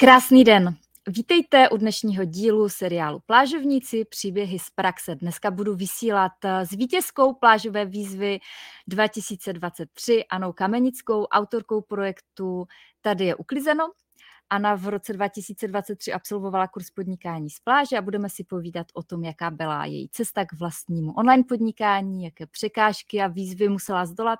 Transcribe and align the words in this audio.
Krásný 0.00 0.44
den. 0.44 0.76
Vítejte 1.08 1.68
u 1.68 1.76
dnešního 1.76 2.24
dílu 2.24 2.68
seriálu 2.68 3.20
Plážovníci, 3.26 4.04
příběhy 4.04 4.58
z 4.58 4.70
praxe. 4.70 5.14
Dneska 5.14 5.50
budu 5.50 5.74
vysílat 5.74 6.32
eh, 6.44 6.66
s 6.66 6.70
vítězkou 6.70 7.34
plážové 7.34 7.84
výzvy 7.84 8.38
2023 8.86 10.24
Anou 10.30 10.52
Kamenickou, 10.52 11.24
autorkou 11.24 11.80
projektu 11.80 12.66
Tady 13.00 13.24
je 13.24 13.34
uklizeno 13.34 13.84
Anna 14.50 14.74
v 14.74 14.88
roce 14.88 15.12
2023 15.12 16.12
absolvovala 16.12 16.68
kurz 16.68 16.90
podnikání 16.90 17.50
z 17.50 17.60
pláže 17.60 17.98
a 17.98 18.02
budeme 18.02 18.28
si 18.28 18.44
povídat 18.44 18.86
o 18.94 19.02
tom, 19.02 19.24
jaká 19.24 19.50
byla 19.50 19.84
její 19.84 20.08
cesta 20.08 20.44
k 20.44 20.52
vlastnímu 20.52 21.12
online 21.12 21.44
podnikání, 21.48 22.24
jaké 22.24 22.46
překážky 22.46 23.22
a 23.22 23.26
výzvy 23.26 23.68
musela 23.68 24.06
zdolat 24.06 24.38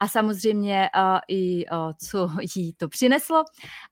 a 0.00 0.08
samozřejmě 0.08 0.90
uh, 0.96 1.18
i 1.28 1.66
uh, 1.66 1.92
co 2.08 2.30
jí 2.56 2.72
to 2.72 2.88
přineslo. 2.88 3.44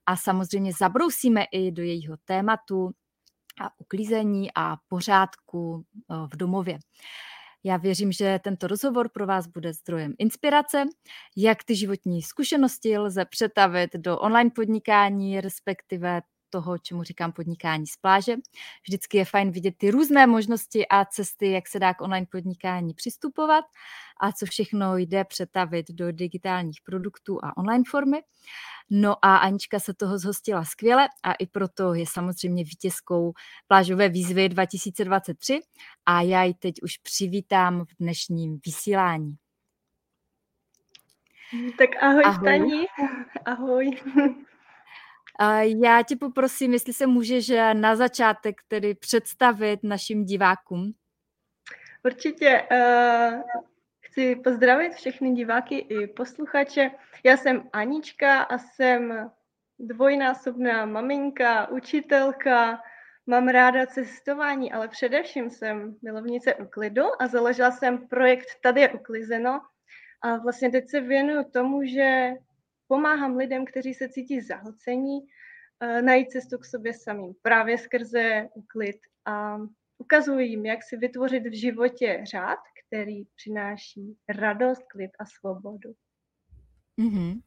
A 0.07 0.17
samozřejmě 0.17 0.73
zabrousíme 0.73 1.45
i 1.53 1.70
do 1.70 1.83
jejího 1.83 2.17
tématu 2.25 2.91
a 3.61 3.70
uklízení 3.79 4.51
a 4.55 4.77
pořádku 4.89 5.73
uh, 5.73 6.29
v 6.29 6.37
domově. 6.37 6.79
Já 7.64 7.77
věřím, 7.77 8.12
že 8.12 8.41
tento 8.45 8.66
rozhovor 8.66 9.09
pro 9.09 9.27
vás 9.27 9.46
bude 9.46 9.73
zdrojem 9.73 10.14
inspirace, 10.19 10.84
jak 11.37 11.64
ty 11.64 11.77
životní 11.77 12.23
zkušenosti 12.23 12.98
lze 12.98 13.24
přetavit 13.24 13.91
do 13.96 14.19
online 14.19 14.50
podnikání, 14.50 15.41
respektive 15.41 16.20
toho, 16.51 16.79
čemu 16.79 17.03
říkám 17.03 17.33
podnikání 17.33 17.87
z 17.87 17.97
pláže. 17.97 18.37
Vždycky 18.83 19.19
je 19.19 19.25
fajn 19.25 19.51
vidět 19.51 19.75
ty 19.79 19.91
různé 19.91 20.27
možnosti 20.27 20.89
a 20.89 21.05
cesty, 21.05 21.51
jak 21.51 21.69
se 21.69 21.79
dá 21.79 21.95
k 21.95 22.01
online 22.01 22.27
podnikání 22.31 22.95
přistupovat 22.95 23.65
a 24.21 24.33
co 24.33 24.47
všechno 24.47 24.97
jde 24.97 25.25
přetavit 25.25 25.91
do 25.91 26.13
digitálních 26.13 26.81
produktů 26.85 27.45
a 27.45 27.57
online 27.57 27.85
formy. 27.91 28.23
No 28.91 29.25
a 29.25 29.37
Anička 29.37 29.81
se 29.81 29.95
toho 29.95 30.19
zhostila 30.19 30.65
skvěle 30.65 31.09
a 31.23 31.33
i 31.33 31.47
proto 31.47 31.95
je 31.95 32.07
samozřejmě 32.07 32.64
vítězkou 32.64 33.33
plážové 33.69 34.09
výzvy 34.09 34.48
2023 34.48 35.61
a 36.07 36.20
já 36.20 36.42
ji 36.42 36.55
teď 36.55 36.75
už 36.83 36.97
přivítám 36.97 37.85
v 37.85 37.89
dnešním 38.01 38.61
vysílání. 38.67 39.37
Tak 41.79 41.91
ahoj, 42.03 42.23
ahoj. 42.25 42.35
Stani. 42.35 42.87
Ahoj. 43.45 43.98
Já 45.62 46.02
tě 46.02 46.16
poprosím, 46.16 46.72
jestli 46.72 46.92
se 46.92 47.06
můžeš 47.06 47.52
na 47.72 47.96
začátek 47.96 48.56
tedy 48.69 48.94
představit 48.94 49.80
našim 49.83 50.24
divákům. 50.24 50.92
Určitě. 52.05 52.62
Uh, 52.72 53.42
chci 54.00 54.36
pozdravit 54.36 54.94
všechny 54.94 55.33
diváky 55.33 55.78
i 55.78 56.06
posluchače. 56.06 56.91
Já 57.24 57.36
jsem 57.36 57.68
Anička 57.72 58.42
a 58.42 58.58
jsem 58.58 59.30
dvojnásobná 59.78 60.86
maminka, 60.86 61.68
učitelka, 61.68 62.80
mám 63.27 63.48
ráda 63.48 63.86
cestování, 63.86 64.72
ale 64.72 64.88
především 64.88 65.50
jsem 65.50 65.96
milovnice 66.02 66.55
uklidu 66.55 67.22
a 67.22 67.27
založila 67.27 67.70
jsem 67.70 68.08
projekt 68.08 68.46
Tady 68.62 68.80
je 68.80 68.92
uklizeno. 68.92 69.61
A 70.22 70.36
vlastně 70.36 70.70
teď 70.70 70.91
se 70.91 71.00
věnuju 71.00 71.44
tomu, 71.44 71.84
že 71.84 72.30
pomáhám 72.91 73.36
lidem, 73.36 73.64
kteří 73.64 73.94
se 73.94 74.08
cítí 74.08 74.41
zahlcení, 74.41 75.19
eh, 75.80 76.02
najít 76.02 76.30
cestu 76.30 76.58
k 76.58 76.64
sobě 76.64 76.94
samým 76.94 77.34
právě 77.42 77.78
skrze 77.78 78.48
uklid 78.55 78.96
a 79.24 79.58
ukazuji 79.98 80.48
jim, 80.48 80.66
jak 80.66 80.83
si 80.83 80.96
vytvořit 80.96 81.46
v 81.46 81.61
životě 81.61 82.20
řád, 82.30 82.58
který 82.80 83.24
přináší 83.36 84.16
radost, 84.28 84.83
klid 84.91 85.11
a 85.18 85.24
svobodu. 85.27 85.91
Mm-hmm. 86.98 87.41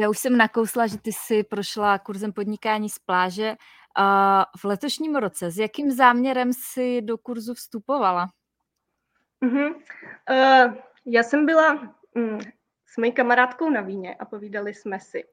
Já 0.00 0.08
už 0.08 0.18
jsem 0.18 0.36
nakousla, 0.36 0.86
že 0.86 0.98
ty 0.98 1.12
jsi 1.12 1.44
prošla 1.44 1.98
kurzem 1.98 2.32
podnikání 2.32 2.88
z 2.88 2.98
pláže. 2.98 3.56
V 4.58 4.64
letošním 4.64 5.16
roce 5.16 5.50
s 5.50 5.58
jakým 5.58 5.90
záměrem 5.90 6.52
jsi 6.52 7.02
do 7.02 7.18
kurzu 7.18 7.54
vstupovala? 7.54 8.26
Mm-hmm. 9.44 9.74
Uh, 10.30 10.74
já 11.06 11.22
jsem 11.22 11.46
byla 11.46 11.74
mm, 12.14 12.38
s 12.88 12.96
mojí 12.96 13.12
kamarádkou 13.12 13.70
na 13.70 13.80
víně 13.80 14.14
a 14.14 14.24
povídali 14.24 14.74
jsme 14.74 15.00
si. 15.00 15.24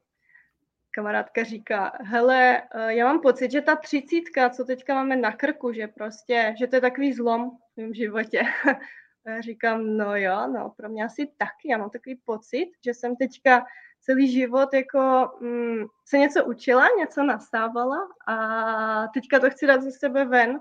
Kamarádka 0.92 1.44
říká, 1.44 1.98
hele, 2.02 2.62
uh, 2.76 2.82
já 2.82 3.06
mám 3.06 3.22
pocit, 3.22 3.52
že 3.52 3.62
ta 3.62 3.76
třicítka, 3.76 4.50
co 4.50 4.66
teďka 4.66 4.94
máme 4.94 5.16
na 5.16 5.32
krku, 5.32 5.74
že 5.74 5.88
prostě, 5.88 6.56
že 6.60 6.68
to 6.68 6.76
je 6.76 6.82
takový 6.82 7.14
zlom 7.14 7.52
v 7.52 7.78
mém 7.78 7.94
životě. 7.94 8.44
A 9.26 9.30
já 9.30 9.42
říkám, 9.42 9.98
no 9.98 10.16
jo, 10.16 10.48
no, 10.48 10.74
pro 10.78 10.90
mě 10.90 11.06
asi 11.06 11.28
taky. 11.38 11.70
Já 11.70 11.78
mám 11.78 11.90
takový 11.90 12.16
pocit, 12.16 12.72
že 12.86 12.94
jsem 12.94 13.16
teďka 13.16 13.66
celý 14.02 14.32
život 14.32 14.74
jako 14.74 15.32
mm, 15.42 15.86
se 16.06 16.18
něco 16.18 16.46
učila, 16.46 16.88
něco 16.98 17.24
nasávala 17.24 17.98
a 18.28 19.08
teďka 19.08 19.40
to 19.40 19.50
chci 19.50 19.68
dát 19.68 19.82
ze 19.82 19.92
sebe 19.92 20.26
ven. 20.26 20.60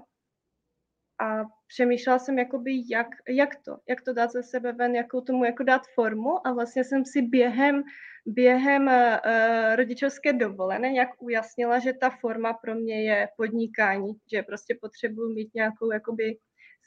A 1.20 1.44
přemýšlela 1.66 2.18
jsem, 2.18 2.38
jakoby, 2.38 2.82
jak, 2.88 3.06
jak 3.28 3.56
to, 3.64 3.76
jak 3.88 4.02
to 4.02 4.12
dát 4.12 4.30
ze 4.30 4.42
sebe 4.42 4.72
ven, 4.72 4.94
jakou 4.94 5.20
tomu 5.20 5.44
jako 5.44 5.62
dát 5.62 5.82
formu 5.94 6.46
a 6.46 6.52
vlastně 6.52 6.84
jsem 6.84 7.04
si 7.04 7.22
během, 7.22 7.82
během 8.26 8.86
uh, 8.86 9.76
rodičovské 9.76 10.32
dovolené 10.32 10.90
nějak 10.92 11.08
ujasnila, 11.18 11.78
že 11.78 11.92
ta 11.92 12.10
forma 12.10 12.52
pro 12.52 12.74
mě 12.74 13.02
je 13.02 13.28
podnikání, 13.36 14.12
že 14.32 14.42
prostě 14.42 14.78
potřebuji 14.80 15.34
mít 15.34 15.54
nějakou 15.54 15.92
jakoby 15.92 16.38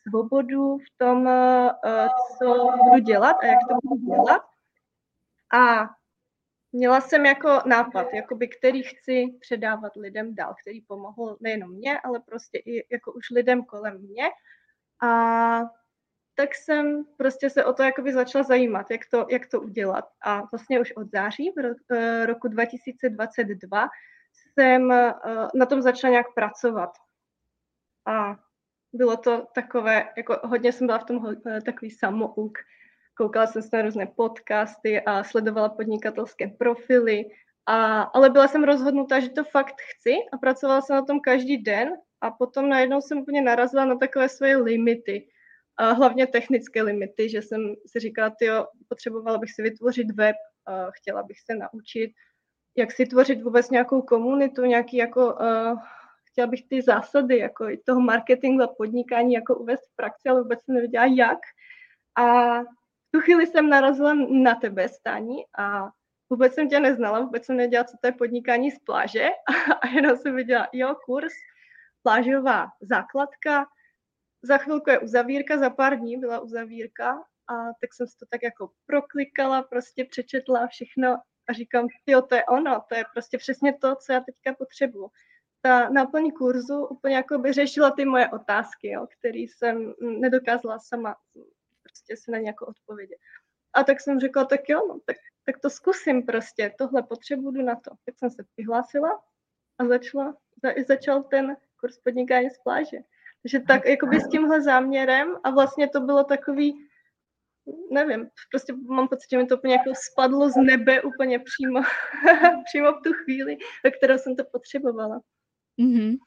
svobodu 0.07 0.77
v 0.77 0.97
tom, 0.97 1.27
eh, 1.27 2.07
co 2.37 2.69
budu 2.83 2.99
dělat 2.99 3.35
a 3.41 3.45
jak 3.45 3.59
to 3.69 3.75
budu 3.83 4.05
dělat. 4.05 4.41
A 5.53 5.89
měla 6.77 7.01
jsem 7.01 7.25
jako 7.25 7.61
nápad, 7.65 8.13
jakoby, 8.13 8.47
který 8.47 8.83
chci 8.83 9.25
předávat 9.39 9.95
lidem 9.95 10.35
dál, 10.35 10.55
který 10.61 10.81
pomohl 10.81 11.37
nejenom 11.39 11.71
mě, 11.71 11.99
ale 11.99 12.19
prostě 12.19 12.57
i 12.57 12.87
jako 12.91 13.11
už 13.11 13.29
lidem 13.29 13.63
kolem 13.63 13.97
mě. 13.97 14.23
A 15.03 15.61
tak 16.35 16.55
jsem 16.55 17.05
prostě 17.17 17.49
se 17.49 17.65
o 17.65 17.73
to 17.73 17.83
jakoby 17.83 18.13
začala 18.13 18.43
zajímat, 18.43 18.91
jak 18.91 19.01
to, 19.11 19.25
jak 19.29 19.47
to 19.47 19.61
udělat. 19.61 20.05
A 20.21 20.41
vlastně 20.51 20.79
už 20.79 20.91
od 20.91 21.11
září 21.11 21.51
v 21.51 21.75
eh, 21.95 22.25
roku 22.25 22.47
2022 22.47 23.87
jsem 24.33 24.91
eh, 24.91 25.13
na 25.55 25.65
tom 25.65 25.81
začala 25.81 26.11
nějak 26.11 26.33
pracovat. 26.35 26.89
A 28.05 28.35
bylo 28.93 29.17
to 29.17 29.47
takové, 29.55 30.09
jako 30.17 30.39
hodně 30.43 30.71
jsem 30.71 30.87
byla 30.87 30.99
v 30.99 31.05
tom 31.05 31.35
eh, 31.47 31.61
takový 31.61 31.91
samouk. 31.91 32.57
Koukala 33.17 33.47
jsem 33.47 33.61
se 33.61 33.77
na 33.77 33.81
různé 33.81 34.05
podcasty 34.05 35.01
a 35.01 35.23
sledovala 35.23 35.69
podnikatelské 35.69 36.47
profily, 36.47 37.25
a, 37.65 38.01
ale 38.01 38.29
byla 38.29 38.47
jsem 38.47 38.63
rozhodnutá, 38.63 39.19
že 39.19 39.29
to 39.29 39.43
fakt 39.43 39.75
chci 39.91 40.15
a 40.33 40.37
pracovala 40.37 40.81
jsem 40.81 40.95
na 40.95 41.05
tom 41.05 41.19
každý 41.19 41.57
den 41.57 41.89
a 42.21 42.31
potom 42.31 42.69
najednou 42.69 43.01
jsem 43.01 43.17
úplně 43.17 43.41
narazila 43.41 43.85
na 43.85 43.95
takové 43.95 44.29
svoje 44.29 44.57
limity, 44.57 45.27
a 45.77 45.91
hlavně 45.91 46.27
technické 46.27 46.81
limity, 46.81 47.29
že 47.29 47.41
jsem 47.41 47.75
si 47.85 47.99
říkala, 47.99 48.35
jo, 48.41 48.67
potřebovala 48.87 49.37
bych 49.37 49.51
si 49.53 49.61
vytvořit 49.61 50.11
web, 50.11 50.35
a 50.65 50.91
chtěla 50.91 51.23
bych 51.23 51.37
se 51.39 51.55
naučit, 51.55 52.11
jak 52.77 52.91
si 52.91 53.05
tvořit 53.05 53.41
vůbec 53.41 53.69
nějakou 53.69 54.01
komunitu, 54.01 54.61
nějaký 54.61 54.97
jako 54.97 55.33
uh, 55.33 55.79
chtěla 56.31 56.47
bych 56.47 56.67
ty 56.69 56.81
zásady 56.81 57.37
jako 57.37 57.67
toho 57.85 58.01
marketingu 58.01 58.63
a 58.63 58.67
podnikání 58.67 59.33
jako 59.33 59.55
uvést 59.55 59.81
v 59.91 59.95
praxi, 59.95 60.29
ale 60.29 60.41
vůbec 60.41 60.59
jsem 60.63 60.75
nevěděla 60.75 61.05
jak. 61.05 61.39
A 62.17 62.57
tu 63.11 63.21
chvíli 63.21 63.47
jsem 63.47 63.69
narazila 63.69 64.13
na 64.29 64.55
tebe, 64.55 64.89
Stání, 64.89 65.45
a 65.57 65.89
vůbec 66.29 66.53
jsem 66.53 66.69
tě 66.69 66.79
neznala, 66.79 67.19
vůbec 67.19 67.45
jsem 67.45 67.57
nevěděla, 67.57 67.83
co 67.83 67.97
to 68.01 68.07
je 68.07 68.11
podnikání 68.11 68.71
z 68.71 68.79
pláže. 68.79 69.29
A 69.81 69.87
jenom 69.87 70.17
jsem 70.17 70.35
viděla, 70.35 70.67
jo, 70.73 70.95
kurz, 71.05 71.33
plážová 72.03 72.67
základka, 72.81 73.65
za 74.41 74.57
chvilku 74.57 74.89
je 74.89 74.99
uzavírka, 74.99 75.57
za 75.57 75.69
pár 75.69 75.99
dní 75.99 76.17
byla 76.17 76.39
uzavírka. 76.39 77.23
A 77.49 77.53
tak 77.81 77.93
jsem 77.93 78.07
si 78.07 78.17
to 78.17 78.25
tak 78.29 78.43
jako 78.43 78.71
proklikala, 78.85 79.63
prostě 79.63 80.05
přečetla 80.05 80.67
všechno 80.67 81.17
a 81.49 81.53
říkám, 81.53 81.87
jo, 82.07 82.21
to 82.21 82.35
je 82.35 82.45
ono, 82.45 82.83
to 82.89 82.95
je 82.95 83.05
prostě 83.13 83.37
přesně 83.37 83.73
to, 83.73 83.95
co 83.95 84.13
já 84.13 84.19
teďka 84.19 84.53
potřebuju. 84.53 85.09
Ta 85.61 85.89
náplň 85.89 86.31
kurzu 86.31 86.85
úplně 86.85 87.15
jako 87.15 87.37
by 87.37 87.53
řešila 87.53 87.91
ty 87.91 88.05
moje 88.05 88.29
otázky, 88.29 88.87
jo, 88.87 89.07
které 89.19 89.39
jsem 89.39 89.93
nedokázala 89.99 90.79
sama 90.79 91.15
prostě 91.87 92.17
si 92.17 92.31
na 92.31 92.37
ně 92.37 92.47
jako 92.47 92.65
odpovědět. 92.65 93.17
A 93.73 93.83
tak 93.83 94.01
jsem 94.01 94.19
řekla, 94.19 94.45
tak 94.45 94.69
jo, 94.69 94.87
no, 94.87 94.99
tak, 95.05 95.17
tak 95.45 95.59
to 95.59 95.69
zkusím 95.69 96.25
prostě, 96.25 96.73
tohle 96.77 97.03
potřebuju 97.03 97.61
na 97.61 97.75
to. 97.75 97.91
Tak 98.05 98.15
jsem 98.17 98.29
se 98.29 98.43
přihlásila 98.43 99.23
a 99.77 99.85
začala, 99.85 100.37
za, 100.63 100.69
začal 100.87 101.23
ten 101.23 101.57
kurz 101.79 101.97
podnikání 101.97 102.49
z 102.49 102.57
pláže. 102.57 102.97
Takže 103.43 103.59
tak 103.59 103.85
jakoby 103.85 104.19
s 104.19 104.29
tímhle 104.29 104.61
záměrem 104.61 105.35
a 105.43 105.49
vlastně 105.49 105.89
to 105.89 106.01
bylo 106.01 106.23
takový, 106.23 106.87
nevím, 107.91 108.29
prostě 108.51 108.73
mám 108.73 109.07
pocit, 109.07 109.29
že 109.31 109.37
mi 109.37 109.45
to 109.45 109.57
úplně 109.57 109.73
jako 109.73 109.91
spadlo 109.95 110.49
z 110.49 110.55
nebe 110.55 111.01
úplně 111.01 111.39
přímo, 111.39 111.81
přímo 112.65 112.91
v 112.91 113.01
tu 113.03 113.13
chvíli, 113.13 113.57
ve 113.83 113.91
kterou 113.91 114.17
jsem 114.17 114.35
to 114.35 114.43
potřebovala. 114.43 115.21
Mm-hmm. 115.81 116.17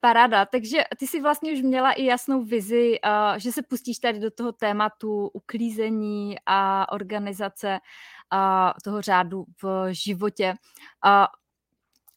Paráda, 0.00 0.46
takže 0.46 0.84
ty 0.98 1.06
si 1.06 1.20
vlastně 1.20 1.52
už 1.52 1.62
měla 1.62 1.92
i 1.92 2.04
jasnou 2.04 2.44
vizi, 2.44 2.98
uh, 3.04 3.38
že 3.38 3.52
se 3.52 3.62
pustíš 3.62 3.98
tady 3.98 4.18
do 4.20 4.30
toho 4.30 4.52
tématu 4.52 5.28
uklízení 5.28 6.36
a 6.46 6.92
organizace 6.92 7.78
uh, 8.32 8.72
toho 8.84 9.02
řádu 9.02 9.44
v 9.62 9.88
životě. 9.90 10.54
Uh, 11.06 11.26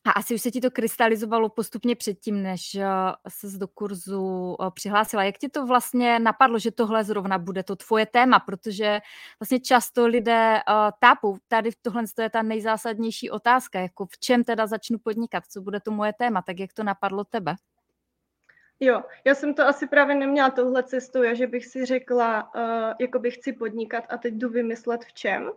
A 0.05 0.11
asi 0.11 0.33
už 0.35 0.41
se 0.41 0.51
ti 0.51 0.61
to 0.61 0.71
krystalizovalo 0.71 1.49
postupně 1.49 1.95
předtím, 1.95 2.41
než 2.43 2.75
eh, 2.75 2.85
se 3.29 3.57
do 3.57 3.67
kurzu 3.67 4.57
eh, 4.57 4.71
přihlásila. 4.73 5.23
Jak 5.23 5.37
ti 5.37 5.49
to 5.49 5.65
vlastně 5.65 6.19
napadlo, 6.19 6.59
že 6.59 6.71
tohle 6.71 7.03
zrovna 7.03 7.37
bude 7.37 7.63
to 7.63 7.75
tvoje 7.75 8.05
téma? 8.05 8.39
Protože 8.39 8.99
vlastně 9.39 9.59
často 9.59 10.07
lidé 10.07 10.61
tápou. 10.99 11.37
Tady 11.47 11.69
tohle 11.81 12.03
je 12.21 12.29
ta 12.29 12.41
nejzásadnější 12.41 13.29
otázka, 13.29 13.79
jako 13.79 14.05
v 14.05 14.17
čem 14.19 14.43
teda 14.43 14.67
začnu 14.67 14.97
podnikat, 14.97 15.43
co 15.45 15.61
bude 15.61 15.79
to 15.79 15.91
moje 15.91 16.13
téma, 16.17 16.41
tak 16.41 16.59
jak 16.59 16.73
to 16.73 16.83
napadlo 16.83 17.23
tebe? 17.23 17.55
Jo, 18.83 19.03
já 19.25 19.35
jsem 19.35 19.53
to 19.53 19.67
asi 19.67 19.87
právě 19.87 20.15
neměla 20.15 20.49
touhle 20.49 20.83
cestou, 20.83 21.19
že 21.33 21.47
bych 21.47 21.65
si 21.65 21.85
řekla, 21.85 22.55
uh, 22.55 22.93
jako 22.99 23.19
bych 23.19 23.35
chci 23.35 23.53
podnikat 23.53 24.03
a 24.09 24.17
teď 24.17 24.33
jdu 24.33 24.49
vymyslet 24.49 25.05
v 25.05 25.13
čem, 25.13 25.51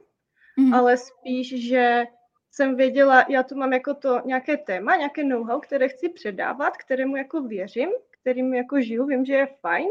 mm-hmm. 0.58 0.74
ale 0.74 0.96
spíš, 0.96 1.68
že 1.68 2.04
jsem 2.50 2.76
věděla, 2.76 3.26
já 3.28 3.42
tu 3.42 3.54
mám 3.54 3.72
jako 3.72 3.94
to 3.94 4.20
nějaké 4.24 4.56
téma, 4.56 4.96
nějaké 4.96 5.24
know-how, 5.24 5.60
které 5.60 5.88
chci 5.88 6.08
předávat, 6.08 6.76
kterému 6.76 7.16
jako 7.16 7.42
věřím, 7.42 7.88
kterým 8.20 8.54
jako 8.54 8.80
žiju, 8.80 9.06
vím, 9.06 9.24
že 9.24 9.34
je 9.34 9.46
fajn 9.60 9.88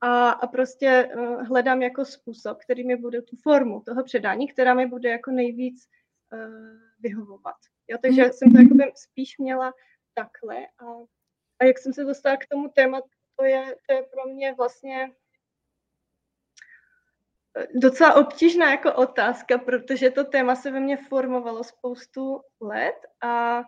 a, 0.00 0.30
a 0.30 0.46
prostě 0.46 1.10
uh, 1.16 1.46
hledám 1.46 1.82
jako 1.82 2.04
způsob, 2.04 2.58
který 2.58 2.86
mi 2.86 2.96
bude 2.96 3.22
tu 3.22 3.36
formu 3.36 3.80
toho 3.80 4.04
předání, 4.04 4.48
která 4.48 4.74
mi 4.74 4.86
bude 4.86 5.10
jako 5.10 5.30
nejvíc 5.30 5.88
uh, 6.32 6.40
vyhovovat. 7.00 7.56
Jo, 7.88 7.98
takže 8.02 8.24
mm. 8.24 8.32
jsem 8.32 8.52
to 8.52 8.58
jako 8.58 8.92
spíš 8.94 9.38
měla 9.38 9.74
takhle 10.14 10.56
a, 10.56 10.84
a 11.60 11.64
jak 11.64 11.78
jsem 11.78 11.92
se 11.92 12.04
dostala 12.04 12.36
k 12.36 12.46
tomu 12.46 12.68
tématu, 12.68 13.08
to 13.36 13.44
je, 13.44 13.76
to 13.88 13.94
je 13.94 14.02
pro 14.02 14.32
mě 14.32 14.54
vlastně 14.54 15.10
docela 17.74 18.14
obtížná 18.14 18.70
jako 18.70 18.94
otázka, 18.94 19.58
protože 19.58 20.10
to 20.10 20.24
téma 20.24 20.56
se 20.56 20.70
ve 20.70 20.80
mně 20.80 20.96
formovalo 20.96 21.64
spoustu 21.64 22.40
let 22.60 22.96
a, 23.22 23.62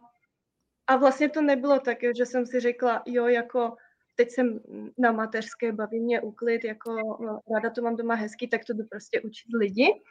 a 0.86 0.96
vlastně 0.96 1.28
to 1.28 1.42
nebylo 1.42 1.80
tak, 1.80 1.98
že 2.16 2.26
jsem 2.26 2.46
si 2.46 2.60
řekla, 2.60 3.02
jo, 3.06 3.26
jako 3.26 3.76
teď 4.14 4.30
jsem 4.30 4.60
na 4.98 5.12
mateřské, 5.12 5.72
baví 5.72 6.00
mě 6.00 6.20
úklid, 6.20 6.64
jako 6.64 6.94
no, 7.20 7.40
ráda 7.54 7.70
to 7.70 7.82
mám 7.82 7.96
doma 7.96 8.14
hezký, 8.14 8.48
tak 8.48 8.64
to 8.64 8.72
jdu 8.72 8.84
prostě 8.90 9.20
učit 9.20 9.48
lidi. 9.54 10.02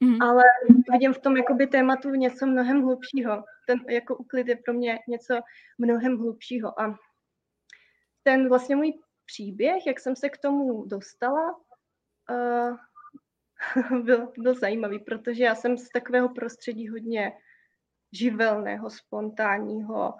Mm. 0.00 0.22
Ale 0.22 0.42
vidím 0.92 1.12
v 1.12 1.18
tom 1.18 1.36
jakoby 1.36 1.66
tématu 1.66 2.10
něco 2.10 2.46
mnohem 2.46 2.82
hlubšího. 2.82 3.44
Ten 3.66 3.78
jako 3.88 4.16
úklid 4.16 4.48
je 4.48 4.56
pro 4.56 4.72
mě 4.72 4.98
něco 5.08 5.40
mnohem 5.78 6.18
hlubšího. 6.18 6.80
A 6.80 6.98
ten 8.22 8.48
vlastně 8.48 8.76
můj 8.76 8.92
příběh, 9.26 9.86
jak 9.86 10.00
jsem 10.00 10.16
se 10.16 10.28
k 10.28 10.38
tomu 10.38 10.86
dostala, 10.86 11.56
uh, 12.30 12.76
byl, 14.04 14.32
byl 14.38 14.54
zajímavý, 14.54 14.98
protože 14.98 15.44
já 15.44 15.54
jsem 15.54 15.78
z 15.78 15.88
takového 15.88 16.28
prostředí 16.28 16.88
hodně 16.88 17.32
živelného, 18.12 18.90
spontánního. 18.90 20.14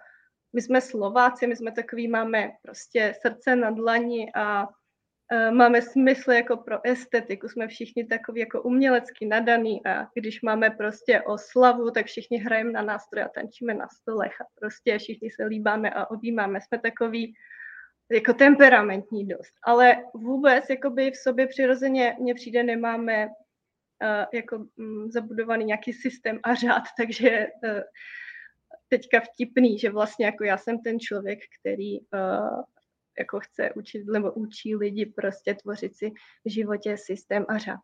My 0.52 0.62
jsme 0.62 0.80
Slováci, 0.80 1.46
my 1.46 1.56
jsme 1.56 1.72
takový, 1.72 2.08
máme 2.08 2.50
prostě 2.62 3.14
srdce 3.20 3.56
na 3.56 3.70
dlani 3.70 4.32
a 4.34 4.68
uh, 4.68 5.50
máme 5.50 5.82
smysl 5.82 6.32
jako 6.32 6.56
pro 6.56 6.86
estetiku, 6.86 7.48
jsme 7.48 7.68
všichni 7.68 8.06
takový 8.06 8.40
jako 8.40 8.62
umělecky 8.62 9.26
nadaný 9.26 9.86
a 9.86 10.06
když 10.14 10.42
máme 10.42 10.70
prostě 10.70 11.22
oslavu, 11.22 11.90
tak 11.90 12.06
všichni 12.06 12.38
hrajeme 12.38 12.72
na 12.72 12.82
nástroje 12.82 13.24
a 13.24 13.28
tančíme 13.28 13.74
na 13.74 13.88
stolech 13.88 14.40
a 14.40 14.44
prostě 14.54 14.98
všichni 14.98 15.30
se 15.30 15.44
líbáme 15.44 15.90
a 15.90 16.10
objímáme. 16.10 16.60
Jsme 16.60 16.78
takový 16.78 17.34
jako 18.10 18.32
temperamentní 18.32 19.28
dost, 19.28 19.52
ale 19.62 19.96
vůbec 20.14 20.64
jakoby 20.70 21.10
v 21.10 21.16
sobě 21.16 21.46
přirozeně 21.46 22.16
mně 22.20 22.34
přijde 22.34 22.62
nemáme 22.62 23.26
uh, 23.26 24.24
jako 24.32 24.56
um, 24.76 25.10
zabudovaný 25.10 25.64
nějaký 25.64 25.92
systém 25.92 26.40
a 26.42 26.54
řád, 26.54 26.82
takže 26.98 27.46
uh, 27.64 27.80
teďka 28.88 29.20
vtipný, 29.20 29.78
že 29.78 29.90
vlastně 29.90 30.26
jako 30.26 30.44
já 30.44 30.58
jsem 30.58 30.78
ten 30.78 31.00
člověk, 31.00 31.38
který 31.60 32.00
uh, 32.00 32.62
jako 33.18 33.40
chce 33.40 33.70
učit 33.76 34.06
nebo 34.06 34.32
učí 34.32 34.76
lidi 34.76 35.06
prostě 35.06 35.54
tvořit 35.54 35.96
si 35.96 36.10
v 36.44 36.50
životě 36.50 36.96
systém 36.96 37.46
a 37.48 37.58
řád. 37.58 37.80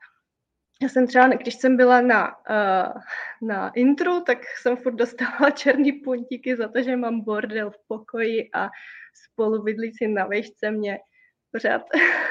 Já 0.83 0.89
jsem 0.89 1.07
třeba, 1.07 1.29
když 1.29 1.55
jsem 1.55 1.77
byla 1.77 2.01
na, 2.01 2.37
uh, 2.51 3.03
na 3.49 3.69
intru, 3.69 4.21
tak 4.21 4.39
jsem 4.63 4.77
furt 4.77 4.95
dostala 4.95 5.51
černý 5.55 5.93
puntíky 5.93 6.57
za 6.57 6.69
to, 6.69 6.83
že 6.83 6.97
mám 6.97 7.21
bordel 7.21 7.71
v 7.71 7.79
pokoji 7.89 8.51
a 8.55 8.71
spolubydlící 9.15 10.09
na 10.09 10.27
vejšce 10.27 10.71
mě 10.71 10.99
pořád 11.53 11.83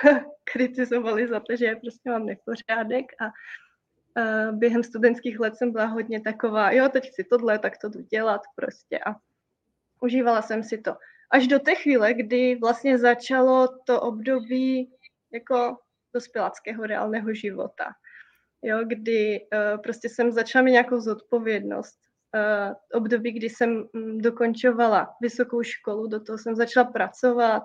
kritizovali 0.43 1.27
za 1.27 1.39
to, 1.39 1.55
že 1.55 1.65
je 1.65 1.75
prostě 1.75 2.09
mám 2.09 2.25
nepořádek 2.25 3.05
a 3.19 3.25
uh, 3.25 4.57
během 4.57 4.83
studentských 4.83 5.39
let 5.39 5.55
jsem 5.55 5.71
byla 5.71 5.85
hodně 5.85 6.21
taková, 6.21 6.71
jo, 6.71 6.89
teď 6.89 7.07
chci 7.07 7.23
tohle, 7.23 7.59
tak 7.59 7.77
to 7.77 7.89
jdu 7.89 8.01
dělat 8.01 8.41
prostě 8.55 8.99
a 8.99 9.15
užívala 10.01 10.41
jsem 10.41 10.63
si 10.63 10.77
to. 10.77 10.95
Až 11.31 11.47
do 11.47 11.59
té 11.59 11.75
chvíle, 11.75 12.13
kdy 12.13 12.55
vlastně 12.55 12.97
začalo 12.97 13.67
to 13.85 14.01
období 14.01 14.91
jako 15.31 15.77
dospěláckého 16.13 16.85
reálného 16.85 17.33
života 17.33 17.93
jo, 18.63 18.79
kdy 18.83 19.39
uh, 19.39 19.81
prostě 19.81 20.09
jsem 20.09 20.31
začala 20.31 20.63
mít 20.63 20.71
nějakou 20.71 20.99
zodpovědnost. 20.99 21.97
Uh, 22.35 22.75
období, 22.93 23.31
kdy 23.31 23.49
jsem 23.49 23.87
um, 23.93 24.21
dokončovala 24.21 25.15
vysokou 25.21 25.63
školu, 25.63 26.07
do 26.07 26.23
toho 26.23 26.37
jsem 26.37 26.55
začala 26.55 26.91
pracovat, 26.91 27.63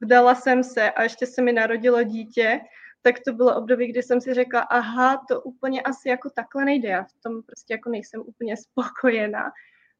vdala 0.00 0.34
jsem 0.34 0.64
se 0.64 0.90
a 0.90 1.02
ještě 1.02 1.26
se 1.26 1.42
mi 1.42 1.52
narodilo 1.52 2.02
dítě, 2.02 2.60
tak 3.02 3.14
to 3.24 3.32
bylo 3.32 3.56
období, 3.56 3.86
kdy 3.86 4.02
jsem 4.02 4.20
si 4.20 4.34
řekla, 4.34 4.60
aha, 4.60 5.24
to 5.28 5.40
úplně 5.40 5.82
asi 5.82 6.08
jako 6.08 6.30
takhle 6.30 6.64
nejde, 6.64 6.88
já 6.88 7.04
v 7.04 7.20
tom 7.22 7.42
prostě 7.42 7.74
jako 7.74 7.90
nejsem 7.90 8.22
úplně 8.26 8.56
spokojená, 8.56 9.50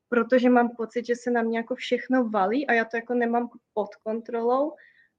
protože 0.08 0.50
mám 0.50 0.68
pocit, 0.76 1.06
že 1.06 1.16
se 1.16 1.30
na 1.30 1.42
mě 1.42 1.58
jako 1.58 1.74
všechno 1.74 2.28
valí 2.28 2.66
a 2.66 2.72
já 2.72 2.84
to 2.84 2.96
jako 2.96 3.14
nemám 3.14 3.48
pod 3.74 3.96
kontrolou 3.96 4.74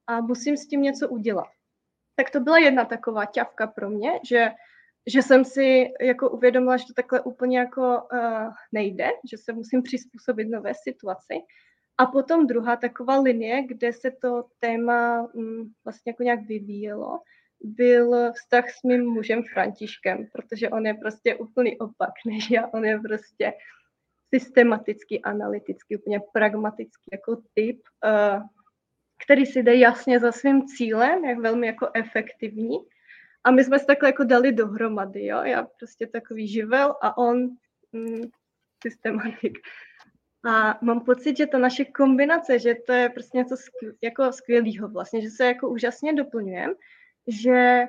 a 0.08 0.22
musím 0.22 0.58
s 0.58 0.68
tím 0.68 0.82
něco 0.82 1.10
udělat. 1.10 1.48
Tak 2.16 2.30
to 2.30 2.40
byla 2.40 2.58
jedna 2.58 2.86
taková 2.86 3.26
ťavka 3.26 3.68
pro 3.68 3.90
mě, 3.90 4.12
že 4.30 4.52
že 5.08 5.22
jsem 5.22 5.46
si 5.46 5.94
jako 6.02 6.30
uvědomila, 6.30 6.78
že 6.78 6.86
to 6.86 6.94
takhle 6.94 7.22
úplně 7.22 7.60
jako 7.60 8.02
uh, 8.14 8.54
nejde, 8.72 9.10
že 9.32 9.38
se 9.38 9.54
musím 9.54 9.84
přizpůsobit 9.84 10.50
nové 10.50 10.74
situaci. 10.84 11.34
A 11.98 12.06
potom 12.06 12.48
druhá 12.48 12.76
taková 12.76 13.20
linie, 13.20 13.64
kde 13.68 13.94
se 13.94 14.12
to 14.12 14.46
téma 14.60 15.30
um, 15.34 15.74
vlastně 15.84 16.10
jako 16.10 16.24
nějak 16.24 16.42
vyvíjelo, 16.42 17.20
byl 17.64 18.34
vztah 18.34 18.70
s 18.70 18.84
mým 18.84 19.06
mužem 19.06 19.44
Františkem, 19.54 20.28
protože 20.34 20.70
on 20.70 20.86
je 20.86 20.94
prostě 20.94 21.36
úplný 21.36 21.80
opak 21.80 22.14
než 22.26 22.50
já. 22.50 22.68
On 22.74 22.86
je 22.86 23.00
prostě 23.00 23.54
systematický, 24.36 25.22
analytický, 25.22 25.98
úplně 25.98 26.20
pragmatický 26.34 27.10
jako 27.12 27.42
typ, 27.54 27.82
uh, 28.06 28.44
který 29.26 29.46
si 29.46 29.64
jde 29.64 29.76
jasně 29.76 30.20
za 30.20 30.32
svým 30.32 30.68
cílem, 30.68 31.26
jak 31.26 31.40
velmi 31.40 31.68
jako 31.68 31.90
efektivní 31.94 32.78
a 33.44 33.52
my 33.52 33.64
jsme 33.64 33.80
se 33.80 33.86
takhle 33.86 34.10
jako 34.10 34.24
dali 34.24 34.52
dohromady, 34.52 35.26
jo. 35.26 35.44
Já 35.44 35.64
prostě 35.64 36.08
takový 36.08 36.48
živel 36.48 36.96
a 37.02 37.18
on 37.18 37.50
mm, 37.92 38.22
systematik. 38.84 39.58
A 40.46 40.80
mám 40.82 41.02
pocit, 41.02 41.38
že 41.38 41.48
ta 41.48 41.58
naše 41.58 41.86
kombinace, 41.86 42.60
že 42.60 42.76
to 42.76 42.94
je 42.94 43.10
prostě 43.10 43.38
něco 43.38 43.58
skvěl, 43.58 43.94
jako 44.02 44.32
skvělého 44.32 44.90
vlastně, 44.90 45.22
že 45.22 45.30
se 45.30 45.46
jako 45.46 45.70
úžasně 45.70 46.14
doplňujeme, 46.14 46.74
že 47.28 47.84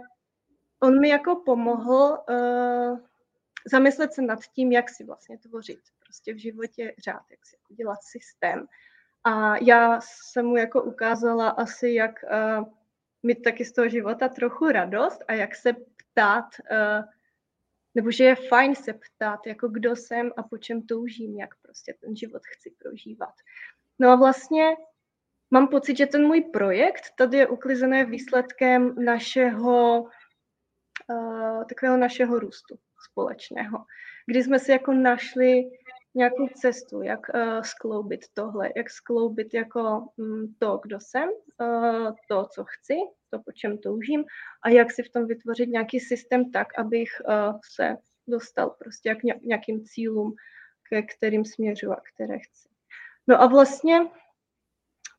on 0.81 1.01
mi 1.01 1.09
jako 1.09 1.37
pomohl 1.37 2.19
uh, 2.31 2.99
zamyslet 3.71 4.13
se 4.13 4.23
nad 4.23 4.39
tím, 4.55 4.73
jak 4.73 4.91
si 4.91 5.05
vlastně 5.05 5.39
tvořit 5.39 5.79
prostě 5.99 6.35
v 6.35 6.39
životě 6.39 6.95
řád, 7.05 7.23
jak 7.31 7.47
si 7.47 7.57
jako 7.57 7.75
dělat 7.75 7.99
systém. 8.03 8.67
A 9.25 9.57
já 9.57 10.01
jsem 10.03 10.47
mu 10.47 10.57
jako 10.57 10.83
ukázala 10.83 11.49
asi, 11.49 11.91
jak 11.91 12.25
uh, 12.25 12.65
mít 13.23 13.43
taky 13.43 13.65
z 13.65 13.73
toho 13.73 13.89
života 13.89 14.29
trochu 14.29 14.69
radost 14.69 15.25
a 15.29 15.33
jak 15.33 15.57
se 15.57 15.73
ptát, 15.73 16.45
uh, 16.71 17.05
nebo 17.95 18.11
že 18.11 18.25
je 18.25 18.37
fajn 18.37 18.75
se 18.75 18.93
ptát, 18.93 19.47
jako 19.47 19.69
kdo 19.69 19.97
jsem 19.97 20.31
a 20.37 20.43
po 20.43 20.59
čem 20.59 20.83
toužím, 20.83 21.39
jak 21.39 21.51
prostě 21.63 21.95
ten 22.01 22.17
život 22.17 22.43
chci 22.47 22.71
prožívat. 22.83 23.35
No 23.99 24.11
a 24.11 24.17
vlastně 24.17 24.69
mám 25.51 25.69
pocit, 25.69 25.97
že 25.97 26.07
ten 26.07 26.27
můj 26.27 26.41
projekt 26.41 27.03
tady 27.19 27.37
je 27.37 27.49
uklizený 27.49 28.05
výsledkem 28.05 29.05
našeho, 29.05 30.03
uh, 30.03 31.65
takového 31.65 31.97
našeho 31.97 32.39
růstu 32.39 32.79
společného, 33.11 33.85
kdy 34.27 34.43
jsme 34.43 34.59
si 34.59 34.71
jako 34.73 34.93
našli 34.93 35.63
nějakou 36.15 36.49
cestu, 36.49 37.03
jak 37.03 37.21
uh, 37.35 37.63
skloubit 37.63 38.21
tohle, 38.35 38.71
jak 38.77 38.91
skloubit 38.91 39.55
jako 39.55 40.09
um, 40.17 40.55
to, 40.59 40.81
kdo 40.83 41.01
jsem, 41.01 41.29
uh, 41.61 42.13
to, 42.29 42.47
co 42.55 42.65
chci, 42.65 42.95
to, 43.31 43.39
po 43.39 43.53
čem 43.53 43.79
toužím 43.79 44.25
a 44.65 44.69
jak 44.69 44.93
si 44.93 45.03
v 45.03 45.11
tom 45.11 45.27
vytvořit 45.27 45.69
nějaký 45.69 46.01
systém 46.01 46.51
tak, 46.51 46.79
abych 46.79 47.09
uh, 47.29 47.59
se 47.75 47.97
dostal 48.29 48.71
prostě 48.71 49.09
jak 49.09 49.23
nějakým 49.43 49.85
cílům, 49.85 50.35
ke 50.89 51.03
kterým 51.03 51.45
směřu 51.45 51.93
a 51.93 52.01
které 52.15 52.39
chci. 52.39 52.69
No 53.27 53.43
a 53.43 53.47
vlastně 53.47 54.01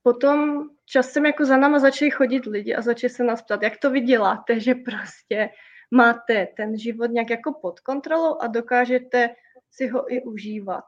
potom 0.04 0.70
časem 0.86 1.26
jako 1.26 1.46
za 1.46 1.58
náma 1.58 1.80
začali 1.80 2.12
chodit 2.12 2.46
lidi 2.46 2.76
a 2.76 2.82
začali 2.82 3.10
se 3.10 3.24
nás 3.24 3.42
ptát, 3.42 3.64
jak 3.64 3.78
to 3.78 3.90
vy 3.90 4.02
děláte, 4.02 4.60
že 4.60 4.76
prostě 4.76 5.50
máte 5.92 6.48
ten 6.58 6.80
život 6.80 7.12
nějak 7.12 7.30
jako 7.30 7.54
pod 7.62 7.80
kontrolou 7.80 8.38
a 8.42 8.48
dokážete 8.48 9.30
si 9.76 9.88
ho 9.88 10.14
i 10.14 10.22
užívat. 10.22 10.86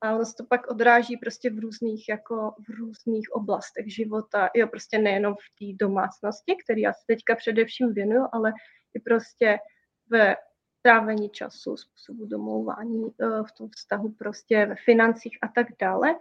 a 0.00 0.14
ono 0.14 0.24
se 0.24 0.34
to 0.34 0.44
pak 0.44 0.70
odráží 0.70 1.16
prostě 1.16 1.50
v 1.50 1.58
různých, 1.58 2.08
jako 2.08 2.54
v 2.68 2.68
různých 2.68 3.32
oblastech 3.32 3.94
života, 3.94 4.50
jo, 4.54 4.66
prostě 4.66 4.98
nejenom 4.98 5.34
v 5.34 5.58
té 5.58 5.84
domácnosti, 5.84 6.56
který 6.64 6.80
já 6.80 6.92
se 6.92 7.00
teďka 7.06 7.36
především 7.36 7.92
věnuju, 7.94 8.26
ale 8.32 8.52
i 8.94 9.00
prostě 9.00 9.58
ve 10.10 10.36
trávení 10.82 11.30
času, 11.30 11.76
způsobu 11.76 12.26
domlouvání 12.26 13.04
eh, 13.20 13.26
v 13.26 13.52
tom 13.52 13.68
vztahu 13.76 14.12
prostě 14.12 14.66
ve 14.66 14.74
financích 14.74 15.38
a 15.42 15.48
tak 15.48 15.66
dále. 15.80 16.14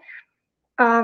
A 0.79 1.01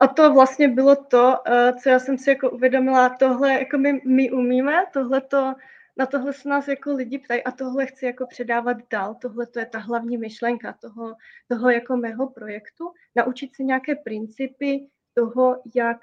a 0.00 0.06
to 0.06 0.34
vlastně 0.34 0.68
bylo 0.68 0.96
to, 0.96 1.34
eh, 1.46 1.72
co 1.82 1.88
já 1.88 1.98
jsem 1.98 2.18
si 2.18 2.30
jako 2.30 2.50
uvědomila, 2.50 3.08
tohle 3.08 3.52
jako 3.52 3.78
my, 3.78 4.00
my 4.06 4.30
umíme, 4.30 4.84
tohle 4.92 5.20
to, 5.20 5.54
na 5.98 6.06
tohle 6.06 6.32
se 6.32 6.48
nás 6.48 6.68
jako 6.68 6.94
lidi 6.94 7.18
ptají 7.18 7.44
a 7.44 7.50
tohle 7.50 7.86
chci 7.86 8.06
jako 8.06 8.26
předávat 8.26 8.76
dál, 8.90 9.14
tohle 9.14 9.46
to 9.46 9.58
je 9.58 9.66
ta 9.66 9.78
hlavní 9.78 10.18
myšlenka 10.18 10.72
toho, 10.72 11.14
toho 11.48 11.70
jako 11.70 11.96
mého 11.96 12.30
projektu, 12.30 12.92
naučit 13.14 13.56
se 13.56 13.62
nějaké 13.62 13.94
principy 13.94 14.86
toho, 15.14 15.62
jak, 15.74 15.98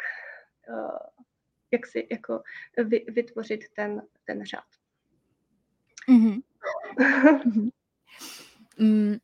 eh, 0.70 1.10
jak 1.72 1.88
si 1.88 2.08
jako 2.12 2.44
vytvořit 3.08 3.60
ten, 3.76 4.02
ten 4.26 4.46
řád. 4.46 4.66
Mm-hmm. 6.10 6.42
mm, 8.80 9.18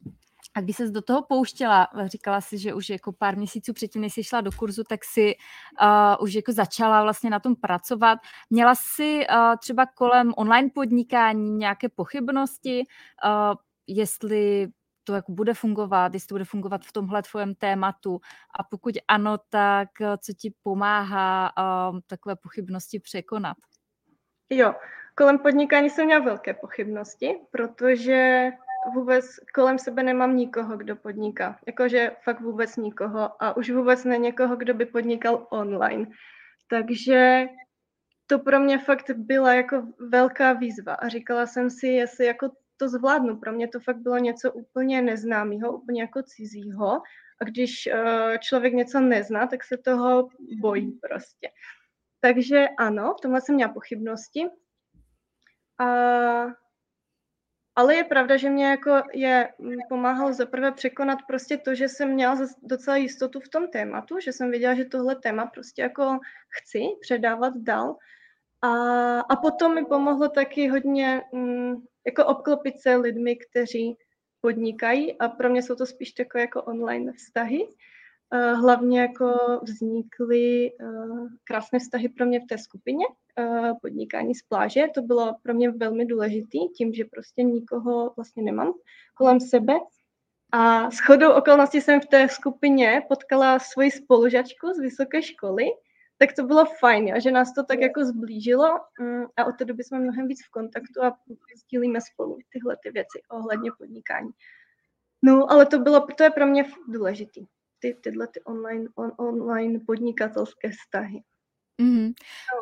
a 0.54 0.62
když 0.62 0.76
se 0.76 0.90
do 0.90 1.02
toho 1.02 1.22
pouštěla, 1.22 1.88
říkala 2.06 2.42
si, 2.42 2.58
že 2.58 2.74
už 2.74 2.90
jako 2.90 3.12
pár 3.12 3.38
měsíců 3.38 3.74
předtím, 3.74 4.02
než 4.02 4.14
jsi 4.14 4.24
šla 4.24 4.42
do 4.42 4.52
kurzu, 4.52 4.84
tak 4.84 5.00
si 5.06 5.36
uh, 5.82 6.24
už 6.24 6.34
jako 6.34 6.52
začala 6.52 7.04
vlastně 7.04 7.30
na 7.30 7.40
tom 7.40 7.56
pracovat. 7.56 8.20
Měla 8.50 8.76
jsi 8.76 9.28
uh, 9.30 9.56
třeba 9.60 9.86
kolem 9.86 10.34
online 10.38 10.70
podnikání 10.76 11.52
nějaké 11.52 11.90
pochybnosti, 11.90 12.84
uh, 13.26 13.56
jestli 13.88 14.68
to 15.04 15.14
jako 15.14 15.32
bude 15.32 15.54
fungovat, 15.54 16.14
jestli 16.14 16.28
to 16.28 16.34
bude 16.34 16.46
fungovat 16.46 16.86
v 16.86 16.92
tomhle 16.92 17.22
tvojem 17.22 17.56
tématu 17.56 18.20
a 18.60 18.64
pokud 18.64 18.96
ano, 19.08 19.38
tak 19.50 19.90
co 20.22 20.34
ti 20.34 20.54
pomáhá 20.64 21.52
uh, 21.58 22.00
takové 22.08 22.36
pochybnosti 22.36 23.00
překonat? 23.00 23.58
Jo, 24.50 24.76
kolem 25.16 25.40
podnikání 25.40 25.90
jsem 25.90 26.06
měla 26.06 26.26
velké 26.26 26.54
pochybnosti, 26.54 27.36
protože 27.52 28.52
vůbec 28.94 29.26
kolem 29.54 29.80
sebe 29.80 30.04
nemám 30.04 30.36
nikoho, 30.36 30.78
kdo 30.78 30.96
podniká. 30.96 31.60
Jakože 31.68 32.12
fakt 32.24 32.42
vůbec 32.42 32.76
nikoho 32.76 33.44
a 33.44 33.58
už 33.58 33.70
vůbec 33.70 34.04
ne 34.04 34.18
někoho, 34.18 34.56
kdo 34.56 34.74
by 34.74 34.86
podnikal 34.86 35.48
online. 35.50 36.06
Takže 36.70 37.46
to 38.28 38.40
pro 38.40 38.60
mě 38.60 38.78
fakt 38.78 39.10
byla 39.10 39.54
jako 39.54 39.88
velká 40.10 40.54
výzva 40.54 40.94
a 40.94 41.08
říkala 41.08 41.46
jsem 41.46 41.70
si, 41.70 41.88
jestli 41.88 42.26
jako 42.26 42.52
to 42.78 42.90
zvládnu. 42.90 43.40
Pro 43.40 43.52
mě 43.52 43.68
to 43.68 43.80
fakt 43.80 43.98
bylo 43.98 44.18
něco 44.18 44.52
úplně 44.52 45.02
neznámého, 45.02 45.78
úplně 45.78 46.02
jako 46.02 46.24
cizího 46.24 47.02
a 47.42 47.46
když 47.46 47.90
uh, 47.94 48.38
člověk 48.38 48.74
něco 48.74 49.00
nezná, 49.00 49.48
tak 49.48 49.64
se 49.64 49.78
toho 49.78 50.30
bojí 50.62 50.92
prostě. 50.92 51.50
Takže 52.20 52.68
ano, 52.78 53.16
v 53.18 53.22
tomhle 53.22 53.42
jsem 53.42 53.56
měla 53.56 53.74
pochybnosti. 53.74 54.46
A 55.80 55.86
ale 57.76 57.96
je 57.96 58.04
pravda, 58.04 58.38
že 58.38 58.50
mě 58.50 58.66
jako 58.66 59.04
je 59.14 59.50
pomáhalo 59.90 60.34
zaprvé 60.34 60.72
překonat 60.72 61.20
prostě 61.28 61.58
to, 61.58 61.76
že 61.76 61.90
jsem 61.90 62.10
měla 62.14 62.38
docela 62.64 62.98
jistotu 62.98 63.40
v 63.40 63.50
tom 63.50 63.68
tématu, 63.68 64.20
že 64.20 64.34
jsem 64.34 64.52
věděla, 64.52 64.76
že 64.76 64.86
tohle 64.86 65.16
téma 65.16 65.46
prostě 65.46 65.82
jako 65.82 66.20
chci 66.50 66.82
předávat 67.02 67.54
dál. 67.58 67.96
A, 68.62 68.70
a 69.20 69.36
potom 69.36 69.76
mi 69.76 69.86
pomohlo 69.86 70.30
taky 70.30 70.68
hodně 70.68 71.22
jako 72.06 72.26
obklopit 72.26 72.82
se 72.82 72.96
lidmi, 72.96 73.36
kteří 73.36 73.98
podnikají 74.42 75.20
a 75.20 75.28
pro 75.28 75.50
mě 75.50 75.64
jsou 75.64 75.76
to 75.76 75.86
spíš 75.86 76.12
takové 76.12 76.42
jako 76.42 76.64
online 76.64 77.14
vztahy, 77.14 77.68
hlavně 78.38 79.02
jako 79.02 79.60
vznikly 79.64 80.68
eh, 80.68 80.86
krásné 81.44 81.80
vztahy 81.80 82.10
pro 82.10 82.26
mě 82.26 82.40
v 82.40 82.46
té 82.46 82.58
skupině 82.58 83.06
eh, 83.40 83.72
podnikání 83.82 84.36
z 84.36 84.44
pláže. 84.44 84.82
To 84.96 85.02
bylo 85.02 85.36
pro 85.44 85.54
mě 85.54 85.72
velmi 85.72 86.06
důležité, 86.06 86.58
tím, 86.78 86.94
že 86.94 87.06
prostě 87.06 87.44
nikoho 87.44 88.14
vlastně 88.16 88.44
nemám 88.44 88.74
kolem 89.14 89.40
sebe. 89.40 89.74
A 90.52 90.92
s 90.92 91.00
chodou 91.00 91.32
okolností 91.32 91.82
jsem 91.82 92.02
v 92.02 92.06
té 92.06 92.30
skupině 92.30 93.02
potkala 93.08 93.60
svoji 93.60 93.92
spolužačku 93.92 94.74
z 94.74 94.80
vysoké 94.80 95.22
školy, 95.22 95.66
tak 96.18 96.34
to 96.34 96.44
bylo 96.44 96.66
fajn, 96.80 97.08
jo, 97.08 97.16
že 97.20 97.32
nás 97.32 97.54
to 97.54 97.64
tak 97.64 97.80
jako 97.80 98.06
zblížilo 98.06 98.80
mm, 99.00 99.24
a 99.38 99.46
od 99.46 99.58
té 99.58 99.66
doby 99.66 99.84
jsme 99.84 100.00
mnohem 100.00 100.28
víc 100.28 100.46
v 100.46 100.50
kontaktu 100.50 101.04
a 101.04 101.18
sdílíme 101.58 102.00
spolu 102.02 102.38
tyhle 102.50 102.78
ty 102.84 102.92
věci 102.92 103.22
ohledně 103.30 103.72
podnikání. 103.78 104.30
No, 105.22 105.52
ale 105.52 105.66
to, 105.66 105.80
bylo, 105.80 106.08
to 106.18 106.24
je 106.24 106.30
pro 106.30 106.48
mě 106.48 106.66
důležitý 106.88 107.48
ty, 107.82 107.98
tyhle 108.04 108.28
ty 108.28 108.44
online, 108.44 108.86
on, 108.96 109.12
online 109.18 109.80
podnikatelské 109.88 110.70
vztahy. 110.70 111.24
Mm, 111.82 112.10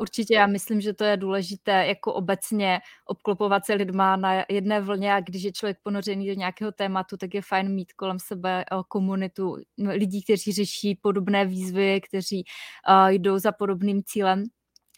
určitě, 0.00 0.34
já 0.34 0.46
myslím, 0.46 0.80
že 0.80 0.94
to 0.94 1.04
je 1.04 1.16
důležité 1.16 1.86
jako 1.86 2.14
obecně 2.14 2.80
obklopovat 3.04 3.66
se 3.66 3.74
lidma 3.74 4.16
na 4.16 4.44
jedné 4.48 4.80
vlně 4.80 5.14
a 5.14 5.20
když 5.20 5.42
je 5.42 5.52
člověk 5.52 5.78
ponořený 5.82 6.26
do 6.26 6.34
nějakého 6.34 6.72
tématu, 6.72 7.16
tak 7.16 7.34
je 7.34 7.42
fajn 7.42 7.74
mít 7.74 7.92
kolem 7.92 8.18
sebe 8.18 8.64
eh, 8.64 8.76
komunitu 8.88 9.56
lidí, 9.78 10.22
kteří 10.22 10.52
řeší 10.52 10.94
podobné 11.02 11.46
výzvy, 11.46 12.00
kteří 12.00 12.44
uh, 12.88 13.08
jdou 13.08 13.38
za 13.38 13.52
podobným 13.52 14.02
cílem. 14.06 14.44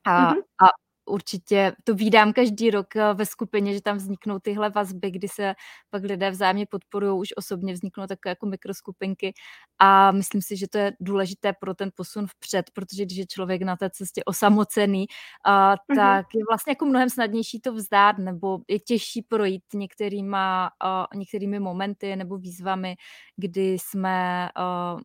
A, 0.04 0.34
mm-hmm. 0.34 0.38
a 0.38 0.66
určitě 1.06 1.72
to 1.84 1.94
vídám 1.94 2.32
každý 2.32 2.70
rok 2.70 2.96
eh, 2.96 3.14
ve 3.14 3.26
skupině, 3.26 3.74
že 3.74 3.82
tam 3.82 3.96
vzniknou 3.96 4.38
tyhle 4.38 4.70
vazby, 4.70 5.10
kdy 5.10 5.28
se 5.28 5.54
pak 5.90 6.02
lidé 6.02 6.30
vzájemně 6.30 6.66
podporují, 6.66 7.20
už 7.20 7.28
osobně 7.36 7.72
vzniknou 7.72 8.06
takové 8.06 8.30
jako 8.30 8.46
mikroskupinky 8.46 9.34
a 9.78 10.12
myslím 10.12 10.42
si, 10.42 10.56
že 10.56 10.68
to 10.68 10.78
je 10.78 10.92
důležité 11.00 11.52
pro 11.52 11.74
ten 11.74 11.90
posun 11.94 12.26
vpřed, 12.26 12.70
protože 12.72 13.04
když 13.04 13.18
je 13.18 13.26
člověk 13.26 13.62
na 13.62 13.76
té 13.76 13.90
cestě 13.90 14.24
osamocený, 14.24 15.06
a, 15.44 15.68
mhm. 15.70 15.96
tak 15.96 16.26
je 16.34 16.42
vlastně 16.50 16.70
jako 16.70 16.84
mnohem 16.84 17.10
snadnější 17.10 17.60
to 17.60 17.72
vzdát 17.74 18.18
nebo 18.18 18.58
je 18.68 18.78
těžší 18.78 19.22
projít 19.22 19.62
některýma, 19.74 20.70
a, 20.80 21.06
některými 21.14 21.60
momenty 21.60 22.16
nebo 22.16 22.38
výzvami, 22.38 22.96
kdy 23.36 23.78
jsme 23.78 24.48
a, 24.54 24.96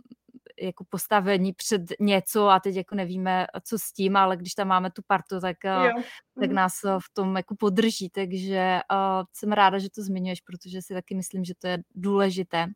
jako 0.62 0.86
postavení 0.90 1.54
před 1.54 1.82
něco 2.00 2.48
a 2.48 2.60
teď 2.60 2.76
jako 2.76 2.96
nevíme, 2.96 3.48
co 3.64 3.80
s 3.80 3.92
tím, 3.92 4.18
ale 4.18 4.38
když 4.38 4.54
tam 4.54 4.68
máme 4.68 4.92
tu 4.92 5.02
partu, 5.08 5.40
tak, 5.40 5.66
eh, 5.66 5.86
jo. 5.86 5.92
tak 6.40 6.50
mhm. 6.50 6.56
nás 6.56 6.84
eh, 6.84 6.90
v 7.00 7.14
tom 7.14 7.38
jako 7.38 7.56
podrží, 7.56 8.10
takže 8.10 8.80
uh, 8.92 9.24
jsem 9.34 9.52
ráda, 9.52 9.80
že 9.80 9.90
to 9.90 10.04
zmiňuješ, 10.04 10.42
protože 10.42 10.82
si 10.82 10.94
taky 10.94 11.16
myslím, 11.16 11.44
že 11.44 11.54
to 11.58 11.68
je 11.68 11.78
důležité. 11.96 12.68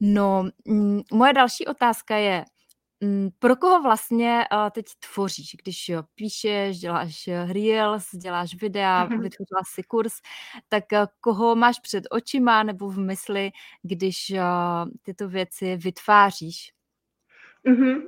No, 0.00 0.44
m, 0.68 1.00
moje 1.12 1.32
další 1.32 1.66
otázka 1.66 2.16
je, 2.16 2.44
Mm, 3.00 3.28
pro 3.38 3.56
koho 3.56 3.82
vlastně 3.82 4.44
uh, 4.52 4.70
teď 4.70 4.84
tvoříš, 5.14 5.56
když 5.62 5.88
jo, 5.88 6.02
píšeš, 6.14 6.78
děláš 6.78 7.28
eh, 7.28 7.52
reels, 7.52 8.04
děláš 8.14 8.54
videa, 8.54 9.04
mm-hmm. 9.04 9.20
vytvořila 9.20 9.62
si 9.74 9.82
kurz, 9.82 10.12
tak 10.68 10.84
uh, 10.92 11.06
koho 11.20 11.56
máš 11.56 11.80
před 11.80 12.04
očima 12.10 12.62
nebo 12.62 12.90
v 12.90 12.98
mysli, 12.98 13.50
když 13.82 14.32
uh, 14.34 14.90
tyto 15.02 15.28
věci 15.28 15.76
vytváříš? 15.76 16.72
Mm-hmm. 17.66 18.02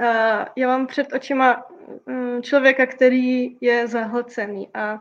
Uh, 0.00 0.44
já 0.56 0.68
mám 0.68 0.86
před 0.86 1.12
očima 1.12 1.62
um, 2.06 2.42
člověka, 2.42 2.86
který 2.86 3.56
je 3.60 3.88
zahlcený 3.88 4.68
a 4.74 4.98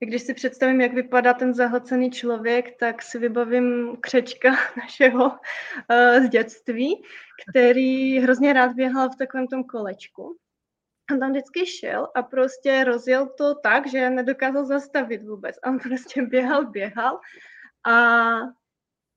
když 0.00 0.22
si 0.22 0.34
představím, 0.34 0.80
jak 0.80 0.92
vypadá 0.92 1.34
ten 1.34 1.54
zahlcený 1.54 2.10
člověk, 2.10 2.76
tak 2.78 3.02
si 3.02 3.18
vybavím 3.18 3.96
křečka 4.00 4.50
našeho 4.76 5.24
uh, 5.26 6.24
z 6.26 6.28
dětství, 6.28 7.02
který 7.50 8.18
hrozně 8.18 8.52
rád 8.52 8.72
běhal 8.72 9.10
v 9.10 9.16
takovém 9.16 9.46
tom 9.46 9.64
kolečku. 9.64 10.36
A 11.14 11.16
tam 11.16 11.30
vždycky 11.30 11.66
šel 11.66 12.08
a 12.14 12.22
prostě 12.22 12.84
rozjel 12.84 13.26
to 13.26 13.54
tak, 13.54 13.86
že 13.86 14.10
nedokázal 14.10 14.64
zastavit 14.64 15.22
vůbec. 15.22 15.56
A 15.62 15.68
on 15.68 15.78
prostě 15.78 16.22
běhal, 16.22 16.66
běhal 16.66 17.20
a 17.86 18.34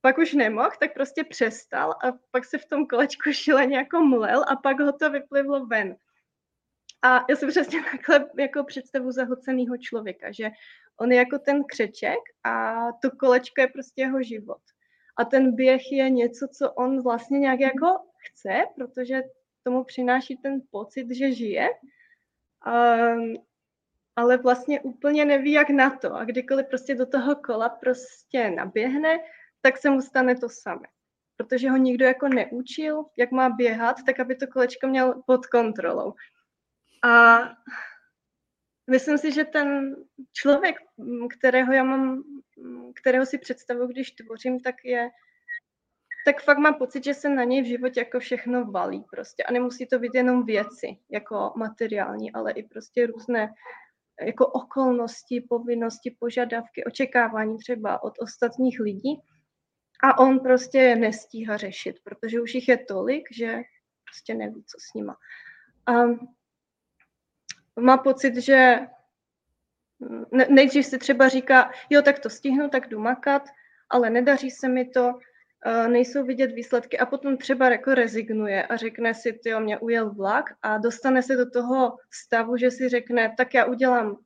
pak 0.01 0.17
už 0.17 0.33
nemohl, 0.33 0.69
tak 0.79 0.93
prostě 0.93 1.23
přestal 1.23 1.91
a 1.91 2.13
pak 2.31 2.45
se 2.45 2.57
v 2.57 2.65
tom 2.65 2.87
kolečku 2.87 3.31
šíleně 3.31 3.77
jako 3.77 3.99
mlel 3.99 4.45
a 4.47 4.55
pak 4.55 4.79
ho 4.79 4.91
to 4.91 5.09
vyplivlo 5.09 5.65
ven. 5.65 5.95
A 7.01 7.25
já 7.29 7.35
si 7.35 7.47
přesně 7.47 7.83
takhle 7.91 8.29
jako 8.39 8.63
představu 8.63 9.11
zahlceného 9.11 9.77
člověka, 9.77 10.31
že 10.31 10.49
on 10.97 11.11
je 11.11 11.17
jako 11.17 11.39
ten 11.39 11.63
křeček 11.63 12.19
a 12.43 12.85
to 12.91 13.11
kolečko 13.11 13.61
je 13.61 13.67
prostě 13.67 14.01
jeho 14.01 14.23
život. 14.23 14.61
A 15.17 15.25
ten 15.25 15.55
běh 15.55 15.91
je 15.91 16.09
něco, 16.09 16.47
co 16.57 16.71
on 16.71 17.03
vlastně 17.03 17.39
nějak 17.39 17.59
jako 17.59 17.87
chce, 18.17 18.63
protože 18.75 19.21
tomu 19.63 19.83
přináší 19.83 20.37
ten 20.37 20.61
pocit, 20.71 21.07
že 21.11 21.31
žije, 21.31 21.69
um, 22.67 23.35
ale 24.15 24.37
vlastně 24.37 24.81
úplně 24.81 25.25
neví, 25.25 25.51
jak 25.51 25.69
na 25.69 25.89
to. 25.89 26.13
A 26.13 26.25
kdykoliv 26.25 26.67
prostě 26.67 26.95
do 26.95 27.05
toho 27.05 27.35
kola 27.35 27.69
prostě 27.69 28.49
naběhne, 28.49 29.19
tak 29.61 29.77
se 29.77 29.89
mu 29.89 30.01
stane 30.01 30.35
to 30.35 30.49
samé. 30.49 30.87
Protože 31.37 31.69
ho 31.69 31.77
nikdo 31.77 32.05
jako 32.05 32.27
neučil, 32.27 33.05
jak 33.17 33.31
má 33.31 33.49
běhat, 33.49 33.95
tak 34.05 34.19
aby 34.19 34.35
to 34.35 34.47
kolečko 34.47 34.87
měl 34.87 35.21
pod 35.25 35.45
kontrolou. 35.45 36.13
A 37.03 37.39
myslím 38.89 39.17
si, 39.17 39.31
že 39.31 39.43
ten 39.43 39.95
člověk, 40.33 40.75
kterého 41.37 41.73
já 41.73 41.83
mám 41.83 42.23
kterého 42.95 43.25
si 43.25 43.37
představuju, 43.37 43.87
když 43.87 44.11
tvořím, 44.11 44.59
tak 44.59 44.75
je 44.83 45.09
tak 46.25 46.41
fakt 46.41 46.57
mám 46.57 46.73
pocit, 46.73 47.03
že 47.03 47.13
se 47.13 47.29
na 47.29 47.43
něj 47.43 47.61
v 47.61 47.65
životě 47.65 47.99
jako 47.99 48.19
všechno 48.19 48.65
valí 48.65 49.03
prostě. 49.11 49.43
A 49.43 49.51
nemusí 49.51 49.85
to 49.85 49.99
být 49.99 50.15
jenom 50.15 50.45
věci, 50.45 50.87
jako 51.09 51.53
materiální, 51.55 52.31
ale 52.31 52.51
i 52.51 52.63
prostě 52.63 53.07
různé 53.07 53.53
jako 54.21 54.47
okolnosti, 54.47 55.45
povinnosti, 55.49 56.15
požadavky, 56.19 56.83
očekávání 56.83 57.57
třeba 57.57 58.03
od 58.03 58.13
ostatních 58.19 58.79
lidí. 58.79 59.21
A 60.03 60.19
on 60.19 60.39
prostě 60.39 60.77
je 60.77 60.95
nestíhá 60.95 61.57
řešit, 61.57 61.95
protože 62.03 62.41
už 62.41 62.55
jich 62.55 62.67
je 62.67 62.77
tolik, 62.77 63.23
že 63.31 63.57
prostě 64.05 64.33
neví, 64.33 64.63
co 64.63 64.77
s 64.79 64.93
nima. 64.93 65.15
A 65.85 65.93
má 67.79 67.97
pocit, 67.97 68.35
že 68.35 68.79
nejdřív 70.49 70.85
si 70.85 70.97
třeba 70.97 71.27
říká, 71.27 71.71
jo, 71.89 72.01
tak 72.01 72.19
to 72.19 72.29
stihnu, 72.29 72.69
tak 72.69 72.87
jdu 72.87 72.99
makat, 72.99 73.49
ale 73.89 74.09
nedaří 74.09 74.51
se 74.51 74.69
mi 74.69 74.85
to, 74.85 75.13
nejsou 75.87 76.23
vidět 76.23 76.51
výsledky 76.51 76.97
a 76.99 77.05
potom 77.05 77.37
třeba 77.37 77.69
jako 77.69 77.93
rezignuje 77.93 78.67
a 78.67 78.75
řekne 78.75 79.13
si, 79.13 79.33
ty 79.33 79.55
mě 79.59 79.79
ujel 79.79 80.13
vlak 80.13 80.45
a 80.61 80.77
dostane 80.77 81.23
se 81.23 81.35
do 81.35 81.49
toho 81.49 81.97
stavu, 82.11 82.57
že 82.57 82.71
si 82.71 82.89
řekne, 82.89 83.33
tak 83.37 83.53
já 83.53 83.65
udělám 83.65 84.17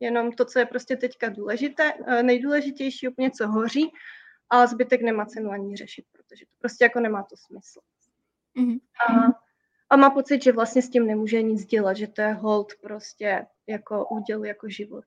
jenom 0.00 0.32
to, 0.32 0.44
co 0.44 0.58
je 0.58 0.66
prostě 0.66 0.96
teďka 0.96 1.28
důležité, 1.28 1.92
e, 2.06 2.22
nejdůležitější, 2.22 3.08
úplně 3.08 3.30
co 3.30 3.48
hoří 3.48 3.92
a 4.50 4.66
zbytek 4.66 5.02
nemá 5.02 5.26
cenu 5.26 5.50
ani 5.50 5.76
řešit, 5.76 6.04
protože 6.12 6.46
to 6.46 6.52
prostě 6.58 6.84
jako 6.84 7.00
nemá 7.00 7.22
to 7.22 7.36
smysl. 7.36 7.80
Mm-hmm. 8.56 8.80
A, 9.08 9.43
a 9.90 9.96
má 9.96 10.10
pocit, 10.10 10.42
že 10.42 10.52
vlastně 10.52 10.82
s 10.82 10.90
tím 10.90 11.06
nemůže 11.06 11.42
nic 11.42 11.64
dělat, 11.64 11.96
že 11.96 12.06
to 12.06 12.20
je 12.20 12.32
hold 12.32 12.72
prostě 12.82 13.46
jako 13.66 14.08
úděl, 14.08 14.44
jako 14.44 14.68
život. 14.68 15.04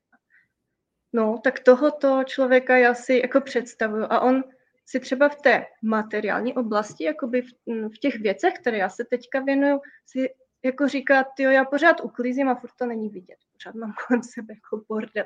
No, 1.13 1.39
tak 1.43 1.59
tohoto 1.59 2.23
člověka 2.23 2.77
já 2.77 2.93
si 2.93 3.19
jako 3.23 3.41
představuju 3.41 4.03
a 4.09 4.19
on 4.19 4.43
si 4.85 4.99
třeba 4.99 5.29
v 5.29 5.35
té 5.35 5.65
materiální 5.81 6.53
oblasti, 6.53 7.03
jakoby 7.03 7.41
v, 7.41 7.47
v 7.67 7.97
těch 7.99 8.19
věcech, 8.19 8.53
které 8.53 8.77
já 8.77 8.89
se 8.89 9.05
teďka 9.05 9.39
věnuju, 9.39 9.81
si 10.05 10.29
jako 10.63 10.87
říká, 10.87 11.25
jo, 11.39 11.49
já 11.49 11.65
pořád 11.65 12.03
uklízím 12.03 12.49
a 12.49 12.55
furt 12.55 12.71
to 12.79 12.85
není 12.85 13.09
vidět. 13.09 13.37
Pořád 13.53 13.75
mám 13.75 13.93
kolem 14.07 14.23
sebe 14.23 14.53
jako 14.53 14.85
bordel. 14.89 15.25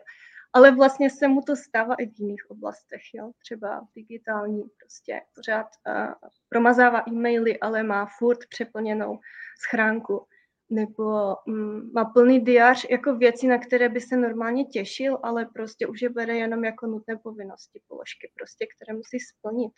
Ale 0.53 0.71
vlastně 0.71 1.09
se 1.09 1.27
mu 1.27 1.41
to 1.41 1.55
stává 1.55 1.95
i 1.95 2.05
v 2.05 2.19
jiných 2.19 2.51
oblastech, 2.51 3.01
jo? 3.13 3.31
třeba 3.39 3.87
digitální, 3.95 4.63
prostě 4.79 5.21
pořád 5.35 5.67
uh, 5.87 6.13
promazává 6.49 7.03
e-maily, 7.07 7.59
ale 7.59 7.83
má 7.83 8.05
furt 8.19 8.39
přeplněnou 8.49 9.19
schránku 9.67 10.27
nebo 10.71 11.35
mm, 11.45 11.91
má 11.93 12.05
plný 12.05 12.39
diář 12.39 12.85
jako 12.89 13.15
věcí, 13.15 13.47
na 13.47 13.57
které 13.57 13.89
by 13.89 14.01
se 14.01 14.17
normálně 14.17 14.65
těšil, 14.65 15.19
ale 15.23 15.45
prostě 15.45 15.87
už 15.87 16.01
je 16.01 16.09
bere 16.09 16.35
jenom 16.35 16.63
jako 16.63 16.87
nutné 16.87 17.17
povinnosti, 17.17 17.81
položky, 17.87 18.31
prostě, 18.35 18.67
které 18.75 18.97
musí 18.97 19.19
splnit. 19.19 19.71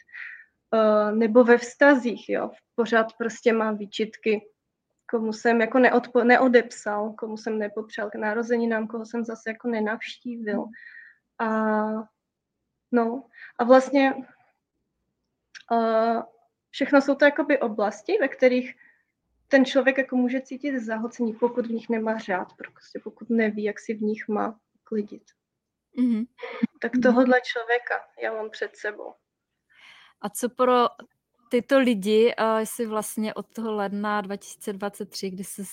Uh, 0.74 1.18
nebo 1.18 1.44
ve 1.44 1.58
vztazích, 1.58 2.30
jo, 2.30 2.52
pořád 2.76 3.08
prostě 3.18 3.54
má 3.54 3.72
výčitky, 3.72 4.42
komu 5.14 5.34
jsem 5.34 5.62
jako 5.62 5.80
neodpo, 5.80 6.24
neodepsal, 6.24 7.14
komu 7.14 7.38
jsem 7.38 7.60
nepopřál 7.60 8.10
k 8.10 8.16
narozeninám, 8.16 8.88
koho 8.88 9.06
jsem 9.06 9.26
zase 9.26 9.50
jako 9.50 9.68
nenavštívil. 9.68 10.66
A 11.40 11.48
no, 12.92 13.26
a 13.60 13.64
vlastně 13.64 14.14
uh, 15.72 16.22
všechno 16.70 17.02
jsou 17.02 17.16
to 17.16 17.26
jakoby 17.26 17.60
oblasti, 17.60 18.18
ve 18.22 18.28
kterých 18.28 18.76
ten 19.48 19.66
člověk 19.66 19.98
jako 19.98 20.16
může 20.16 20.42
cítit 20.42 20.80
zahlcení, 20.80 21.34
pokud 21.34 21.66
v 21.66 21.72
nich 21.72 21.90
nemá 21.90 22.18
řád, 22.18 22.54
prostě 22.58 23.00
pokud 23.04 23.30
neví, 23.30 23.64
jak 23.64 23.80
si 23.80 23.94
v 23.94 24.02
nich 24.02 24.28
má 24.28 24.60
klidit. 24.84 25.24
Mm-hmm. 25.98 26.26
Tak 26.82 26.92
tohohle 27.04 27.42
člověka 27.42 28.08
já 28.22 28.34
mám 28.34 28.50
před 28.50 28.76
sebou. 28.76 29.14
A 30.22 30.30
co 30.30 30.50
pro 30.50 30.88
tyto 31.54 31.80
lidi 31.80 32.34
uh, 32.40 32.60
jsi 32.60 32.86
vlastně 32.86 33.34
od 33.34 33.46
toho 33.54 33.74
ledna 33.74 34.22
2023, 34.22 35.30
kdy 35.30 35.44
jsi 35.44 35.64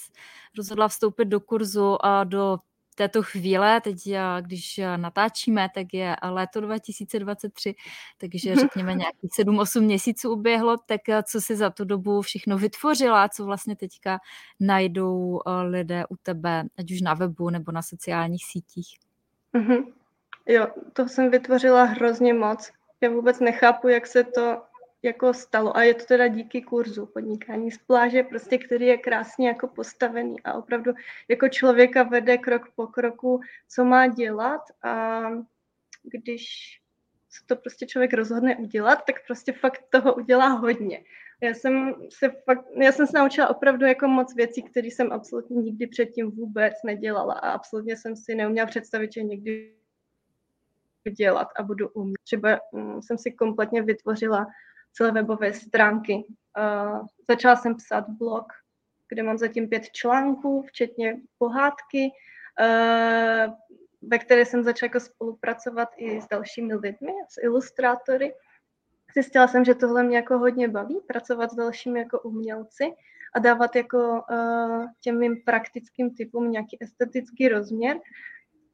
rozhodla 0.57 0.89
vstoupit 0.89 1.25
do 1.25 1.41
kurzu 1.41 2.07
a 2.07 2.25
do 2.25 2.59
této 2.95 3.23
chvíle, 3.23 3.81
teď 3.81 3.97
když 4.41 4.81
natáčíme, 4.97 5.69
tak 5.75 5.87
je 5.93 6.17
léto 6.23 6.61
2023, 6.61 7.75
takže 8.19 8.57
řekněme 8.61 8.95
nějakých 8.95 9.31
7-8 9.41 9.81
měsíců 9.81 10.33
uběhlo, 10.33 10.77
tak 10.87 11.01
co 11.23 11.41
si 11.41 11.57
za 11.57 11.71
tu 11.71 11.85
dobu 11.85 12.23
všechno 12.23 12.59
vytvořila, 12.59 13.29
co 13.29 13.45
vlastně 13.45 13.77
teďka 13.77 14.19
najdou 14.61 15.41
lidé 15.63 16.05
u 16.11 16.17
tebe, 16.23 16.65
ať 16.79 16.93
už 16.93 17.01
na 17.01 17.15
webu 17.15 17.51
nebo 17.51 17.73
na 17.73 17.83
sociálních 17.83 18.45
sítích? 18.47 18.99
Mm-hmm. 19.55 19.93
Jo, 20.47 20.67
to 20.93 21.09
jsem 21.09 21.31
vytvořila 21.31 21.85
hrozně 21.85 22.35
moc. 22.35 22.71
Já 23.01 23.11
vůbec 23.11 23.41
nechápu, 23.41 23.89
jak 23.89 24.07
se 24.07 24.25
to 24.25 24.63
jako 25.03 25.35
stalo. 25.35 25.77
A 25.77 25.83
je 25.83 25.95
to 25.95 26.05
teda 26.05 26.29
díky 26.29 26.63
kurzu 26.63 27.07
podnikání 27.07 27.71
z 27.71 27.79
pláže, 27.79 28.23
prostě, 28.23 28.59
který 28.59 28.87
je 28.87 28.99
krásně 28.99 29.49
jako 29.49 29.69
postavený 29.69 30.43
a 30.43 30.53
opravdu 30.53 30.93
jako 31.29 31.49
člověka 31.49 32.03
vede 32.03 32.39
krok 32.39 32.63
po 32.77 32.87
kroku, 32.87 33.41
co 33.69 33.85
má 33.85 34.07
dělat 34.07 34.61
a 34.83 35.23
když 36.03 36.45
se 37.31 37.47
to 37.47 37.57
prostě 37.57 37.87
člověk 37.87 38.15
rozhodne 38.15 38.57
udělat, 38.57 39.03
tak 39.07 39.27
prostě 39.27 39.53
fakt 39.53 39.85
toho 39.91 40.15
udělá 40.15 40.49
hodně. 40.49 41.05
Já 41.43 41.55
jsem 41.55 41.95
se 42.09 42.31
fakt, 42.45 42.65
já 42.83 42.93
jsem 42.93 43.07
se 43.07 43.19
naučila 43.19 43.49
opravdu 43.49 43.87
jako 43.87 44.09
moc 44.09 44.35
věcí, 44.35 44.63
které 44.63 44.87
jsem 44.87 45.13
absolutně 45.13 45.57
nikdy 45.57 45.87
předtím 45.87 46.31
vůbec 46.31 46.75
nedělala 46.85 47.35
a 47.35 47.51
absolutně 47.51 47.97
jsem 47.97 48.17
si 48.17 48.35
neuměla 48.35 48.67
představit, 48.67 49.13
že 49.13 49.23
někdy 49.23 49.75
dělat 51.17 51.49
a 51.57 51.63
budu 51.63 51.89
umět. 51.89 52.19
Třeba 52.25 52.61
um, 52.73 53.03
jsem 53.03 53.19
si 53.19 53.33
kompletně 53.33 53.83
vytvořila 53.83 54.47
celé 54.93 55.13
webové 55.13 55.53
stránky. 55.53 56.25
Začala 57.29 57.57
jsem 57.57 57.75
psát 57.75 58.09
blog, 58.09 58.47
kde 59.09 59.23
mám 59.23 59.39
zatím 59.39 59.69
pět 59.69 59.91
článků, 59.93 60.63
včetně 60.63 61.21
pohádky, 61.39 62.11
ve 64.03 64.19
které 64.19 64.45
jsem 64.45 64.63
začala 64.63 64.87
jako 64.87 65.01
spolupracovat 65.01 65.89
i 65.97 66.21
s 66.21 66.29
dalšími 66.29 66.75
lidmi, 66.75 67.13
s 67.29 67.43
ilustrátory. 67.43 68.35
Zjistila 69.15 69.49
jsem, 69.49 69.65
že 69.65 69.75
tohle 69.75 70.03
mě 70.03 70.17
jako 70.17 70.39
hodně 70.39 70.69
baví, 70.69 71.01
pracovat 71.07 71.53
s 71.53 71.55
dalšími 71.55 71.99
jako 71.99 72.21
umělci 72.21 72.85
a 73.35 73.39
dávat 73.39 73.77
jako 73.77 74.25
uh, 74.31 74.87
těm 75.01 75.19
mým 75.19 75.43
praktickým 75.45 76.15
typům 76.15 76.51
nějaký 76.51 76.77
estetický 76.81 77.49
rozměr. 77.49 77.97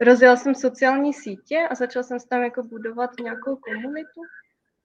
Rozjela 0.00 0.36
jsem 0.36 0.54
sociální 0.54 1.14
sítě 1.14 1.68
a 1.70 1.74
začala 1.74 2.02
jsem 2.02 2.18
tam 2.30 2.42
jako 2.42 2.62
budovat 2.62 3.10
nějakou 3.22 3.56
komunitu, 3.56 4.20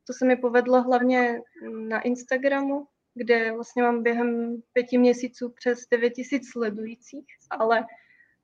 to 0.07 0.13
se 0.13 0.25
mi 0.25 0.35
povedlo 0.35 0.81
hlavně 0.81 1.41
na 1.87 2.01
Instagramu, 2.01 2.87
kde 3.13 3.51
vlastně 3.51 3.83
mám 3.83 4.03
během 4.03 4.61
pěti 4.73 4.97
měsíců 4.97 5.49
přes 5.49 5.79
9 5.91 6.09
tisíc 6.09 6.51
sledujících, 6.51 7.25
ale 7.49 7.85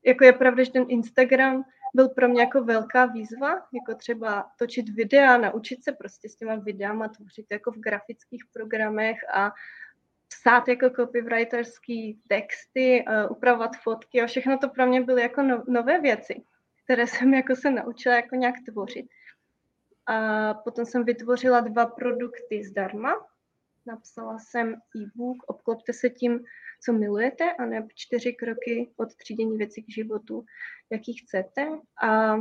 jako 0.06 0.24
je 0.24 0.34
pravda, 0.34 0.64
že 0.64 0.72
ten 0.72 0.86
Instagram 0.90 1.64
byl 1.96 2.10
pro 2.10 2.28
mě 2.28 2.42
jako 2.42 2.64
velká 2.64 3.06
výzva, 3.06 3.50
jako 3.52 3.96
třeba 3.98 4.46
točit 4.60 4.90
videa, 4.90 5.38
naučit 5.38 5.84
se 5.84 5.92
prostě 5.92 6.30
s 6.30 6.36
těma 6.36 6.56
videama 6.56 7.08
tvořit 7.08 7.46
jako 7.52 7.72
v 7.72 7.80
grafických 7.80 8.44
programech 8.54 9.18
a 9.34 9.52
psát 10.28 10.68
jako 10.68 10.90
copywriterský 10.90 12.22
texty, 12.28 13.06
uh, 13.08 13.32
upravovat 13.32 13.72
fotky 13.84 14.22
a 14.22 14.28
všechno 14.28 14.58
to 14.58 14.70
pro 14.70 14.88
mě 14.88 15.02
byly 15.02 15.22
jako 15.22 15.42
no, 15.42 15.64
nové 15.68 16.02
věci, 16.02 16.44
které 16.84 17.08
jsem 17.08 17.34
jako 17.34 17.56
se 17.56 17.72
naučila 17.72 18.16
jako 18.16 18.36
nějak 18.36 18.56
tvořit. 18.70 19.06
A 20.08 20.54
potom 20.54 20.86
jsem 20.86 21.04
vytvořila 21.04 21.60
dva 21.60 21.86
produkty 21.86 22.64
zdarma. 22.64 23.28
Napsala 23.86 24.40
jsem 24.40 24.74
e-book 24.74 25.44
Obklopte 25.48 25.94
se 25.94 26.10
tím, 26.10 26.44
co 26.82 26.94
milujete, 26.94 27.54
a 27.54 27.66
ne 27.66 27.88
čtyři 27.96 28.34
kroky 28.34 28.94
od 28.98 29.16
třídění 29.16 29.58
věcí 29.58 29.84
k 29.84 29.90
životu, 29.90 30.46
jaký 30.90 31.14
chcete. 31.14 31.70
A 32.04 32.38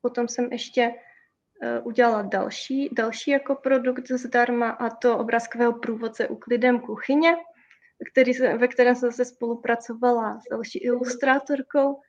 potom 0.00 0.28
jsem 0.28 0.52
ještě 0.52 0.88
uh, 0.88 1.86
udělala 1.86 2.22
další, 2.22 2.88
další 2.92 3.30
jako 3.30 3.54
produkt 3.54 4.10
zdarma 4.10 4.70
a 4.70 4.90
to 4.90 5.18
obrázkového 5.18 5.72
průvodce 5.72 6.28
uklidem 6.28 6.80
kuchyně, 6.80 7.36
který, 8.10 8.32
ve 8.32 8.68
kterém 8.68 8.96
jsem 8.96 9.12
se 9.12 9.24
spolupracovala 9.24 10.40
s 10.40 10.44
další 10.50 10.78
ilustrátorkou 10.78 12.00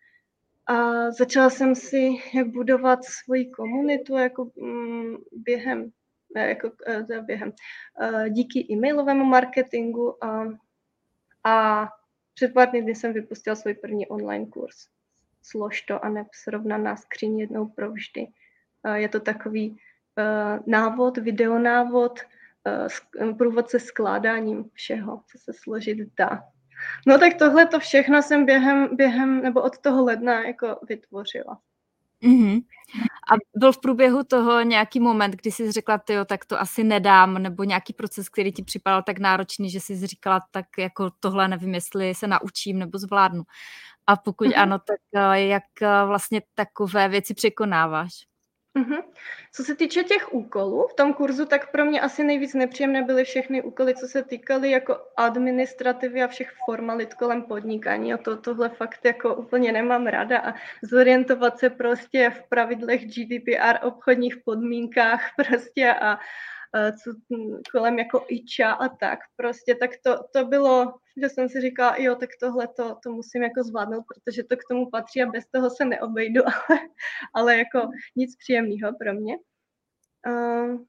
a 0.67 1.11
začala 1.11 1.49
jsem 1.49 1.75
si 1.75 2.09
budovat 2.45 3.03
svoji 3.03 3.49
komunitu 3.49 4.17
jako 4.17 4.51
mm, 4.55 5.15
během, 5.31 5.91
jako 6.35 6.67
uh, 6.67 7.25
během, 7.25 7.51
uh, 8.01 8.29
díky 8.29 8.67
e-mailovému 8.73 9.25
marketingu 9.25 10.23
a, 10.23 10.45
a 11.43 11.87
před 12.33 12.53
pár 12.53 12.69
dny 12.69 12.95
jsem 12.95 13.13
vypustila 13.13 13.55
svůj 13.55 13.73
první 13.73 14.07
online 14.07 14.45
kurz. 14.45 14.75
Slož 15.41 15.81
to 15.81 16.05
a 16.05 16.09
neb 16.09 16.27
srovnaná 16.33 16.95
skříň 16.95 17.39
jednou 17.39 17.65
provždy. 17.67 18.27
Uh, 18.85 18.93
je 18.93 19.09
to 19.09 19.19
takový 19.19 19.77
návod, 20.67 21.17
videonávod, 21.17 22.19
průvodce 23.37 23.79
skládáním 23.79 24.69
všeho, 24.73 25.21
co 25.31 25.37
se 25.37 25.53
složit 25.53 25.97
dá. 26.17 26.43
No 27.07 27.19
tak 27.19 27.33
tohle 27.33 27.65
to 27.65 27.79
všechno 27.79 28.21
jsem 28.21 28.45
během, 28.45 28.95
během 28.95 29.41
nebo 29.41 29.61
od 29.61 29.77
toho 29.77 30.03
ledna 30.03 30.43
jako 30.43 30.79
vytvořila. 30.89 31.59
Mm-hmm. 32.23 32.61
A 33.31 33.35
byl 33.55 33.71
v 33.71 33.81
průběhu 33.81 34.23
toho 34.23 34.61
nějaký 34.61 34.99
moment, 34.99 35.31
kdy 35.31 35.51
jsi 35.51 35.71
řekla, 35.71 36.01
jo, 36.09 36.25
tak 36.25 36.45
to 36.45 36.61
asi 36.61 36.83
nedám, 36.83 37.33
nebo 37.33 37.63
nějaký 37.63 37.93
proces, 37.93 38.29
který 38.29 38.51
ti 38.51 38.63
připadal 38.63 39.03
tak 39.03 39.19
náročný, 39.19 39.69
že 39.69 39.79
jsi 39.79 40.07
říkala, 40.07 40.39
tak 40.51 40.65
jako 40.77 41.11
tohle 41.19 41.47
nevím, 41.47 41.73
jestli 41.73 42.15
se 42.15 42.27
naučím 42.27 42.79
nebo 42.79 42.97
zvládnu. 42.97 43.43
A 44.07 44.15
pokud 44.15 44.47
mm-hmm. 44.47 44.61
ano, 44.61 44.79
tak 44.79 44.99
eh, 45.15 45.41
jak 45.41 45.63
eh, 45.81 46.05
vlastně 46.05 46.41
takové 46.55 47.09
věci 47.09 47.33
překonáváš? 47.33 48.11
Mm-hmm. 48.75 49.03
Co 49.51 49.63
se 49.63 49.75
týče 49.75 50.03
těch 50.03 50.33
úkolů 50.33 50.87
v 50.87 50.93
tom 50.93 51.13
kurzu, 51.13 51.45
tak 51.45 51.71
pro 51.71 51.85
mě 51.85 52.01
asi 52.01 52.23
nejvíc 52.23 52.53
nepříjemné 52.53 53.01
byly 53.03 53.23
všechny 53.23 53.61
úkoly, 53.61 53.95
co 53.95 54.07
se 54.07 54.23
týkaly 54.23 54.71
jako 54.71 54.97
administrativy 55.17 56.23
a 56.23 56.27
všech 56.27 56.51
formalit 56.65 57.13
kolem 57.13 57.43
podnikání. 57.43 58.13
A 58.13 58.17
to, 58.17 58.37
tohle 58.37 58.69
fakt 58.69 59.05
jako 59.05 59.35
úplně 59.35 59.71
nemám 59.71 60.07
rada 60.07 60.39
a 60.39 60.53
zorientovat 60.81 61.59
se 61.59 61.69
prostě 61.69 62.29
v 62.29 62.49
pravidlech 62.49 63.05
GDPR, 63.05 63.87
obchodních 63.87 64.37
podmínkách 64.37 65.21
prostě 65.35 65.93
a, 65.93 66.19
co 67.03 67.11
kolem 67.71 67.99
jako 67.99 68.25
iča 68.27 68.71
a 68.71 68.89
tak. 68.89 69.19
Prostě, 69.35 69.75
tak 69.75 69.91
to, 70.03 70.23
to 70.33 70.45
bylo, 70.45 70.93
že 71.21 71.29
jsem 71.29 71.49
si 71.49 71.61
říkala, 71.61 71.95
jo, 71.97 72.15
tak 72.15 72.29
tohle 72.39 72.67
to, 72.67 72.95
to 73.03 73.11
musím 73.11 73.43
jako 73.43 73.63
zvládnout, 73.63 74.03
protože 74.07 74.43
to 74.43 74.57
k 74.57 74.67
tomu 74.69 74.89
patří 74.89 75.23
a 75.23 75.31
bez 75.31 75.45
toho 75.47 75.69
se 75.69 75.85
neobejdu, 75.85 76.43
ale, 76.69 76.79
ale 77.33 77.57
jako 77.57 77.89
nic 78.15 78.35
příjemného 78.37 78.97
pro 78.99 79.13
mě. 79.13 79.37
Uh, 80.27 80.85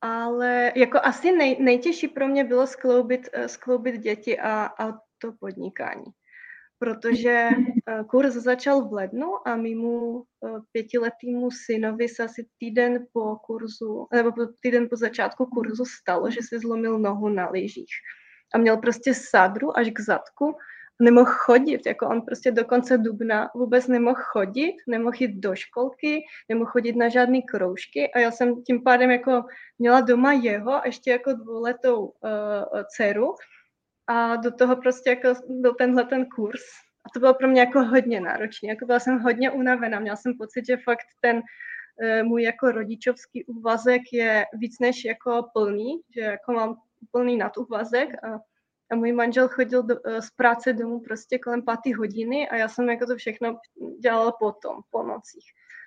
ale 0.00 0.72
jako 0.76 0.98
asi 1.02 1.32
nej, 1.32 1.56
nejtěžší 1.60 2.08
pro 2.08 2.28
mě 2.28 2.44
bylo 2.44 2.66
skloubit, 2.66 3.28
skloubit 3.46 4.00
děti 4.00 4.38
a, 4.38 4.64
a 4.78 4.92
to 5.18 5.32
podnikání 5.40 6.04
protože 6.78 7.48
eh, 7.88 8.04
kurz 8.10 8.34
začal 8.34 8.88
v 8.88 8.92
lednu 8.92 9.48
a 9.48 9.56
mýmu 9.56 10.22
eh, 10.22 10.48
pětiletýmu 10.72 11.50
synovi 11.50 12.08
se 12.08 12.22
asi 12.22 12.46
týden 12.58 13.06
po 13.12 13.36
kurzu, 13.36 14.06
nebo 14.12 14.32
týden 14.60 14.88
po 14.88 14.96
začátku 14.96 15.46
kurzu 15.46 15.84
stalo, 15.84 16.30
že 16.30 16.40
si 16.42 16.58
zlomil 16.58 16.98
nohu 16.98 17.28
na 17.28 17.50
lyžích. 17.50 17.94
A 18.54 18.58
měl 18.58 18.76
prostě 18.76 19.14
sadru 19.14 19.78
až 19.78 19.90
k 19.90 20.00
zadku, 20.00 20.56
nemohl 21.02 21.30
chodit, 21.30 21.86
jako 21.86 22.08
on 22.08 22.22
prostě 22.22 22.50
do 22.50 22.64
konce 22.64 22.98
dubna 22.98 23.50
vůbec 23.54 23.86
nemohl 23.86 24.20
chodit, 24.32 24.74
nemohl 24.88 25.16
jít 25.18 25.40
do 25.40 25.54
školky, 25.54 26.24
nemohl 26.48 26.70
chodit 26.70 26.96
na 26.96 27.08
žádné 27.08 27.42
kroužky 27.42 28.12
a 28.12 28.18
já 28.18 28.30
jsem 28.30 28.62
tím 28.62 28.82
pádem 28.82 29.10
jako 29.10 29.42
měla 29.78 30.00
doma 30.00 30.32
jeho 30.32 30.72
a 30.72 30.82
ještě 30.86 31.10
jako 31.10 31.32
dvouletou 31.32 32.04
uh, 32.04 32.12
dceru, 32.88 33.34
a 34.06 34.36
do 34.36 34.50
toho 34.50 34.76
prostě 34.76 35.10
jako 35.10 35.40
byl 35.48 35.74
tenhle 35.74 36.04
ten 36.04 36.26
kurz. 36.26 36.60
A 37.06 37.10
to 37.14 37.20
bylo 37.20 37.34
pro 37.34 37.48
mě 37.48 37.60
jako 37.60 37.84
hodně 37.84 38.20
náročné. 38.20 38.68
Jako 38.68 38.86
byla 38.86 39.00
jsem 39.00 39.18
hodně 39.18 39.50
unavená. 39.50 40.00
Měla 40.00 40.16
jsem 40.16 40.34
pocit, 40.38 40.66
že 40.66 40.76
fakt 40.76 41.06
ten 41.20 41.36
uh, 41.36 42.28
můj 42.28 42.42
jako 42.42 42.70
rodičovský 42.70 43.44
úvazek 43.44 44.02
je 44.12 44.44
víc 44.52 44.78
než 44.80 45.04
jako 45.04 45.46
plný, 45.52 46.00
že 46.14 46.20
jako 46.20 46.52
mám 46.52 46.76
plný 47.10 47.36
nadúvazek 47.36 48.24
a, 48.24 48.40
a 48.90 48.96
můj 48.96 49.12
manžel 49.12 49.48
chodil 49.48 49.82
do, 49.82 49.94
uh, 49.94 50.18
z 50.18 50.30
práce 50.30 50.72
domů 50.72 51.00
prostě 51.00 51.38
kolem 51.38 51.62
páté 51.62 51.96
hodiny 51.96 52.48
a 52.48 52.56
já 52.56 52.68
jsem 52.68 52.88
jako 52.88 53.06
to 53.06 53.16
všechno 53.16 53.58
dělala 54.00 54.32
potom, 54.32 54.80
po 54.90 55.02
nocích. 55.02 55.44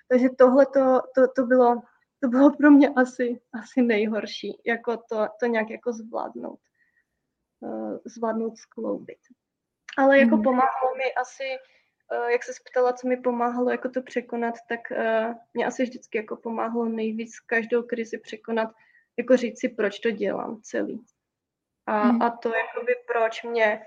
Takže 0.08 0.28
tohle 0.38 0.66
to, 0.66 1.00
to, 1.14 1.28
to, 1.36 1.46
bylo, 1.46 1.82
to 2.20 2.28
bylo 2.28 2.56
pro 2.56 2.70
mě 2.70 2.88
asi, 2.88 3.40
asi 3.52 3.82
nejhorší, 3.82 4.60
jako 4.66 4.96
to, 4.96 5.26
to 5.40 5.46
nějak 5.46 5.70
jako 5.70 5.92
zvládnout. 5.92 6.58
Zvládnout 8.04 8.56
skloubit. 8.58 9.18
Ale 9.98 10.18
jako 10.18 10.36
mm. 10.36 10.42
pomáhalo 10.42 10.94
mi 10.96 11.14
asi, 11.14 11.44
eh, 12.12 12.32
jak 12.32 12.44
se 12.44 12.52
ptala, 12.70 12.92
co 12.92 13.08
mi 13.08 13.16
pomáhalo 13.16 13.70
jako 13.70 13.88
to 13.88 14.02
překonat, 14.02 14.54
tak 14.68 14.92
eh, 14.92 15.34
mě 15.54 15.66
asi 15.66 15.82
vždycky 15.82 16.18
jako 16.18 16.36
pomáhalo 16.36 16.84
nejvíc 16.84 17.40
každou 17.40 17.82
krizi 17.82 18.18
překonat, 18.18 18.70
jako 19.16 19.36
říct 19.36 19.60
si, 19.60 19.68
proč 19.68 19.98
to 19.98 20.10
dělám 20.10 20.60
celý. 20.62 21.04
A, 21.86 22.12
mm. 22.12 22.22
a 22.22 22.30
to 22.30 22.48
jakoby 22.48 22.92
proč 23.06 23.42
mě 23.42 23.82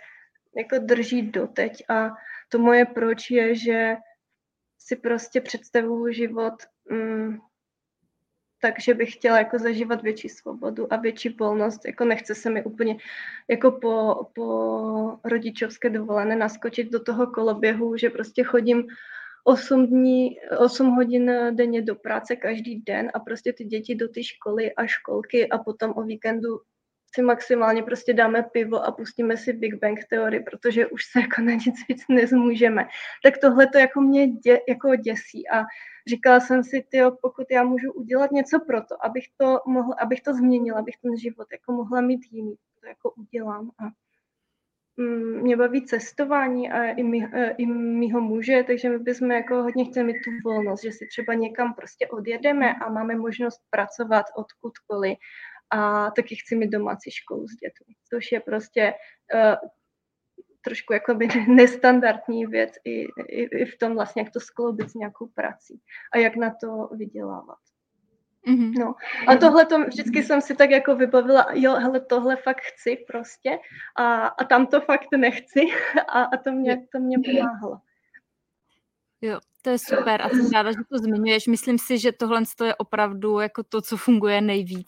jako 0.55 0.77
drží 0.77 1.21
doteď 1.21 1.83
a 1.89 2.09
to 2.49 2.59
moje 2.59 2.85
proč 2.85 3.31
je, 3.31 3.55
že 3.55 3.95
si 4.77 4.95
prostě 4.95 5.41
představuju 5.41 6.13
život 6.13 6.53
mm, 6.89 7.39
takže 8.61 8.93
bych 8.93 9.13
chtěla 9.13 9.37
jako 9.37 9.59
zažívat 9.59 10.01
větší 10.01 10.29
svobodu 10.29 10.93
a 10.93 10.95
větší 10.95 11.29
volnost. 11.29 11.85
Jako 11.85 12.05
nechce 12.05 12.35
se 12.35 12.49
mi 12.49 12.63
úplně 12.63 12.97
jako 13.47 13.71
po, 13.71 14.27
po 14.33 15.19
rodičovské 15.23 15.89
dovolené 15.89 16.35
naskočit 16.35 16.91
do 16.91 16.99
toho 16.99 17.27
koloběhu, 17.27 17.97
že 17.97 18.09
prostě 18.09 18.43
chodím 18.43 18.87
8 19.43 19.87
dní, 19.87 20.37
8 20.57 20.87
hodin 20.87 21.31
denně 21.51 21.81
do 21.81 21.95
práce 21.95 22.35
každý 22.35 22.81
den 22.81 23.11
a 23.13 23.19
prostě 23.19 23.53
ty 23.53 23.63
děti 23.63 23.95
do 23.95 24.07
té 24.07 24.23
školy 24.23 24.73
a 24.73 24.85
školky 24.85 25.49
a 25.49 25.57
potom 25.57 25.93
o 25.95 26.03
víkendu 26.03 26.59
si 27.15 27.21
maximálně 27.21 27.83
prostě 27.83 28.13
dáme 28.13 28.43
pivo 28.43 28.85
a 28.85 28.91
pustíme 28.91 29.37
si 29.37 29.53
Big 29.53 29.75
Bang 29.75 29.99
teorii, 30.09 30.43
protože 30.43 30.87
už 30.87 31.05
se 31.05 31.19
jako 31.19 31.41
na 31.41 31.51
nic 31.51 31.75
víc 31.89 32.03
nezmůžeme. 32.09 32.87
Tak 33.23 33.37
tohle 33.37 33.67
to 33.67 33.77
jako 33.77 34.01
mě 34.01 34.27
dě, 34.27 34.59
jako 34.69 34.95
děsí 34.95 35.49
a 35.49 35.63
říkala 36.07 36.39
jsem 36.39 36.63
si, 36.63 36.85
tyjo, 36.89 37.11
pokud 37.21 37.47
já 37.51 37.63
můžu 37.63 37.91
udělat 37.91 38.31
něco 38.31 38.59
pro 38.67 38.81
to, 38.81 39.05
abych 39.05 39.25
to, 39.37 39.59
mohl, 39.67 39.93
abych 39.99 40.21
to 40.21 40.33
změnila, 40.33 40.79
abych 40.79 40.97
ten 41.01 41.17
život 41.17 41.47
jako 41.51 41.71
mohla 41.71 42.01
mít 42.01 42.21
jiný, 42.31 42.55
to 42.81 42.87
jako 42.87 43.11
udělám. 43.11 43.71
A 43.79 43.83
mm, 44.97 45.41
mě 45.41 45.57
baví 45.57 45.85
cestování 45.85 46.71
a 46.71 46.83
i, 46.91 47.03
my, 47.03 47.29
e, 47.33 47.55
i 47.57 47.65
mýho 47.65 48.21
muže, 48.21 48.63
takže 48.67 48.89
my 48.89 48.99
bychom 48.99 49.31
jako 49.31 49.55
hodně 49.63 49.85
chtěli 49.85 50.05
mít 50.05 50.19
tu 50.23 50.31
volnost, 50.49 50.83
že 50.83 50.91
si 50.91 51.07
třeba 51.07 51.33
někam 51.33 51.73
prostě 51.73 52.07
odjedeme 52.07 52.73
a 52.73 52.89
máme 52.89 53.15
možnost 53.15 53.61
pracovat 53.69 54.25
odkudkoliv 54.35 55.17
a 55.71 56.11
taky 56.11 56.35
chci 56.35 56.55
mít 56.55 56.69
domácí 56.69 57.11
školu 57.11 57.47
s 57.47 57.55
dětmi, 57.55 57.95
což 58.09 58.31
je 58.31 58.39
prostě 58.39 58.93
uh, 59.33 59.69
trošku 60.61 60.93
jakoby 60.93 61.27
nestandardní 61.47 62.45
věc 62.45 62.73
i, 62.83 63.01
i, 63.27 63.43
i 63.43 63.65
v 63.65 63.77
tom 63.77 63.93
vlastně, 63.93 64.21
jak 64.21 64.33
to 64.33 64.39
skloubit 64.39 64.89
s 64.89 64.93
nějakou 64.93 65.27
prací 65.27 65.81
a 66.13 66.17
jak 66.17 66.35
na 66.35 66.53
to 66.61 66.89
vydělávat. 66.91 67.57
Mm-hmm. 68.47 68.73
No. 68.79 68.95
A 69.27 69.35
tohle 69.35 69.65
to 69.65 69.83
vždycky 69.83 70.23
jsem 70.23 70.41
si 70.41 70.55
tak 70.55 70.69
jako 70.69 70.95
vybavila, 70.95 71.45
jo, 71.53 71.73
hele, 71.75 71.99
tohle 71.99 72.35
fakt 72.35 72.61
chci 72.61 73.05
prostě 73.07 73.59
a, 73.97 74.27
a 74.27 74.43
tam 74.43 74.67
to 74.67 74.81
fakt 74.81 75.07
nechci 75.17 75.61
a, 76.09 76.23
a 76.23 76.37
to, 76.37 76.51
mě, 76.51 76.87
to 76.91 76.99
mě 76.99 77.17
pomáhalo. 77.25 77.77
Jo, 79.21 79.39
to 79.61 79.69
je 79.69 79.77
super 79.77 80.21
a 80.21 80.29
jsem 80.29 80.51
ráda, 80.51 80.71
že 80.71 80.77
to 80.89 80.97
zmiňuješ. 80.97 81.47
Myslím 81.47 81.77
si, 81.79 81.99
že 81.99 82.11
tohle 82.11 82.43
je 82.65 82.75
opravdu 82.75 83.39
jako 83.39 83.63
to, 83.63 83.81
co 83.81 83.97
funguje 83.97 84.41
nejvíc. 84.41 84.87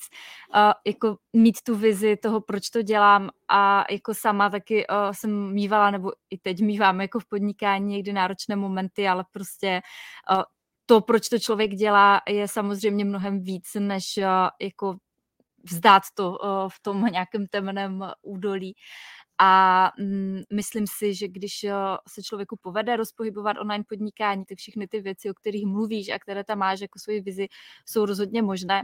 Uh, 0.56 0.72
jako 0.88 1.18
mít 1.34 1.62
tu 1.64 1.76
vizi 1.76 2.18
toho, 2.18 2.42
proč 2.42 2.70
to 2.70 2.82
dělám 2.82 3.30
a 3.48 3.86
jako 3.92 4.14
sama 4.14 4.50
taky 4.50 4.88
uh, 4.88 5.12
jsem 5.12 5.54
mývala, 5.54 5.92
nebo 5.92 6.12
i 6.30 6.38
teď 6.38 6.62
mývám 6.62 7.02
jako 7.02 7.20
v 7.20 7.26
podnikání 7.26 7.88
někdy 7.88 8.14
náročné 8.14 8.56
momenty, 8.56 9.08
ale 9.08 9.26
prostě 9.32 9.82
uh, 10.32 10.44
to, 10.86 11.02
proč 11.02 11.30
to 11.30 11.40
člověk 11.40 11.72
dělá, 11.72 12.22
je 12.28 12.48
samozřejmě 12.48 13.06
mnohem 13.06 13.42
víc, 13.42 13.66
než 13.80 14.18
uh, 14.18 14.24
jako 14.62 14.98
vzdát 15.64 16.04
to 16.14 16.30
uh, 16.30 16.70
v 16.70 16.80
tom 16.82 17.06
nějakém 17.06 17.48
temném 17.48 18.12
údolí. 18.22 18.76
A 19.38 19.92
mm, 20.00 20.42
myslím 20.54 20.86
si, 20.88 21.14
že 21.14 21.28
když 21.28 21.64
eh, 21.64 21.74
se 22.08 22.24
člověku 22.24 22.58
povede 22.62 22.96
rozpohybovat 22.96 23.58
online 23.58 23.84
podnikání, 23.90 24.46
tak 24.46 24.58
všechny 24.58 24.88
ty 24.88 25.02
věci, 25.02 25.30
o 25.30 25.34
kterých 25.34 25.66
mluvíš 25.66 26.10
a 26.10 26.20
které 26.20 26.44
tam 26.44 26.58
máš 26.58 26.82
jako 26.82 27.00
svoji 27.00 27.22
vizi, 27.22 27.48
jsou 27.86 28.06
rozhodně 28.06 28.42
možné. 28.42 28.84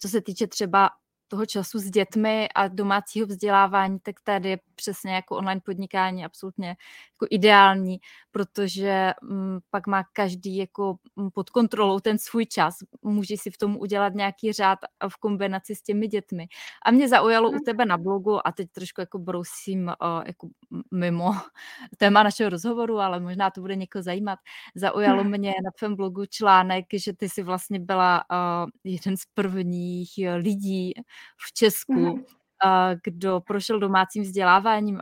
Co 0.00 0.08
se 0.08 0.22
týče 0.22 0.46
třeba 0.46 0.90
toho 1.30 1.46
času 1.46 1.78
s 1.78 1.90
dětmi 1.90 2.48
a 2.54 2.68
domácího 2.68 3.26
vzdělávání, 3.26 3.98
tak 4.00 4.16
tady 4.24 4.48
je 4.48 4.58
přesně 4.74 5.14
jako 5.14 5.36
online 5.36 5.60
podnikání 5.64 6.24
absolutně 6.24 6.68
jako 6.68 7.26
ideální, 7.30 7.98
protože 8.30 9.12
mm, 9.22 9.58
pak 9.70 9.86
má 9.86 10.04
každý 10.12 10.56
jako 10.56 10.96
mm, 11.16 11.30
pod 11.30 11.50
kontrolou 11.50 12.00
ten 12.00 12.18
svůj 12.18 12.46
čas. 12.46 12.74
Může 13.02 13.36
si 13.36 13.50
v 13.50 13.58
tom 13.58 13.76
udělat 13.76 14.14
nějaký 14.14 14.52
řád 14.52 14.78
v 15.08 15.16
kombinaci 15.16 15.74
s 15.74 15.82
těmi 15.82 16.08
dětmi. 16.08 16.48
A 16.84 16.90
mě 16.90 17.08
zaujalo 17.08 17.48
u 17.48 17.52
mhm. 17.52 17.64
tebe 17.64 17.84
na 17.86 17.98
blogu, 17.98 18.46
a 18.46 18.52
teď 18.52 18.70
trošku 18.72 19.00
jako 19.00 19.18
brousím 19.18 19.92
jako 20.26 20.48
mimo 20.90 21.32
téma 21.98 22.22
našeho 22.22 22.50
rozhovoru, 22.50 22.98
ale 22.98 23.20
možná 23.20 23.50
to 23.50 23.60
bude 23.60 23.76
někoho 23.76 24.02
zajímat. 24.02 24.38
Zaujalo 24.74 25.24
mě 25.24 25.54
na 25.64 25.70
tvém 25.78 25.96
blogu 25.96 26.26
článek, 26.26 26.84
že 26.92 27.12
ty 27.12 27.28
jsi 27.28 27.42
vlastně 27.42 27.80
byla 27.80 28.24
jeden 28.84 29.16
z 29.16 29.22
prvních 29.34 30.10
lidí 30.36 30.92
v 31.48 31.52
Česku, 31.52 31.92
mm-hmm 31.92 32.24
kdo 33.04 33.40
prošel 33.40 33.78
domácím 33.78 34.22
vzděláváním 34.22 35.00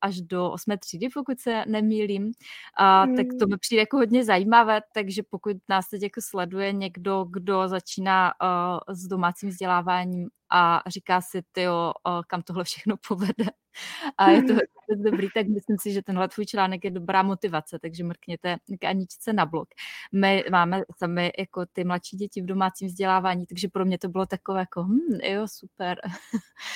až 0.00 0.20
do 0.20 0.50
osmé 0.50 0.78
třídy, 0.78 1.08
pokud 1.14 1.40
se 1.40 1.64
nemýlím, 1.66 2.32
tak 3.16 3.26
to 3.40 3.46
mi 3.46 3.56
přijde 3.58 3.82
jako 3.82 3.96
hodně 3.96 4.24
zajímavé, 4.24 4.80
takže 4.94 5.22
pokud 5.30 5.56
nás 5.68 5.88
teď 5.88 6.02
jako 6.02 6.20
sleduje 6.20 6.72
někdo, 6.72 7.26
kdo 7.30 7.68
začíná 7.68 8.32
s 8.88 9.06
domácím 9.06 9.48
vzděláváním 9.48 10.28
a 10.50 10.82
říká 10.86 11.20
si, 11.20 11.42
ty 11.52 11.64
kam 12.26 12.42
tohle 12.42 12.64
všechno 12.64 12.96
povede. 13.08 13.44
A 14.18 14.30
je 14.30 14.42
to 14.42 14.54
dobrý, 14.96 15.28
tak 15.34 15.46
myslím 15.46 15.76
si, 15.80 15.92
že 15.92 16.02
tenhle 16.02 16.28
tvůj 16.28 16.46
článek 16.46 16.84
je 16.84 16.90
dobrá 16.90 17.22
motivace, 17.22 17.78
takže 17.78 18.04
mrkněte 18.04 18.56
k 18.80 18.84
Aničce 18.84 19.32
na 19.32 19.46
blog. 19.46 19.68
My 20.12 20.44
máme 20.50 20.82
sami 20.98 21.32
jako 21.38 21.66
ty 21.72 21.84
mladší 21.84 22.16
děti 22.16 22.42
v 22.42 22.46
domácím 22.46 22.88
vzdělávání, 22.88 23.46
takže 23.46 23.68
pro 23.68 23.84
mě 23.84 23.98
to 23.98 24.08
bylo 24.08 24.26
takové 24.26 24.60
jako, 24.60 24.82
hm, 24.82 25.18
jo, 25.22 25.48
super. 25.48 26.00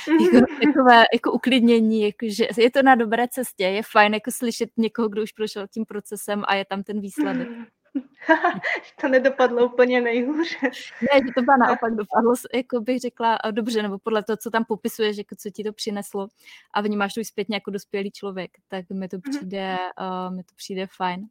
jako, 0.35 0.47
takové 0.67 1.05
jako 1.15 1.33
uklidnění, 1.33 2.03
jako, 2.03 2.27
že 2.29 2.47
je 2.59 2.71
to 2.71 2.83
na 2.83 2.95
dobré 2.95 3.29
cestě, 3.29 3.65
je 3.65 3.83
fajn 3.93 4.15
jako 4.15 4.31
slyšet 4.31 4.71
někoho, 4.77 5.09
kdo 5.09 5.23
už 5.23 5.33
prošel 5.33 5.69
tím 5.69 5.85
procesem 5.85 6.43
a 6.47 6.55
je 6.55 6.65
tam 6.65 6.83
ten 6.83 7.01
výsledek. 7.01 7.49
to 9.01 9.09
nedopadlo 9.09 9.67
úplně 9.67 10.01
nejhůř. 10.01 10.59
ne, 10.63 11.21
že 11.27 11.33
to 11.35 11.43
byla 11.43 11.57
naopak 11.57 11.95
dopadlo, 11.95 12.35
jako 12.55 12.81
bych 12.81 13.01
řekla, 13.01 13.39
dobře, 13.51 13.83
nebo 13.83 13.99
podle 13.99 14.23
toho, 14.23 14.37
co 14.37 14.51
tam 14.51 14.65
popisuješ, 14.65 15.17
jako 15.17 15.37
co 15.39 15.51
ti 15.51 15.65
to 15.65 15.73
přineslo 15.73 16.29
a 16.75 16.81
vnímáš 16.81 17.15
to 17.15 17.21
už 17.21 17.27
zpětně 17.27 17.57
jako 17.57 17.71
dospělý 17.71 18.11
člověk, 18.11 18.51
tak 18.69 18.91
mi 18.91 19.09
to 19.09 19.17
mhm. 19.17 19.23
přijde, 19.31 19.77
uh, 20.01 20.37
mi 20.37 20.43
to 20.43 20.55
přijde 20.55 20.87
fajn. 20.97 21.27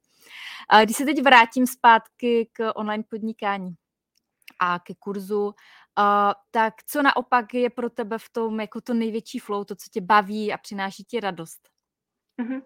A 0.69 0.83
když 0.83 0.97
se 0.97 1.05
teď 1.05 1.21
vrátím 1.23 1.67
zpátky 1.67 2.49
k 2.53 2.71
online 2.75 3.03
podnikání 3.09 3.75
a 4.59 4.79
ke 4.79 4.93
kurzu, 4.99 5.45
uh, 5.45 5.53
tak 6.51 6.73
co 6.87 7.01
naopak 7.01 7.53
je 7.53 7.69
pro 7.69 7.89
tebe 7.89 8.17
v 8.17 8.29
tom 8.29 8.59
jako 8.59 8.81
to 8.81 8.93
největší 8.93 9.39
flow, 9.39 9.63
to, 9.63 9.75
co 9.75 9.89
tě 9.91 10.01
baví 10.01 10.53
a 10.53 10.57
přináší 10.57 11.03
ti 11.03 11.19
radost? 11.19 11.69
Uh-huh. 12.41 12.61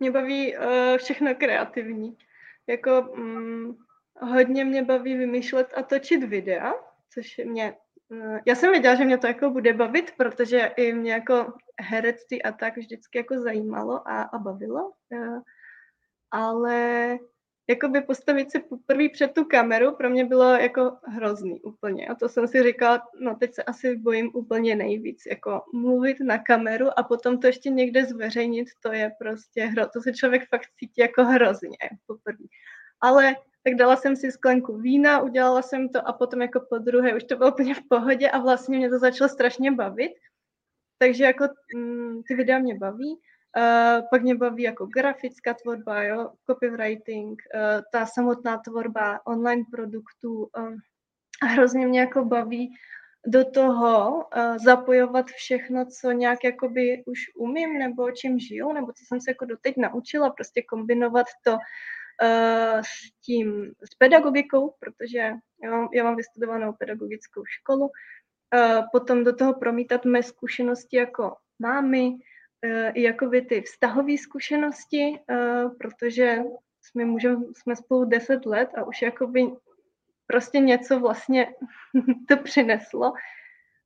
Mě 0.00 0.10
baví 0.10 0.56
uh, 0.56 0.64
všechno 0.96 1.34
kreativní. 1.34 2.16
Jako 2.66 3.02
mm, 3.16 3.74
hodně 4.20 4.64
mě 4.64 4.82
baví 4.82 5.16
vymýšlet 5.16 5.72
a 5.76 5.82
točit 5.82 6.24
videa, 6.24 6.72
což 7.14 7.40
mě 7.44 7.76
mm, 8.08 8.38
já 8.46 8.54
jsem 8.54 8.70
věděla, 8.70 8.94
že 8.94 9.04
mě 9.04 9.18
to 9.18 9.26
jako 9.26 9.50
bude 9.50 9.72
bavit, 9.72 10.12
protože 10.16 10.60
i 10.76 10.92
mě 10.92 11.12
jako 11.12 11.52
herectví 11.80 12.42
a 12.42 12.52
tak 12.52 12.76
vždycky 12.76 13.18
jako 13.18 13.38
zajímalo 13.38 14.08
a, 14.08 14.22
a 14.22 14.38
bavilo. 14.38 14.92
Eh, 15.12 15.40
ale 16.30 17.18
jakoby 17.68 18.00
postavit 18.00 18.50
se 18.50 18.58
poprvé 18.58 19.08
před 19.08 19.32
tu 19.32 19.44
kameru 19.44 19.96
pro 19.96 20.10
mě 20.10 20.24
bylo 20.24 20.52
jako 20.52 20.96
hrozný 21.04 21.60
úplně. 21.60 22.06
A 22.06 22.14
to 22.14 22.28
jsem 22.28 22.48
si 22.48 22.62
říkala, 22.62 23.08
no 23.20 23.34
teď 23.34 23.54
se 23.54 23.62
asi 23.62 23.96
bojím 23.96 24.30
úplně 24.34 24.76
nejvíc. 24.76 25.22
Jako 25.26 25.62
mluvit 25.72 26.16
na 26.20 26.38
kameru 26.38 26.98
a 26.98 27.02
potom 27.02 27.40
to 27.40 27.46
ještě 27.46 27.70
někde 27.70 28.04
zveřejnit, 28.04 28.68
to 28.80 28.92
je 28.92 29.12
prostě 29.18 29.64
hro. 29.64 29.88
To 29.88 30.00
se 30.00 30.12
člověk 30.12 30.48
fakt 30.48 30.68
cítí 30.78 31.00
jako 31.00 31.24
hrozně 31.24 31.78
poprvé. 32.06 32.44
Ale 33.00 33.34
tak 33.62 33.74
dala 33.74 33.96
jsem 33.96 34.16
si 34.16 34.32
sklenku 34.32 34.76
vína, 34.76 35.20
udělala 35.20 35.62
jsem 35.62 35.88
to 35.88 36.08
a 36.08 36.12
potom 36.12 36.42
jako 36.42 36.60
po 36.60 36.78
druhé 36.78 37.16
už 37.16 37.24
to 37.24 37.36
bylo 37.36 37.52
úplně 37.52 37.74
v 37.74 37.88
pohodě 37.88 38.30
a 38.30 38.38
vlastně 38.38 38.78
mě 38.78 38.90
to 38.90 38.98
začalo 38.98 39.28
strašně 39.28 39.72
bavit. 39.72 40.12
Takže 40.98 41.24
jako 41.24 41.44
mm, 41.76 42.22
ty 42.28 42.34
videa 42.34 42.58
mě 42.58 42.74
baví. 42.74 43.20
Uh, 43.56 44.02
pak 44.10 44.22
mě 44.22 44.34
baví 44.34 44.62
jako 44.62 44.86
grafická 44.86 45.54
tvorba, 45.54 46.02
jo, 46.02 46.30
copywriting, 46.46 47.42
uh, 47.54 47.82
ta 47.92 48.06
samotná 48.06 48.58
tvorba 48.58 49.26
online 49.26 49.62
produktů. 49.70 50.50
Uh, 50.58 50.74
hrozně 51.42 51.86
mě 51.86 52.00
jako 52.00 52.24
baví 52.24 52.74
do 53.26 53.44
toho 53.44 54.14
uh, 54.16 54.58
zapojovat 54.64 55.26
všechno, 55.26 55.86
co 55.86 56.10
nějak 56.10 56.44
jakoby 56.44 57.02
už 57.06 57.18
umím, 57.36 57.78
nebo 57.78 58.10
čím 58.10 58.38
žiju, 58.38 58.72
nebo 58.72 58.86
co 58.86 59.04
jsem 59.06 59.20
se 59.20 59.30
jako 59.30 59.44
doteď 59.44 59.76
naučila, 59.76 60.30
prostě 60.30 60.62
kombinovat 60.62 61.26
to 61.44 61.52
uh, 61.52 62.80
s 62.80 63.20
tím, 63.26 63.72
s 63.92 63.94
pedagogikou, 63.94 64.74
protože 64.80 65.18
já 65.64 65.70
mám, 65.70 65.88
já 65.92 66.04
mám 66.04 66.16
vystudovanou 66.16 66.72
pedagogickou 66.72 67.44
školu, 67.44 67.84
uh, 67.84 67.90
potom 68.92 69.24
do 69.24 69.36
toho 69.36 69.54
promítat 69.54 70.04
mé 70.04 70.22
zkušenosti 70.22 70.96
jako 70.96 71.36
mámy, 71.58 72.10
i 72.94 73.02
jakoby 73.02 73.42
ty 73.42 73.60
vztahové 73.60 74.18
zkušenosti, 74.18 75.20
eh, 75.30 75.64
protože 75.78 76.38
jsme, 76.80 77.04
můžem, 77.04 77.44
jsme 77.54 77.76
spolu 77.76 78.04
deset 78.04 78.46
let 78.46 78.70
a 78.76 78.84
už 78.84 79.02
jakoby 79.02 79.46
prostě 80.26 80.58
něco 80.58 81.00
vlastně 81.00 81.54
to 82.28 82.36
přineslo. 82.36 83.12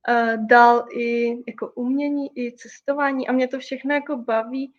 Eh, 0.07 0.37
dál 0.37 0.85
i 0.91 1.37
jako 1.47 1.71
umění, 1.71 2.39
i 2.39 2.55
cestování 2.55 3.27
a 3.27 3.31
mě 3.31 3.47
to 3.47 3.59
všechno 3.59 3.93
jako 3.93 4.17
baví 4.17 4.73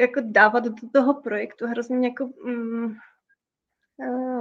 jako 0.00 0.20
dávat 0.24 0.64
do 0.64 0.72
toho 0.92 1.14
projektu. 1.20 1.66
Hrozně 1.66 1.96
mě 1.96 2.08
jako 2.08 2.30
mm, 2.44 2.96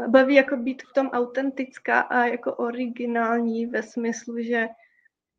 baví 0.08 0.36
jako 0.36 0.58
být 0.58 0.84
v 0.84 0.93
tom 0.93 1.08
autentická 1.08 2.00
a 2.00 2.23
jako 2.26 2.56
originální 2.56 3.65
ve 3.65 3.84
smyslu, 3.84 4.39
že 4.39 4.67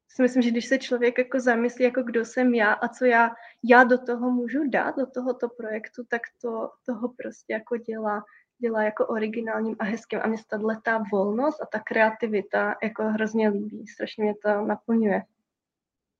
si 0.09 0.23
myslím, 0.23 0.42
že 0.42 0.51
když 0.51 0.66
se 0.66 0.79
člověk 0.79 1.18
jako 1.18 1.40
zamyslí, 1.40 1.85
jako 1.85 2.03
kdo 2.03 2.25
jsem 2.25 2.55
já 2.55 2.73
a 2.73 2.88
co 2.88 3.05
já, 3.05 3.31
já 3.64 3.85
do 3.85 3.99
toho 3.99 4.31
můžu 4.31 4.71
dát, 4.71 4.97
do 4.97 5.07
tohoto 5.07 5.49
projektu, 5.49 6.05
tak 6.09 6.23
to 6.42 6.71
toho 6.87 7.09
prostě 7.09 7.53
jako 7.53 7.77
dělá, 7.77 8.25
dělá 8.59 8.83
jako 8.83 9.07
originálním 9.07 9.77
a 9.79 9.85
hezkým. 9.85 10.21
A 10.23 10.27
mě 10.27 10.38
ta 10.83 11.03
volnost 11.12 11.62
a 11.62 11.66
ta 11.66 11.81
kreativita 11.81 12.75
jako 12.83 13.05
hrozně 13.05 13.49
líbí. 13.49 13.87
Strašně 13.87 14.25
mě 14.25 14.35
to 14.42 14.66
naplňuje. 14.66 15.23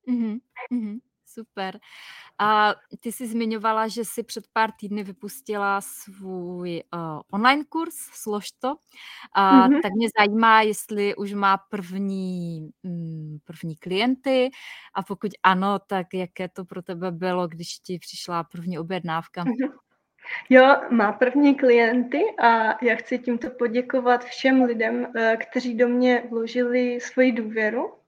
Mm-hmm. 0.07 0.99
Super. 1.33 1.79
A 2.39 2.75
ty 2.99 3.11
jsi 3.11 3.27
zmiňovala, 3.27 3.87
že 3.87 4.05
jsi 4.05 4.23
před 4.23 4.43
pár 4.53 4.71
týdny 4.71 5.03
vypustila 5.03 5.81
svůj 5.81 6.83
uh, 6.93 7.21
online 7.31 7.63
kurz 7.69 7.95
Slož 7.95 8.51
to. 8.51 8.75
A 9.33 9.67
mm-hmm. 9.67 9.81
tak 9.81 9.91
mě 9.91 10.07
zajímá, 10.19 10.61
jestli 10.61 11.15
už 11.15 11.33
má 11.33 11.57
první, 11.57 12.69
mm, 12.83 13.37
první 13.43 13.75
klienty 13.75 14.49
a 14.93 15.03
pokud 15.03 15.31
ano, 15.43 15.79
tak 15.79 16.07
jaké 16.13 16.49
to 16.49 16.65
pro 16.65 16.81
tebe 16.81 17.11
bylo, 17.11 17.47
když 17.47 17.79
ti 17.79 17.99
přišla 17.99 18.43
první 18.43 18.79
objednávka? 18.79 19.43
Mm-hmm. 19.43 19.73
Jo, 20.49 20.75
má 20.89 21.11
první 21.11 21.55
klienty 21.55 22.21
a 22.41 22.83
já 22.85 22.95
chci 22.95 23.19
tímto 23.19 23.49
poděkovat 23.49 24.25
všem 24.25 24.63
lidem, 24.63 25.07
eh, 25.15 25.37
kteří 25.37 25.77
do 25.77 25.87
mě 25.87 26.23
vložili 26.29 26.99
svoji 27.01 27.31
důvěru 27.31 27.98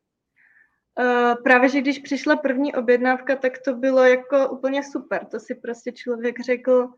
Uh, 0.99 1.43
právě, 1.43 1.69
že 1.69 1.81
když 1.81 1.99
přišla 1.99 2.35
první 2.35 2.75
objednávka, 2.75 3.35
tak 3.35 3.53
to 3.65 3.75
bylo 3.75 4.05
jako 4.05 4.49
úplně 4.49 4.83
super. 4.83 5.25
To 5.25 5.39
si 5.39 5.55
prostě 5.55 5.91
člověk 5.91 6.39
řekl, 6.39 6.89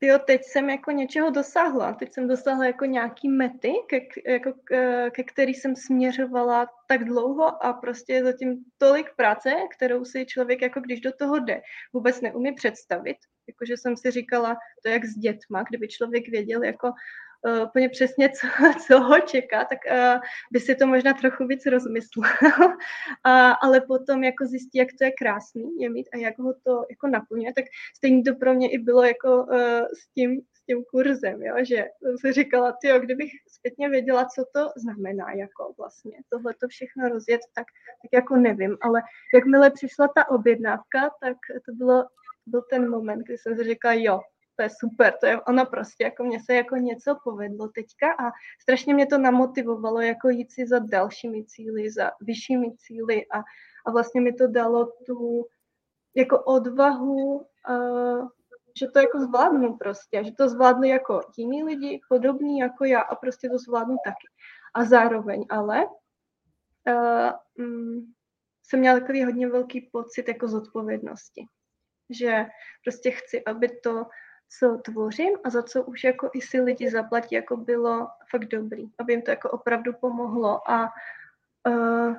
jo, 0.00 0.18
teď 0.18 0.40
jsem 0.44 0.70
jako 0.70 0.90
něčeho 0.90 1.30
dosáhla. 1.30 1.92
Teď 1.92 2.14
jsem 2.14 2.28
dosáhla 2.28 2.66
jako 2.66 2.84
nějaký 2.84 3.28
mety, 3.28 3.72
ke, 3.88 4.00
jako, 4.32 4.52
ke, 4.64 5.10
ke 5.10 5.22
který 5.24 5.54
jsem 5.54 5.76
směřovala 5.76 6.66
tak 6.88 7.04
dlouho 7.04 7.64
a 7.64 7.72
prostě 7.72 8.12
je 8.12 8.24
zatím 8.24 8.64
tolik 8.78 9.06
práce, 9.16 9.54
kterou 9.76 10.04
si 10.04 10.26
člověk, 10.26 10.62
jako 10.62 10.80
když 10.80 11.00
do 11.00 11.12
toho 11.12 11.38
jde, 11.38 11.62
vůbec 11.92 12.20
neumí 12.20 12.52
představit. 12.52 13.16
Jakože 13.48 13.76
jsem 13.76 13.96
si 13.96 14.10
říkala, 14.10 14.56
to 14.82 14.88
jak 14.88 15.04
s 15.04 15.14
dětma, 15.14 15.62
kdyby 15.68 15.88
člověk 15.88 16.28
věděl, 16.28 16.64
jako 16.64 16.92
úplně 17.64 17.88
přesně, 17.88 18.28
co, 18.28 18.46
co 18.86 19.00
ho 19.00 19.20
čeká, 19.20 19.64
tak 19.64 19.78
uh, 19.90 20.20
by 20.52 20.60
si 20.60 20.74
to 20.74 20.86
možná 20.86 21.14
trochu 21.14 21.46
víc 21.46 21.66
rozmyslel. 21.66 22.26
uh, 22.66 22.72
ale 23.62 23.80
potom 23.80 24.24
jako 24.24 24.46
zjistí, 24.46 24.78
jak 24.78 24.88
to 24.98 25.04
je 25.04 25.10
krásný 25.10 25.80
je 25.80 25.90
mít 25.90 26.08
a 26.14 26.16
jak 26.16 26.38
ho 26.38 26.54
to 26.64 26.86
jako 26.90 27.06
naplňuje, 27.06 27.52
tak 27.54 27.64
stejně 27.96 28.22
to 28.22 28.34
pro 28.34 28.54
mě 28.54 28.70
i 28.70 28.78
bylo 28.78 29.04
jako 29.04 29.44
uh, 29.44 29.58
s 29.80 30.08
tím, 30.14 30.40
tím 30.66 30.84
kurzem, 30.90 31.42
jo? 31.42 31.54
že 31.64 31.84
jsem 32.20 32.32
říkala, 32.32 32.76
tyjo, 32.80 33.00
kdybych 33.00 33.30
zpětně 33.48 33.88
věděla, 33.88 34.24
co 34.34 34.44
to 34.54 34.68
znamená 34.76 35.32
jako 35.32 35.74
vlastně 35.78 36.18
tohle 36.28 36.54
to 36.60 36.68
všechno 36.68 37.08
rozjet, 37.08 37.40
tak, 37.54 37.66
tak 38.02 38.10
jako 38.12 38.36
nevím, 38.36 38.76
ale 38.80 39.02
jakmile 39.34 39.70
přišla 39.70 40.08
ta 40.08 40.30
objednávka, 40.30 41.10
tak 41.20 41.36
to 41.66 41.72
bylo 41.72 42.04
byl 42.46 42.62
ten 42.70 42.90
moment, 42.90 43.22
kdy 43.26 43.38
jsem 43.38 43.56
si 43.56 43.64
říkala, 43.64 43.94
jo, 43.94 44.20
to 44.56 44.62
je 44.62 44.70
super, 44.70 45.14
to 45.20 45.26
je 45.26 45.40
ono 45.40 45.66
prostě, 45.66 46.04
jako 46.04 46.24
mně 46.24 46.40
se 46.44 46.54
jako 46.54 46.76
něco 46.76 47.18
povedlo 47.24 47.68
teďka 47.68 48.12
a 48.12 48.32
strašně 48.62 48.94
mě 48.94 49.06
to 49.06 49.18
namotivovalo 49.18 50.00
jako 50.00 50.28
jít 50.28 50.52
si 50.52 50.66
za 50.66 50.78
dalšími 50.78 51.44
cíly, 51.44 51.90
za 51.90 52.10
vyššími 52.20 52.76
cíly 52.76 53.26
a, 53.26 53.38
a 53.86 53.90
vlastně 53.90 54.20
mi 54.20 54.32
to 54.32 54.46
dalo 54.46 54.92
tu 55.06 55.46
jako 56.14 56.42
odvahu, 56.44 57.46
uh, 57.68 58.28
že 58.80 58.88
to 58.88 58.98
jako 58.98 59.20
zvládnu 59.20 59.76
prostě, 59.76 60.24
že 60.24 60.32
to 60.32 60.48
zvládli 60.48 60.88
jako 60.88 61.20
jiní 61.38 61.64
lidi, 61.64 62.00
podobní 62.08 62.58
jako 62.58 62.84
já 62.84 63.00
a 63.00 63.14
prostě 63.14 63.48
to 63.48 63.58
zvládnu 63.58 63.96
taky. 64.04 64.26
A 64.74 64.84
zároveň 64.84 65.46
ale 65.48 65.86
uh, 65.86 67.30
um, 67.58 68.12
jsem 68.62 68.80
měla 68.80 69.00
takový 69.00 69.24
hodně 69.24 69.48
velký 69.48 69.88
pocit 69.92 70.28
jako 70.28 70.48
zodpovědnosti. 70.48 71.46
Že 72.10 72.46
prostě 72.84 73.10
chci, 73.10 73.44
aby 73.44 73.68
to 73.68 74.06
co 74.58 74.78
tvořím 74.84 75.38
a 75.44 75.50
za 75.50 75.62
co 75.62 75.84
už 75.84 76.04
jako 76.04 76.30
i 76.34 76.40
si 76.40 76.60
lidi 76.60 76.90
zaplatí, 76.90 77.34
jako 77.34 77.56
bylo 77.56 78.08
fakt 78.30 78.44
dobrý, 78.44 78.86
aby 78.98 79.12
jim 79.12 79.22
to 79.22 79.30
jako 79.30 79.50
opravdu 79.50 79.92
pomohlo 79.92 80.70
a 80.70 80.92
uh, 81.68 82.16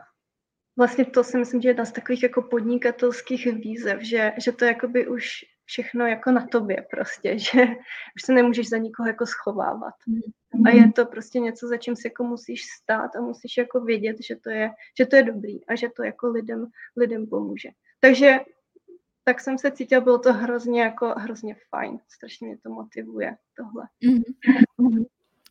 vlastně 0.78 1.06
to 1.06 1.24
si 1.24 1.38
myslím, 1.38 1.62
že 1.62 1.68
je 1.68 1.70
jedna 1.70 1.86
z 1.86 1.92
takových 1.92 2.24
jako 2.24 2.42
podnikatelských 2.42 3.46
výzev, 3.46 4.02
že, 4.02 4.34
že 4.38 4.52
to 4.52 4.66
jakoby 4.66 5.08
už 5.08 5.46
všechno 5.66 6.08
jako 6.08 6.32
na 6.32 6.48
tobě 6.48 6.86
prostě, 6.92 7.40
že 7.40 7.66
už 8.16 8.22
se 8.26 8.34
nemůžeš 8.34 8.70
za 8.70 8.78
nikoho 8.78 9.08
jako 9.08 9.26
schovávat. 9.26 9.94
A 10.66 10.70
je 10.70 10.92
to 10.92 11.06
prostě 11.06 11.40
něco, 11.40 11.68
za 11.68 11.78
čím 11.78 11.96
si 11.96 12.08
jako 12.08 12.24
musíš 12.24 12.62
stát 12.82 13.16
a 13.16 13.22
musíš 13.22 13.58
jako 13.58 13.82
vědět, 13.82 14.18
že 14.28 14.36
to 14.36 14.50
je, 14.50 14.72
že 14.98 15.06
to 15.06 15.16
je 15.16 15.24
dobrý 15.24 15.66
a 15.66 15.76
že 15.76 15.90
to 15.96 16.04
jako 16.04 16.28
lidem, 16.28 16.68
lidem 16.98 17.28
pomůže. 17.28 17.70
Takže 18.00 18.40
tak 19.28 19.42
jsem 19.42 19.58
se 19.58 19.72
cítila, 19.72 20.02
bylo 20.02 20.20
to 20.20 20.34
hrozně 20.34 20.82
jako 20.82 21.14
hrozně 21.18 21.56
fajn, 21.70 22.00
strašně 22.08 22.48
mě 22.48 22.58
to 22.58 22.70
motivuje 22.70 23.38
tohle. 23.58 23.84
Mm-hmm. 24.04 25.06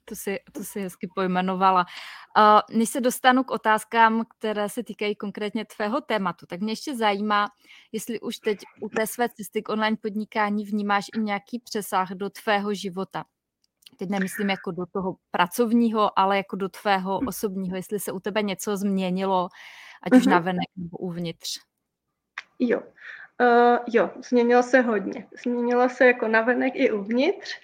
To 0.04 0.16
si, 0.16 0.38
to 0.52 0.64
si 0.64 0.80
hezky 0.80 1.08
pojmenovala. 1.14 1.86
Uh, 2.38 2.78
než 2.78 2.88
se 2.88 3.00
dostanu 3.00 3.44
k 3.44 3.50
otázkám, 3.50 4.24
které 4.38 4.68
se 4.68 4.82
týkají 4.82 5.16
konkrétně 5.16 5.64
tvého 5.64 6.00
tématu, 6.00 6.46
tak 6.46 6.60
mě 6.60 6.72
ještě 6.72 6.96
zajímá, 6.96 7.48
jestli 7.92 8.20
už 8.20 8.36
teď 8.36 8.58
u 8.80 8.88
té 8.88 9.06
své 9.06 9.28
cesty 9.28 9.62
k 9.62 9.68
online 9.68 9.96
podnikání 9.96 10.64
vnímáš 10.64 11.06
i 11.16 11.20
nějaký 11.20 11.58
přesah 11.58 12.10
do 12.10 12.30
tvého 12.30 12.74
života. 12.74 13.24
Teď 13.96 14.08
nemyslím 14.08 14.50
jako 14.50 14.70
do 14.70 14.86
toho 14.86 15.16
pracovního, 15.30 16.18
ale 16.18 16.36
jako 16.36 16.56
do 16.56 16.68
tvého 16.68 17.18
osobního, 17.18 17.76
jestli 17.76 18.00
se 18.00 18.12
u 18.12 18.20
tebe 18.20 18.42
něco 18.42 18.76
změnilo, 18.76 19.48
ať 20.02 20.12
už 20.12 20.26
mhm. 20.26 20.30
na 20.30 20.38
venek 20.38 20.68
nebo 20.76 20.98
uvnitř. 20.98 21.58
Jo, 22.58 22.82
uh, 23.40 23.78
jo, 23.86 24.10
změnilo 24.28 24.62
se 24.62 24.80
hodně. 24.80 25.28
Změnilo 25.42 25.88
se 25.88 26.06
jako 26.06 26.28
navenek 26.28 26.72
i 26.76 26.92
uvnitř. 26.92 27.60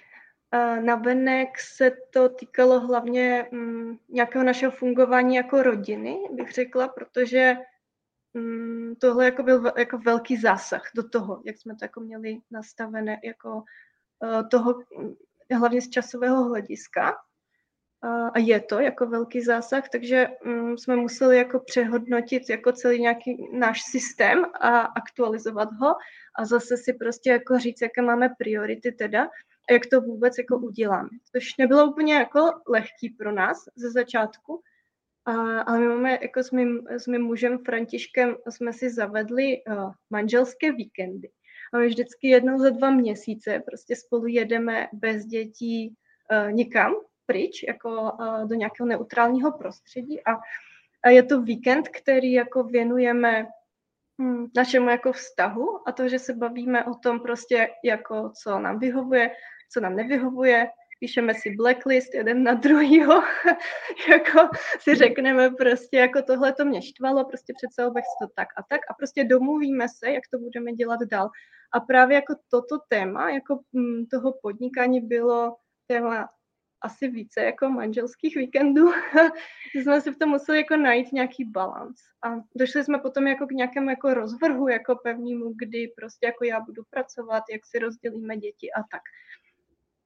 Na 0.81 0.95
venek 0.95 1.59
se 1.59 1.91
to 2.09 2.29
týkalo 2.29 2.79
hlavně 2.79 3.47
mm, 3.51 3.97
nějakého 4.09 4.43
našeho 4.43 4.71
fungování 4.71 5.35
jako 5.35 5.63
rodiny, 5.63 6.17
bych 6.31 6.51
řekla, 6.51 6.87
protože 6.87 7.55
mm, 8.33 8.95
tohle 9.01 9.25
jako 9.25 9.43
byl 9.43 9.71
jako 9.77 9.97
velký 9.97 10.37
zásah 10.37 10.91
do 10.95 11.09
toho, 11.09 11.41
jak 11.45 11.57
jsme 11.57 11.75
to 11.75 11.85
jako 11.85 11.99
měli 11.99 12.37
nastavené, 12.51 13.19
jako 13.23 13.55
uh, 13.55 14.49
toho 14.49 14.73
mm, 14.97 15.13
hlavně 15.57 15.81
z 15.81 15.89
časového 15.89 16.43
hlediska. 16.43 17.15
A 18.03 18.39
je 18.39 18.59
to 18.59 18.79
jako 18.79 19.05
velký 19.05 19.41
zásah, 19.41 19.89
takže 19.89 20.27
um, 20.45 20.77
jsme 20.77 20.95
museli 20.95 21.37
jako 21.37 21.59
přehodnotit 21.59 22.49
jako 22.49 22.71
celý 22.71 23.01
nějaký 23.01 23.47
náš 23.53 23.81
systém 23.91 24.45
a 24.59 24.79
aktualizovat 24.79 25.69
ho 25.81 25.95
a 26.39 26.45
zase 26.45 26.77
si 26.77 26.93
prostě 26.93 27.29
jako 27.29 27.59
říct, 27.59 27.81
jaké 27.81 28.01
máme 28.01 28.29
priority 28.37 28.91
teda 28.91 29.23
a 29.69 29.73
jak 29.73 29.81
to 29.91 30.01
vůbec 30.01 30.37
jako 30.37 30.57
uděláme. 30.57 31.09
Což 31.31 31.57
nebylo 31.57 31.91
úplně 31.91 32.13
jako 32.13 32.51
lehký 32.67 33.09
pro 33.09 33.31
nás 33.31 33.57
ze 33.75 33.91
začátku, 33.91 34.61
a, 35.25 35.61
ale 35.61 35.79
my 35.79 35.87
máme 35.87 36.11
jako 36.21 36.43
s 36.43 36.51
mým, 36.51 36.87
s 36.89 37.07
mým 37.07 37.21
mužem 37.21 37.57
Františkem 37.65 38.35
jsme 38.49 38.73
si 38.73 38.89
zavedli 38.89 39.63
uh, 39.67 39.91
manželské 40.09 40.71
víkendy. 40.71 41.29
A 41.73 41.77
my 41.77 41.87
vždycky 41.87 42.27
jednou 42.27 42.59
za 42.59 42.69
dva 42.69 42.89
měsíce 42.89 43.63
prostě 43.65 43.95
spolu 43.95 44.27
jedeme 44.27 44.87
bez 44.93 45.25
dětí 45.25 45.95
uh, 46.31 46.51
někam 46.51 46.93
pryč, 47.25 47.63
jako 47.67 48.11
do 48.45 48.55
nějakého 48.55 48.87
neutrálního 48.87 49.51
prostředí. 49.51 50.19
A, 50.25 50.39
je 51.09 51.23
to 51.23 51.41
víkend, 51.41 51.89
který 51.89 52.31
jako 52.31 52.63
věnujeme 52.63 53.45
hm, 54.21 54.47
našemu 54.55 54.89
jako 54.89 55.13
vztahu 55.13 55.89
a 55.89 55.91
to, 55.91 56.09
že 56.09 56.19
se 56.19 56.33
bavíme 56.33 56.85
o 56.85 56.95
tom 56.95 57.19
prostě 57.19 57.69
jako 57.83 58.31
co 58.43 58.59
nám 58.59 58.79
vyhovuje, 58.79 59.31
co 59.73 59.79
nám 59.79 59.95
nevyhovuje, 59.95 60.67
píšeme 61.03 61.33
si 61.33 61.55
blacklist 61.55 62.13
jeden 62.13 62.43
na 62.43 62.53
druhýho, 62.53 63.13
jako 64.09 64.49
si 64.79 64.95
řekneme 64.95 65.49
prostě, 65.49 65.97
jako 65.97 66.21
tohle 66.21 66.53
to 66.53 66.65
mě 66.65 66.81
štvalo, 66.81 67.25
prostě 67.25 67.53
přece 67.57 67.89
bych 67.89 68.03
to 68.21 68.27
tak 68.35 68.47
a 68.57 68.63
tak. 68.69 68.81
A 68.89 68.93
prostě 68.93 69.23
domluvíme 69.23 69.87
se, 69.89 70.11
jak 70.11 70.23
to 70.31 70.37
budeme 70.39 70.73
dělat 70.73 70.99
dál. 71.11 71.29
A 71.73 71.79
právě 71.79 72.15
jako 72.15 72.35
toto 72.49 72.79
téma, 72.87 73.29
jako 73.29 73.59
mm, 73.73 74.05
toho 74.05 74.33
podnikání 74.41 75.01
bylo 75.01 75.55
téma 75.87 76.29
asi 76.83 77.07
více 77.07 77.41
jako 77.41 77.69
manželských 77.69 78.35
víkendů, 78.35 78.91
jsme 79.75 80.01
si 80.01 80.11
v 80.11 80.17
tom 80.17 80.29
museli 80.29 80.57
jako 80.57 80.77
najít 80.77 81.11
nějaký 81.11 81.45
balans. 81.45 81.99
A 82.23 82.35
došli 82.55 82.83
jsme 82.83 82.99
potom 82.99 83.27
jako 83.27 83.47
k 83.47 83.51
nějakému 83.51 83.89
jako 83.89 84.13
rozvrhu, 84.13 84.67
jako 84.67 84.95
pevnému, 84.95 85.53
kdy 85.57 85.93
prostě 85.97 86.25
jako 86.25 86.45
já 86.45 86.59
budu 86.59 86.83
pracovat, 86.89 87.43
jak 87.51 87.65
si 87.65 87.79
rozdělíme 87.79 88.37
děti 88.37 88.71
a 88.73 88.79
tak. 88.91 89.01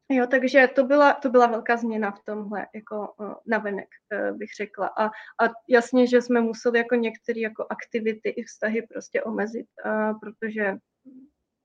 Jo, 0.10 0.28
takže 0.28 0.68
to 0.76 0.84
byla, 0.84 1.13
to 1.13 1.30
byla 1.30 1.48
velká 1.48 1.78
změna 1.78 2.12
v 2.12 2.24
tomhle, 2.24 2.68
jako 2.76 3.13
navenek, 3.46 3.88
uh, 4.13 4.38
bych 4.38 4.50
řekla. 4.58 4.88
A, 4.88 5.06
a 5.06 5.52
jasně, 5.70 6.08
že 6.08 6.22
jsme 6.22 6.42
museli 6.42 6.78
jako 6.78 6.96
některé 6.96 7.40
jako 7.40 7.68
aktivity 7.70 8.30
i 8.30 8.44
vztahy 8.44 8.82
prostě 8.82 9.24
omezit, 9.24 9.68
uh, 9.86 10.20
protože 10.20 10.78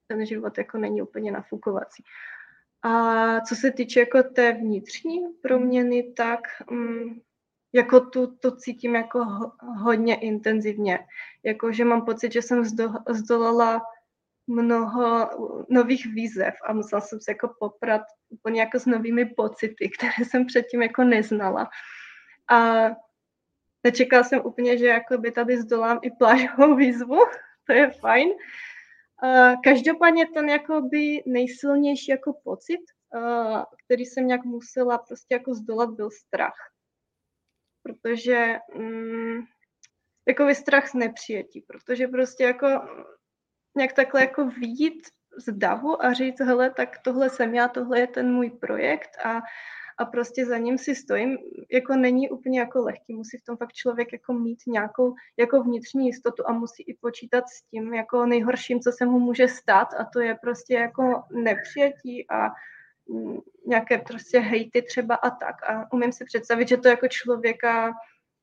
ten 0.06 0.26
život 0.26 0.58
jako 0.58 0.78
není 0.78 1.02
úplně 1.02 1.32
nafukovací. 1.32 2.04
A 2.82 3.40
co 3.40 3.56
se 3.56 3.70
týče 3.70 4.00
jako 4.00 4.22
té 4.22 4.52
vnitřní 4.52 5.20
proměny, 5.42 6.12
tak 6.12 6.40
um, 6.70 7.20
jako 7.72 8.00
tu, 8.00 8.36
to 8.36 8.56
cítím 8.56 8.94
jako 8.94 9.24
ho, 9.24 9.52
hodně 9.82 10.20
intenzivně. 10.20 10.98
Jako, 11.42 11.72
že 11.72 11.84
mám 11.84 12.04
pocit, 12.04 12.32
že 12.32 12.42
jsem 12.42 12.64
zdo, 12.64 12.92
zdolala 13.10 13.82
mnoho 14.46 15.30
nových 15.68 16.06
výzev 16.06 16.54
a 16.66 16.72
musela 16.72 17.00
jsem 17.00 17.20
se 17.20 17.30
jako 17.30 17.54
poprat 17.58 18.02
úplně 18.28 18.60
jako 18.60 18.78
s 18.78 18.86
novými 18.86 19.24
pocity, 19.24 19.90
které 19.98 20.24
jsem 20.24 20.46
předtím 20.46 20.82
jako 20.82 21.04
neznala. 21.04 21.70
A 22.50 22.88
nečekala 23.84 24.24
jsem 24.24 24.40
úplně, 24.44 24.78
že 24.78 24.86
jako 24.86 25.18
by 25.18 25.32
tady 25.32 25.62
zdolám 25.62 25.98
i 26.02 26.10
plážovou 26.10 26.76
výzvu, 26.76 27.18
to 27.66 27.72
je 27.72 27.90
fajn. 27.90 28.28
Každopádně 29.64 30.26
ten 30.26 30.48
jako 30.48 30.80
by 30.80 31.22
nejsilnější 31.26 32.10
jako 32.10 32.32
pocit, 32.44 32.80
který 33.84 34.04
jsem 34.04 34.26
nějak 34.26 34.44
musela 34.44 34.98
prostě 34.98 35.34
jako 35.34 35.54
zdolat, 35.54 35.90
byl 35.90 36.10
strach. 36.10 36.56
Protože 37.82 38.58
mm, 38.74 39.40
jako 40.28 40.54
strach 40.54 40.88
z 40.88 40.94
nepřijetí, 40.94 41.60
protože 41.60 42.08
prostě 42.08 42.44
jako 42.44 42.66
nějak 43.76 43.92
takhle 43.92 44.20
jako 44.20 44.46
vidět 44.46 44.94
z 45.36 45.52
davu 45.52 46.04
a 46.04 46.12
říct, 46.12 46.40
hele, 46.40 46.70
tak 46.70 46.98
tohle 46.98 47.30
jsem 47.30 47.54
já, 47.54 47.68
tohle 47.68 48.00
je 48.00 48.06
ten 48.06 48.32
můj 48.32 48.50
projekt 48.50 49.10
a, 49.24 49.40
a 49.98 50.04
prostě 50.04 50.46
za 50.46 50.58
ním 50.58 50.78
si 50.78 50.94
stojím, 50.94 51.38
jako 51.72 51.96
není 51.96 52.30
úplně 52.30 52.60
jako 52.60 52.82
lehký, 52.82 53.14
musí 53.14 53.38
v 53.38 53.44
tom 53.44 53.56
fakt 53.56 53.72
člověk 53.72 54.12
jako 54.12 54.32
mít 54.32 54.58
nějakou 54.66 55.14
jako 55.38 55.62
vnitřní 55.62 56.06
jistotu 56.06 56.42
a 56.46 56.52
musí 56.52 56.82
i 56.82 56.94
počítat 56.94 57.44
s 57.48 57.62
tím 57.62 57.94
jako 57.94 58.26
nejhorším, 58.26 58.80
co 58.80 58.92
se 58.92 59.06
mu 59.06 59.18
může 59.18 59.48
stát 59.48 59.88
a 59.98 60.04
to 60.04 60.20
je 60.20 60.34
prostě 60.42 60.74
jako 60.74 61.22
nepřijetí 61.30 62.30
a 62.30 62.48
mm, 63.08 63.38
nějaké 63.66 63.98
prostě 63.98 64.38
hejty 64.38 64.82
třeba 64.82 65.14
a 65.14 65.30
tak. 65.30 65.62
A 65.62 65.92
umím 65.92 66.12
si 66.12 66.24
představit, 66.24 66.68
že 66.68 66.76
to 66.76 66.88
jako 66.88 67.08
člověka, 67.08 67.92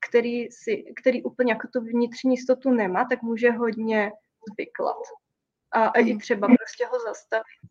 který, 0.09 0.51
si, 0.51 0.83
který 1.01 1.23
úplně 1.23 1.53
jako 1.53 1.67
tu 1.73 1.81
vnitřní 1.81 2.31
jistotu 2.31 2.69
nemá, 2.69 3.05
tak 3.05 3.21
může 3.21 3.51
hodně 3.51 4.11
zvyklat 4.53 4.97
a, 5.71 5.85
a 5.85 5.99
i 5.99 6.03
mhm. 6.11 6.19
třeba 6.19 6.47
prostě 6.47 6.85
ho 6.85 6.99
zastavit. 6.99 7.68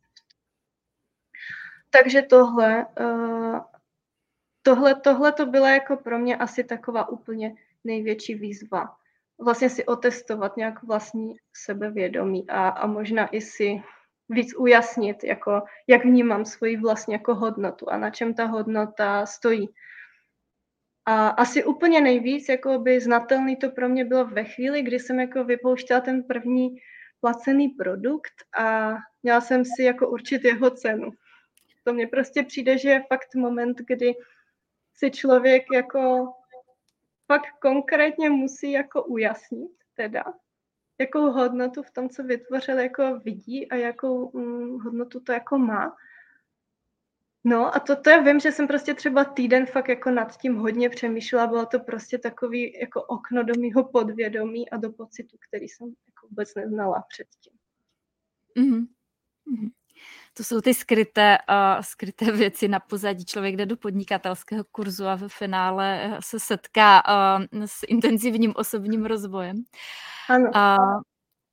Takže 1.91 2.23
tohle, 2.23 2.87
uh, 3.01 3.61
tohle, 4.63 4.95
tohle 4.95 5.33
to 5.33 5.47
byla 5.47 5.71
jako 5.71 5.97
pro 5.97 6.19
mě 6.19 6.37
asi 6.37 6.65
taková 6.65 7.09
úplně 7.09 7.55
největší 7.85 8.35
výzva. 8.35 8.97
Vlastně 9.41 9.71
si 9.71 9.87
otestovat 9.87 10.57
nějak 10.57 10.83
vlastní 10.83 11.37
sebevědomí 11.53 12.51
a, 12.51 12.69
a 12.69 12.87
možná 12.87 13.27
i 13.27 13.41
si 13.41 13.83
víc 14.29 14.55
ujasnit, 14.57 15.25
jako, 15.25 15.63
jak 15.87 16.05
vnímám 16.05 16.45
svoji 16.45 16.77
vlastní 16.77 17.13
jako 17.15 17.35
hodnotu 17.35 17.91
a 17.91 17.99
na 17.99 18.11
čem 18.11 18.35
ta 18.35 18.45
hodnota 18.45 19.27
stojí. 19.27 19.69
A 21.07 21.29
asi 21.29 21.65
úplně 21.65 22.01
nejvíc 22.01 22.49
jako 22.49 22.79
by 22.79 23.01
znatelný 23.01 23.57
to 23.57 23.71
pro 23.71 23.89
mě 23.89 24.05
bylo 24.05 24.25
ve 24.25 24.45
chvíli, 24.45 24.83
kdy 24.83 24.99
jsem 24.99 25.21
jako 25.21 25.45
vypouštěla 25.45 26.01
ten 26.01 26.23
první 26.23 26.77
placený 27.21 27.69
produkt 27.69 28.33
a 28.59 28.95
měla 29.23 29.41
jsem 29.41 29.65
si 29.65 29.83
jako 29.83 30.09
určit 30.11 30.45
jeho 30.45 30.71
cenu. 30.71 31.11
To 31.89 31.95
mně 31.95 32.07
prostě 32.07 32.43
přijde, 32.43 32.79
že 32.79 32.89
je 32.89 33.05
fakt 33.09 33.35
moment, 33.35 33.79
kdy 33.79 34.15
si 34.95 35.11
člověk 35.11 35.63
jako 35.75 36.33
fakt 37.27 37.51
konkrétně 37.61 38.31
musí 38.31 38.73
jako 38.73 39.05
ujasnit 39.05 39.73
teda, 39.95 40.25
jakou 40.99 41.31
hodnotu 41.31 41.83
v 41.83 41.91
tom, 41.91 42.09
co 42.09 42.23
vytvořil, 42.23 42.79
jako 42.79 43.19
vidí 43.19 43.71
a 43.71 43.75
jakou 43.75 44.39
hm, 44.39 44.79
hodnotu 44.79 45.21
to 45.21 45.33
jako 45.33 45.59
má. 45.59 45.97
No 47.45 47.77
a 47.77 47.81
to, 47.81 47.97
to 47.97 48.11
já 48.11 48.21
vím, 48.21 48.41
že 48.41 48.53
jsem 48.53 48.67
prostě 48.67 48.95
třeba 48.95 49.25
týden 49.25 49.67
fakt 49.67 49.89
jako 49.89 50.11
nad 50.11 50.37
tím 50.37 50.57
hodně 50.57 50.91
přemýšlela, 50.91 51.47
bylo 51.47 51.67
to 51.67 51.81
prostě 51.81 52.19
takový 52.19 52.79
jako 52.81 53.03
okno 53.03 53.43
do 53.43 53.55
mýho 53.61 53.85
podvědomí 53.85 54.71
a 54.71 54.77
do 54.77 54.93
pocitu, 54.93 55.37
který 55.49 55.69
jsem 55.69 55.89
jako 55.89 56.29
vůbec 56.29 56.55
neznala 56.55 57.05
předtím. 57.09 57.53
Mm-hmm. 58.57 58.87
To 60.35 60.45
jsou 60.45 60.61
ty 60.61 60.75
skryté, 60.75 61.39
uh, 61.51 61.83
skryté 61.83 62.33
věci 62.33 62.69
na 62.69 62.81
pozadí. 62.81 63.25
Člověk 63.25 63.57
jde 63.57 63.67
do 63.67 63.77
podnikatelského 63.77 64.65
kurzu 64.65 65.07
a 65.07 65.15
ve 65.15 65.29
finále 65.29 66.01
eh, 66.03 66.19
se 66.21 66.41
setká 66.41 67.03
uh, 67.09 67.65
s 67.65 67.87
intenzivním 67.89 68.53
osobním 68.57 69.05
rozvojem. 69.07 69.65
Ano. 70.29 70.51
Uh, 70.55 71.01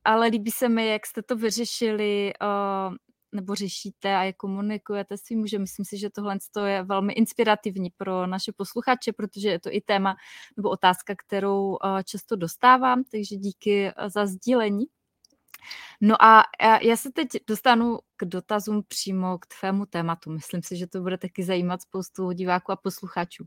ale 0.04 0.26
líbí 0.26 0.50
se 0.50 0.68
mi, 0.68 0.88
jak 0.88 1.06
jste 1.06 1.22
to 1.22 1.36
vyřešili 1.36 2.32
uh, 2.42 2.94
nebo 3.32 3.54
řešíte 3.54 4.16
a 4.16 4.22
jak 4.22 4.36
komunikujete 4.36 5.16
s 5.16 5.20
svým 5.20 5.38
mužem. 5.38 5.60
Myslím 5.60 5.84
si, 5.84 5.98
že 5.98 6.10
tohle 6.10 6.38
je 6.66 6.82
velmi 6.82 7.12
inspirativní 7.12 7.90
pro 7.96 8.26
naše 8.26 8.52
posluchače, 8.56 9.12
protože 9.12 9.48
je 9.48 9.60
to 9.60 9.68
i 9.72 9.80
téma 9.80 10.16
nebo 10.56 10.70
otázka, 10.70 11.14
kterou 11.26 11.76
často 12.04 12.36
dostávám, 12.36 13.02
takže 13.10 13.36
díky 13.36 13.92
za 14.06 14.26
sdílení. 14.26 14.86
No 16.00 16.24
a 16.24 16.42
já 16.82 16.96
se 16.96 17.12
teď 17.12 17.28
dostanu 17.48 17.98
k 18.16 18.24
dotazům 18.24 18.82
přímo 18.88 19.38
k 19.38 19.46
tvému 19.46 19.86
tématu. 19.86 20.30
Myslím 20.30 20.62
si, 20.62 20.76
že 20.76 20.86
to 20.86 21.00
bude 21.00 21.18
taky 21.18 21.42
zajímat 21.42 21.82
spoustu 21.82 22.32
diváků 22.32 22.72
a 22.72 22.76
posluchačů. 22.76 23.44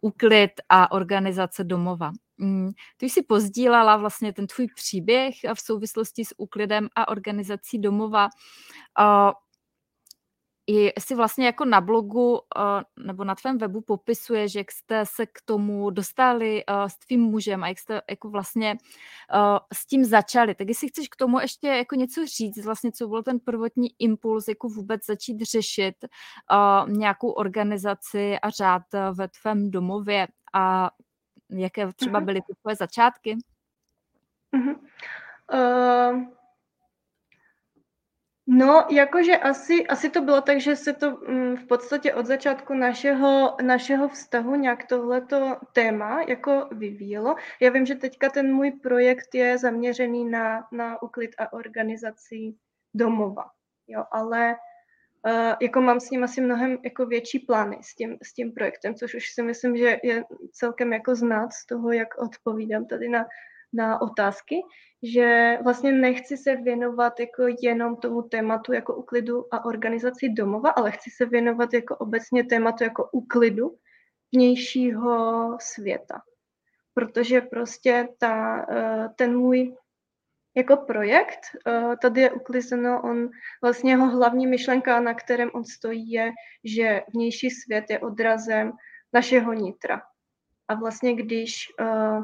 Úklid 0.00 0.50
a 0.68 0.92
organizace 0.92 1.64
domova. 1.64 2.12
Mm, 2.38 2.70
ty 2.96 3.06
jsi 3.06 3.22
pozdílala 3.22 3.96
vlastně 3.96 4.32
ten 4.32 4.46
tvůj 4.46 4.66
příběh 4.74 5.34
v 5.54 5.60
souvislosti 5.60 6.24
s 6.24 6.34
úklidem 6.36 6.88
a 6.96 7.08
organizací 7.08 7.78
domova 7.78 8.28
i 10.72 10.92
si 11.00 11.14
vlastně 11.14 11.46
jako 11.46 11.64
na 11.64 11.80
blogu 11.80 12.32
uh, 12.32 13.06
nebo 13.06 13.24
na 13.24 13.34
tvém 13.34 13.58
webu 13.58 13.80
popisuje, 13.80 14.48
že 14.48 14.60
jak 14.60 14.72
jste 14.72 15.06
se 15.06 15.26
k 15.26 15.38
tomu 15.44 15.90
dostali 15.90 16.64
uh, 16.64 16.84
s 16.84 16.98
tvým 16.98 17.20
mužem 17.20 17.64
a 17.64 17.68
jak 17.68 17.78
jste 17.78 18.02
jako 18.10 18.30
vlastně 18.30 18.76
uh, 19.34 19.58
s 19.72 19.86
tím 19.86 20.04
začali. 20.04 20.54
Tak 20.54 20.68
jestli 20.68 20.88
chceš 20.88 21.08
k 21.08 21.16
tomu 21.16 21.40
ještě 21.40 21.68
jako 21.68 21.94
něco 21.94 22.26
říct, 22.26 22.64
vlastně 22.64 22.92
co 22.92 23.08
byl 23.08 23.22
ten 23.22 23.40
prvotní 23.40 23.88
impuls, 23.98 24.48
jako 24.48 24.68
vůbec 24.68 25.06
začít 25.06 25.40
řešit 25.40 25.94
nějakou 26.88 27.30
organizaci 27.30 28.38
a 28.38 28.50
řád 28.50 28.82
ve 29.12 29.28
tvém 29.28 29.70
domově 29.70 30.28
a 30.52 30.90
jaké 31.50 31.92
třeba 31.92 32.18
mhm. 32.18 32.26
byly 32.26 32.40
ty 32.40 32.52
tvoje 32.62 32.76
začátky? 32.76 33.36
Uh-huh. 34.52 34.76
Uh... 35.52 36.41
No, 38.46 38.86
jakože 38.90 39.36
asi, 39.36 39.86
asi 39.86 40.10
to 40.10 40.20
bylo 40.20 40.40
tak, 40.40 40.60
že 40.60 40.76
se 40.76 40.92
to 40.92 41.10
mm, 41.10 41.56
v 41.56 41.66
podstatě 41.66 42.14
od 42.14 42.26
začátku 42.26 42.74
našeho, 42.74 43.56
našeho 43.62 44.08
vztahu 44.08 44.54
nějak 44.54 44.86
tohleto 44.86 45.56
téma 45.72 46.22
jako 46.22 46.68
vyvíjelo. 46.72 47.36
Já 47.60 47.70
vím, 47.70 47.86
že 47.86 47.94
teďka 47.94 48.28
ten 48.28 48.54
můj 48.54 48.70
projekt 48.70 49.34
je 49.34 49.58
zaměřený 49.58 50.24
na, 50.24 50.68
na 50.72 51.02
uklid 51.02 51.30
a 51.38 51.52
organizaci 51.52 52.54
domova, 52.94 53.44
jo, 53.88 54.04
ale 54.12 54.56
uh, 55.26 55.54
jako 55.60 55.80
mám 55.80 56.00
s 56.00 56.10
ním 56.10 56.24
asi 56.24 56.40
mnohem 56.40 56.78
jako 56.84 57.06
větší 57.06 57.38
plány 57.38 57.78
s 57.82 57.94
tím, 57.94 58.18
s 58.22 58.34
tím 58.34 58.52
projektem, 58.52 58.94
což 58.94 59.14
už 59.14 59.30
si 59.30 59.42
myslím, 59.42 59.76
že 59.76 59.98
je 60.02 60.24
celkem 60.52 60.92
jako 60.92 61.14
znát 61.14 61.52
z 61.52 61.66
toho, 61.66 61.92
jak 61.92 62.08
odpovídám 62.18 62.86
tady 62.86 63.08
na, 63.08 63.26
na 63.72 64.02
otázky, 64.02 64.56
že 65.02 65.58
vlastně 65.64 65.92
nechci 65.92 66.36
se 66.36 66.56
věnovat 66.56 67.20
jako 67.20 67.42
jenom 67.62 67.96
tomu 67.96 68.22
tématu 68.22 68.72
jako 68.72 68.94
uklidu 68.94 69.54
a 69.54 69.64
organizaci 69.64 70.28
domova, 70.28 70.70
ale 70.70 70.90
chci 70.90 71.10
se 71.10 71.26
věnovat 71.26 71.72
jako 71.72 71.96
obecně 71.96 72.44
tématu 72.44 72.84
jako 72.84 73.08
uklidu 73.12 73.76
vnějšího 74.34 75.56
světa. 75.60 76.22
Protože 76.94 77.40
prostě 77.40 78.08
ta, 78.18 78.66
eh, 78.70 79.08
ten 79.16 79.36
můj 79.38 79.76
jako 80.56 80.76
projekt, 80.76 81.40
eh, 81.66 81.96
tady 82.02 82.20
je 82.20 82.30
uklizeno, 82.30 83.02
on 83.02 83.28
vlastně 83.62 83.92
jeho 83.92 84.06
hlavní 84.10 84.46
myšlenka, 84.46 85.00
na 85.00 85.14
kterém 85.14 85.50
on 85.54 85.64
stojí, 85.64 86.10
je, 86.10 86.32
že 86.64 87.02
vnější 87.14 87.50
svět 87.50 87.84
je 87.90 87.98
odrazem 87.98 88.72
našeho 89.12 89.52
nitra. 89.52 90.02
A 90.68 90.74
vlastně 90.74 91.14
když 91.14 91.66
eh, 91.80 92.20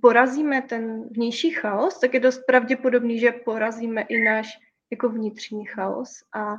porazíme 0.00 0.62
ten 0.62 1.08
vnější 1.08 1.50
chaos, 1.50 2.00
tak 2.00 2.14
je 2.14 2.20
dost 2.20 2.40
pravděpodobný, 2.46 3.18
že 3.18 3.32
porazíme 3.32 4.02
i 4.02 4.24
náš 4.24 4.58
jako 4.90 5.08
vnitřní 5.08 5.64
chaos 5.64 6.10
a, 6.34 6.54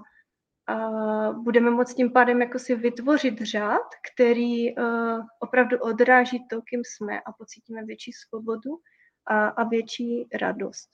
a 0.68 1.32
budeme 1.32 1.70
moct 1.70 1.94
tím 1.94 2.12
pádem 2.12 2.42
jako 2.42 2.60
si 2.60 2.76
vytvořit 2.76 3.42
řád, 3.42 3.88
který 4.14 4.76
uh, 4.76 5.22
opravdu 5.40 5.78
odráží 5.80 6.48
to, 6.48 6.62
kým 6.62 6.82
jsme 6.86 7.22
a 7.22 7.32
pocítíme 7.32 7.86
větší 7.86 8.12
svobodu 8.14 8.72
a, 9.28 9.48
a 9.48 9.64
větší 9.64 10.28
radost. 10.34 10.90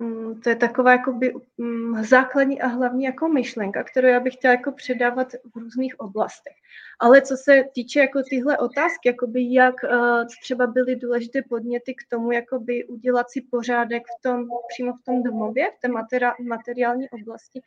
Mm, 0.00 0.40
to 0.40 0.48
je 0.48 0.56
taková 0.56 0.92
jakoby 0.92 1.34
mm, 1.58 2.04
základní 2.04 2.62
a 2.62 2.66
hlavní 2.66 3.04
jako 3.04 3.28
myšlenka, 3.28 3.84
kterou 3.84 4.08
já 4.08 4.20
bych 4.20 4.34
chtěla 4.34 4.54
jako 4.54 4.72
předávat 4.72 5.32
v 5.32 5.56
různých 5.56 6.00
oblastech. 6.00 6.52
Ale 7.00 7.22
co 7.22 7.36
se 7.36 7.64
týče 7.74 8.00
jako 8.00 8.22
tyhle 8.30 8.58
otázky, 8.58 9.08
jakoby 9.08 9.54
jak 9.54 9.74
uh, 9.84 10.26
třeba 10.42 10.66
byly 10.66 10.96
důležité 10.96 11.42
podněty 11.42 11.94
k 11.94 12.08
tomu, 12.10 12.32
jakoby 12.32 12.84
udělat 12.84 13.30
si 13.30 13.40
pořádek 13.40 14.02
v 14.18 14.22
tom, 14.22 14.48
přímo 14.68 14.92
v 14.92 15.04
tom 15.04 15.22
domově, 15.22 15.70
v 15.70 15.80
té 15.80 15.88
materi- 15.88 16.46
materiální 16.48 17.10
oblasti, 17.10 17.60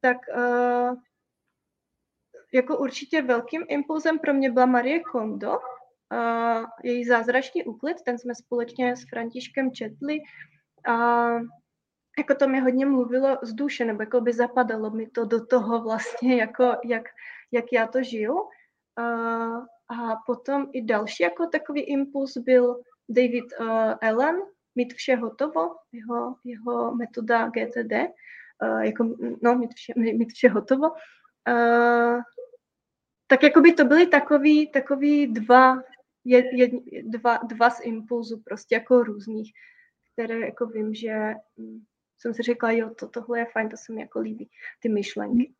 tak 0.00 0.16
uh, 0.36 0.96
jako 2.52 2.78
určitě 2.78 3.22
velkým 3.22 3.64
impulzem 3.68 4.18
pro 4.18 4.34
mě 4.34 4.50
byla 4.50 4.66
Marie 4.66 5.00
Kondo, 5.00 5.50
uh, 5.50 6.66
její 6.82 7.04
zázračný 7.04 7.64
úklid, 7.64 8.02
ten 8.02 8.18
jsme 8.18 8.34
společně 8.34 8.96
s 8.96 9.08
Františkem 9.08 9.72
četli. 9.72 10.18
A 10.88 11.28
jako 12.18 12.34
to 12.34 12.48
mi 12.48 12.60
hodně 12.60 12.86
mluvilo 12.86 13.38
z 13.42 13.52
duše, 13.52 13.84
nebo 13.84 14.02
jako 14.02 14.20
by 14.20 14.32
zapadalo 14.32 14.90
mi 14.90 15.06
to 15.06 15.24
do 15.24 15.46
toho 15.46 15.82
vlastně, 15.82 16.36
jako 16.40 16.76
jak, 16.84 17.04
jak 17.52 17.64
já 17.72 17.86
to 17.86 18.02
žiju. 18.02 18.48
A, 18.96 19.04
a 19.88 20.16
potom 20.26 20.68
i 20.72 20.82
další 20.82 21.22
jako 21.22 21.46
takový 21.46 21.80
impuls 21.80 22.36
byl 22.36 22.80
David 23.08 23.44
uh, 23.60 23.94
Allen, 24.02 24.36
mít 24.74 24.94
vše 24.94 25.16
hotovo, 25.16 25.76
jeho, 25.92 26.36
jeho 26.44 26.94
metoda 26.94 27.48
GTD, 27.48 27.92
uh, 28.62 28.80
jako, 28.80 29.16
no, 29.42 29.54
mít 29.58 29.74
vše, 29.74 29.92
mít 29.96 30.32
vše 30.32 30.48
hotovo. 30.48 30.90
Uh, 31.48 32.20
tak 33.26 33.42
jako 33.42 33.60
by 33.60 33.72
to 33.72 33.84
byly 33.84 34.06
takový, 34.06 34.70
takový 34.70 35.26
dva, 35.26 35.82
jed, 36.24 36.46
jed, 36.52 36.70
dva, 37.02 37.36
dva 37.36 37.70
z 37.70 37.80
impulzů 37.80 38.42
prostě 38.44 38.74
jako 38.74 39.02
různých, 39.02 39.52
které 40.12 40.38
jako 40.40 40.66
vím, 40.66 40.94
že 40.94 41.34
mm, 41.56 41.80
jsem 42.18 42.34
si 42.34 42.42
řekla, 42.42 42.70
jo, 42.70 42.94
to, 42.98 43.08
tohle 43.08 43.38
je 43.38 43.46
fajn, 43.52 43.68
to 43.68 43.76
se 43.76 43.92
mi 43.92 44.00
jako 44.00 44.20
líbí, 44.20 44.50
ty 44.80 44.88
myšlenky. 44.88 45.54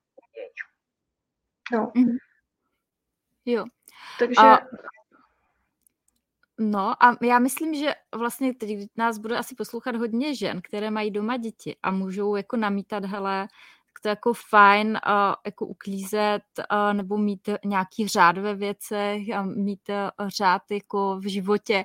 No. 1.73 1.87
Mm-hmm. 1.87 2.17
Jo. 3.45 3.65
Takže... 4.19 4.41
A... 4.41 4.59
No 6.59 7.05
a 7.05 7.17
já 7.23 7.39
myslím, 7.39 7.75
že 7.75 7.95
vlastně 8.17 8.55
teď 8.55 8.71
nás 8.97 9.19
bude 9.19 9.39
asi 9.39 9.55
poslouchat 9.55 9.97
hodně 9.97 10.35
žen, 10.35 10.61
které 10.63 10.91
mají 10.91 11.11
doma 11.11 11.37
děti 11.37 11.77
a 11.83 11.91
můžou 11.91 12.37
jako 12.37 12.57
namítat, 12.57 13.05
hele, 13.05 13.49
to 14.05 14.09
jako 14.09 14.33
fajn 14.51 14.89
uh, 14.89 15.35
jako 15.47 15.67
uklízet 15.67 16.43
uh, 16.59 16.95
nebo 16.95 17.19
mít 17.19 17.49
nějaký 17.65 18.09
řád 18.09 18.39
ve 18.39 18.55
věcech 18.55 19.31
a 19.37 19.43
mít 19.43 19.81
uh, 19.89 20.29
řád 20.29 20.63
jako 20.71 21.19
v 21.19 21.31
životě, 21.31 21.85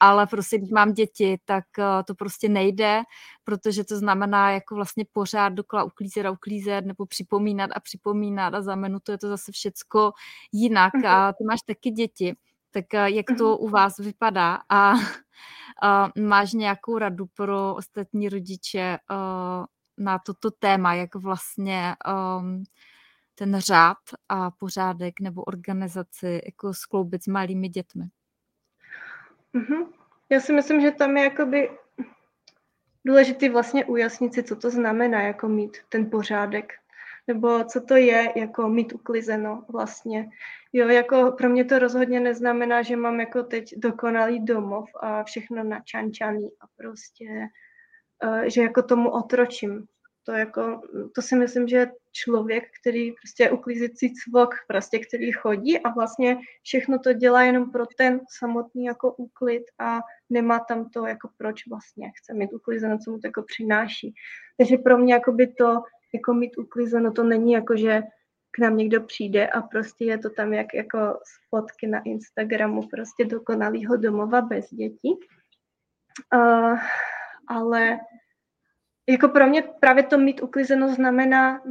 ale 0.00 0.26
prostě 0.26 0.58
když 0.58 0.70
mám 0.70 0.92
děti, 0.92 1.38
tak 1.44 1.64
uh, 1.78 1.84
to 2.06 2.14
prostě 2.14 2.48
nejde, 2.48 3.02
protože 3.44 3.84
to 3.84 3.96
znamená 3.96 4.50
jako 4.50 4.74
vlastně 4.74 5.04
pořád 5.12 5.48
dokola 5.48 5.84
uklízet 5.84 6.26
a 6.26 6.30
uklízet 6.30 6.86
nebo 6.86 7.06
připomínat 7.06 7.70
a 7.74 7.80
připomínat. 7.80 8.54
A 8.54 8.62
za 8.62 8.74
minutu 8.74 9.12
je 9.12 9.18
to 9.18 9.28
zase 9.28 9.52
všecko 9.52 10.12
jinak. 10.52 10.94
A 11.06 11.32
ty 11.32 11.44
máš 11.44 11.62
taky 11.62 11.90
děti. 11.90 12.36
Tak 12.70 12.84
uh, 12.94 13.00
jak 13.00 13.26
to 13.38 13.44
uh-huh. 13.44 13.56
u 13.60 13.68
vás 13.68 13.98
vypadá? 13.98 14.58
A 14.68 14.92
uh, 14.92 16.24
máš 16.24 16.52
nějakou 16.52 16.98
radu 16.98 17.26
pro 17.34 17.74
ostatní 17.74 18.28
rodiče, 18.28 18.98
na 20.00 20.18
toto 20.18 20.50
téma, 20.50 20.94
jak 20.94 21.14
vlastně 21.14 21.94
um, 22.38 22.64
ten 23.34 23.60
řád 23.60 23.98
a 24.28 24.50
pořádek 24.50 25.20
nebo 25.20 25.42
organizaci 25.42 26.40
jako 26.44 26.74
skloubit 26.74 27.24
s 27.24 27.26
malými 27.26 27.68
dětmi. 27.68 28.04
Mm-hmm. 29.54 29.86
Já 30.30 30.40
si 30.40 30.52
myslím, 30.52 30.80
že 30.80 30.90
tam 30.90 31.16
je 31.16 31.24
jakoby 31.24 31.70
důležité 33.04 33.50
vlastně 33.50 33.84
ujasnit 33.84 34.34
si, 34.34 34.42
co 34.42 34.56
to 34.56 34.70
znamená 34.70 35.22
jako 35.22 35.48
mít 35.48 35.76
ten 35.88 36.10
pořádek, 36.10 36.72
nebo 37.26 37.64
co 37.64 37.80
to 37.80 37.96
je 37.96 38.32
jako 38.36 38.68
mít 38.68 38.92
uklizeno 38.92 39.64
vlastně. 39.68 40.30
Jo, 40.72 40.88
jako 40.88 41.32
pro 41.38 41.48
mě 41.48 41.64
to 41.64 41.78
rozhodně 41.78 42.20
neznamená, 42.20 42.82
že 42.82 42.96
mám 42.96 43.20
jako 43.20 43.42
teď 43.42 43.74
dokonalý 43.76 44.44
domov 44.44 44.90
a 45.00 45.24
všechno 45.24 45.64
načančaný 45.64 46.50
a 46.60 46.64
prostě 46.76 47.48
že 48.46 48.62
jako 48.62 48.82
tomu 48.82 49.10
otročím. 49.10 49.86
To, 50.26 50.32
jako, 50.32 50.80
to 51.14 51.22
si 51.22 51.36
myslím, 51.36 51.68
že 51.68 51.90
člověk, 52.12 52.64
který 52.80 53.12
prostě 53.12 53.42
je 53.42 53.50
uklízecí 53.50 54.14
cvok, 54.14 54.54
prostě, 54.68 54.98
který 54.98 55.32
chodí 55.32 55.78
a 55.78 55.90
vlastně 55.90 56.38
všechno 56.62 56.98
to 56.98 57.12
dělá 57.12 57.42
jenom 57.42 57.70
pro 57.70 57.86
ten 57.86 58.20
samotný 58.38 58.84
jako 58.84 59.12
úklid 59.12 59.62
a 59.78 60.00
nemá 60.30 60.58
tam 60.58 60.90
to, 60.90 61.06
jako 61.06 61.30
proč 61.38 61.66
vlastně 61.70 62.12
chce 62.16 62.34
mít 62.34 62.52
uklizeno, 62.52 62.98
co 62.98 63.10
mu 63.10 63.18
to 63.18 63.26
jako 63.26 63.42
přináší. 63.42 64.14
Takže 64.58 64.76
pro 64.76 64.98
mě 64.98 65.14
jako 65.14 65.32
by 65.32 65.46
to, 65.46 65.82
jako 66.14 66.34
mít 66.34 66.58
uklizeno, 66.58 67.12
to 67.12 67.24
není 67.24 67.52
jako, 67.52 67.76
že 67.76 68.02
k 68.50 68.58
nám 68.58 68.76
někdo 68.76 69.00
přijde 69.00 69.48
a 69.48 69.62
prostě 69.62 70.04
je 70.04 70.18
to 70.18 70.30
tam 70.30 70.52
jak 70.52 70.74
jako 70.74 71.18
fotky 71.48 71.86
na 71.86 72.02
Instagramu 72.04 72.88
prostě 72.88 73.24
dokonalýho 73.24 73.96
domova 73.96 74.40
bez 74.40 74.70
dětí. 74.70 75.16
Uh, 76.34 76.78
ale 77.50 78.00
jako 79.08 79.28
pro 79.28 79.46
mě 79.46 79.62
právě 79.80 80.02
to 80.02 80.18
mít 80.18 80.42
uklizeno 80.42 80.94
znamená 80.94 81.62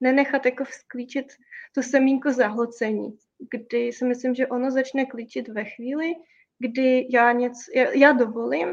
nenechat 0.00 0.46
jako 0.46 0.64
vzklíčit 0.64 1.26
to 1.74 1.82
semínko 1.82 2.32
zahlcení, 2.32 3.18
kdy 3.50 3.92
si 3.92 4.04
myslím, 4.04 4.34
že 4.34 4.46
ono 4.46 4.70
začne 4.70 5.06
klíčit 5.06 5.48
ve 5.48 5.64
chvíli, 5.64 6.14
kdy 6.58 7.08
já, 7.10 7.32
něco, 7.32 7.60
já, 7.74 7.92
já 7.92 8.12
dovolím, 8.12 8.68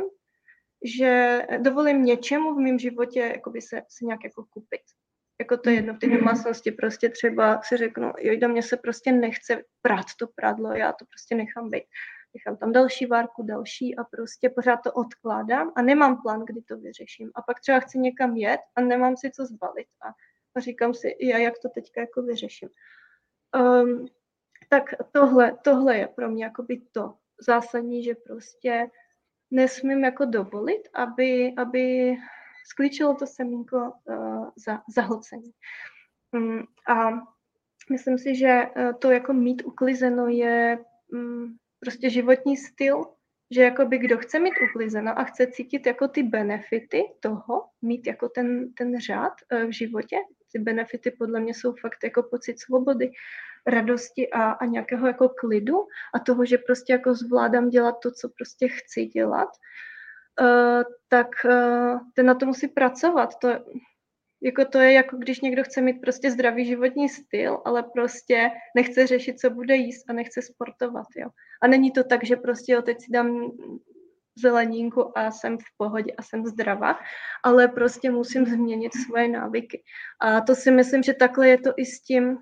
že 0.84 1.42
dovolím 1.58 2.04
něčemu 2.04 2.54
v 2.54 2.60
mém 2.60 2.80
životě 2.80 3.42
se, 3.60 3.82
se 3.89 4.06
nějak 4.06 4.24
jako 4.24 4.46
kupit. 4.50 4.82
Jako 5.39 5.58
to 5.58 5.70
je 5.70 5.76
jedno 5.76 5.94
v 5.94 6.00
té 6.00 6.08
domácnosti, 6.08 6.72
prostě 6.72 7.10
třeba 7.10 7.62
si 7.62 7.78
řeknu, 7.78 8.14
jo, 8.20 8.39
do 8.39 8.50
mě 8.50 8.64
se 8.64 8.78
prostě 8.78 9.12
nechce 9.12 9.64
prát 9.82 10.06
to 10.20 10.28
pradlo, 10.36 10.74
já 10.74 10.94
to 10.94 11.06
prostě 11.06 11.36
nechám 11.36 11.70
být. 11.70 11.84
Nechám 12.34 12.58
tam 12.58 12.72
další 12.72 13.06
várku, 13.06 13.44
další 13.44 13.96
a 13.96 14.04
prostě 14.04 14.50
pořád 14.50 14.78
to 14.78 14.92
odkládám 14.92 15.72
a 15.76 15.82
nemám 15.82 16.22
plán, 16.22 16.46
kdy 16.46 16.62
to 16.62 16.78
vyřeším. 16.78 17.32
A 17.36 17.42
pak 17.42 17.60
třeba 17.60 17.80
chci 17.80 18.00
někam 18.00 18.36
jet 18.36 18.62
a 18.76 18.82
nemám 18.82 19.18
si 19.18 19.32
co 19.32 19.46
zbalit 19.46 19.88
a, 20.02 20.08
a 20.56 20.60
říkám 20.60 20.94
si, 20.94 21.18
já 21.22 21.38
jak 21.38 21.54
to 21.62 21.70
teďka 21.70 22.02
jako 22.02 22.22
vyřeším. 22.22 22.70
Um, 23.56 24.08
tak 24.70 24.84
tohle, 25.12 25.58
tohle 25.64 25.98
je 25.98 26.08
pro 26.08 26.30
mě 26.30 26.44
jakoby 26.44 26.82
to 26.92 27.14
zásadní, 27.48 28.04
že 28.04 28.16
prostě 28.16 28.90
nesmím 29.52 30.04
jako 30.04 30.26
dovolit, 30.26 30.82
aby, 30.94 31.54
aby 31.58 32.16
sklíčilo 32.66 33.16
to 33.16 33.28
semínko 33.28 33.78
uh, 33.78 34.50
za 34.56 34.82
zahlcení. 34.96 35.52
Um, 36.32 36.68
a 36.88 37.10
myslím 37.92 38.18
si, 38.18 38.36
že 38.36 38.62
uh, 38.78 38.94
to 39.00 39.12
jako 39.12 39.34
mít 39.34 39.62
uklizeno 39.66 40.28
je 40.28 40.86
um, 41.14 41.58
prostě 41.82 42.10
životní 42.10 42.58
styl, 42.58 43.06
že 43.52 43.62
jakoby 43.64 43.98
kdo 43.98 44.18
chce 44.18 44.40
mít 44.40 44.54
uklizeno 44.70 45.20
a 45.20 45.24
chce 45.24 45.48
cítit 45.48 45.86
jako 45.86 46.08
ty 46.08 46.24
benefity 46.24 47.04
toho, 47.20 47.66
mít 47.82 48.08
jako 48.08 48.30
ten, 48.30 48.74
ten 48.74 49.00
řád 49.00 49.34
uh, 49.52 49.64
v 49.64 49.72
životě, 49.72 50.18
ty 50.52 50.60
benefity 50.60 51.12
podle 51.12 51.40
mě 51.40 51.54
jsou 51.54 51.74
fakt 51.82 52.04
jako 52.04 52.24
pocit 52.24 52.60
svobody, 52.60 53.12
radosti 53.68 54.30
a, 54.30 54.52
a 54.52 54.66
nějakého 54.66 55.08
jako 55.08 55.30
klidu 55.30 55.78
a 56.14 56.20
toho, 56.20 56.46
že 56.46 56.58
prostě 56.58 56.94
jako 56.94 57.14
zvládám 57.14 57.70
dělat 57.70 57.96
to, 58.04 58.12
co 58.12 58.30
prostě 58.30 58.68
chci 58.68 59.06
dělat, 59.06 59.50
uh, 60.42 60.84
tak 61.08 61.28
uh, 61.46 62.00
ten 62.14 62.26
na 62.26 62.36
to 62.36 62.46
musí 62.46 62.68
pracovat. 62.68 63.40
To, 63.40 63.50
jako 64.42 64.66
to 64.66 64.80
je 64.80 64.94
jako 64.94 65.18
když 65.18 65.42
někdo 65.42 65.64
chce 65.64 65.82
mít 65.82 66.02
prostě 66.02 66.32
zdravý 66.32 66.66
životní 66.66 67.10
styl, 67.10 67.62
ale 67.66 67.84
prostě 67.84 68.50
nechce 68.76 69.08
řešit, 69.08 69.39
co 69.39 69.50
bude 69.50 69.76
jíst 69.76 70.10
a 70.10 70.14
nechce 70.14 70.42
sportovat, 70.42 71.08
jo. 71.16 71.30
A 71.62 71.68
není 71.68 71.92
to 71.92 72.04
tak, 72.04 72.24
že 72.24 72.36
prostě 72.36 72.74
jo, 72.74 72.82
teď 72.82 72.98
si 73.02 73.12
dám 73.12 73.52
zeleninku 74.36 75.18
a 75.18 75.32
jsem 75.32 75.58
v 75.58 75.78
pohodě 75.78 76.12
a 76.18 76.24
jsem 76.24 76.46
zdravá, 76.46 77.00
ale 77.44 77.68
prostě 77.68 78.12
musím 78.12 78.46
změnit 78.46 78.94
svoje 79.06 79.28
návyky. 79.28 79.84
A 80.20 80.42
to 80.42 80.56
si 80.56 80.72
myslím, 80.72 81.04
že 81.04 81.14
takhle 81.14 81.50
je 81.50 81.58
to 81.58 81.74
i 81.78 81.86
s 81.86 82.02
tím, 82.02 82.38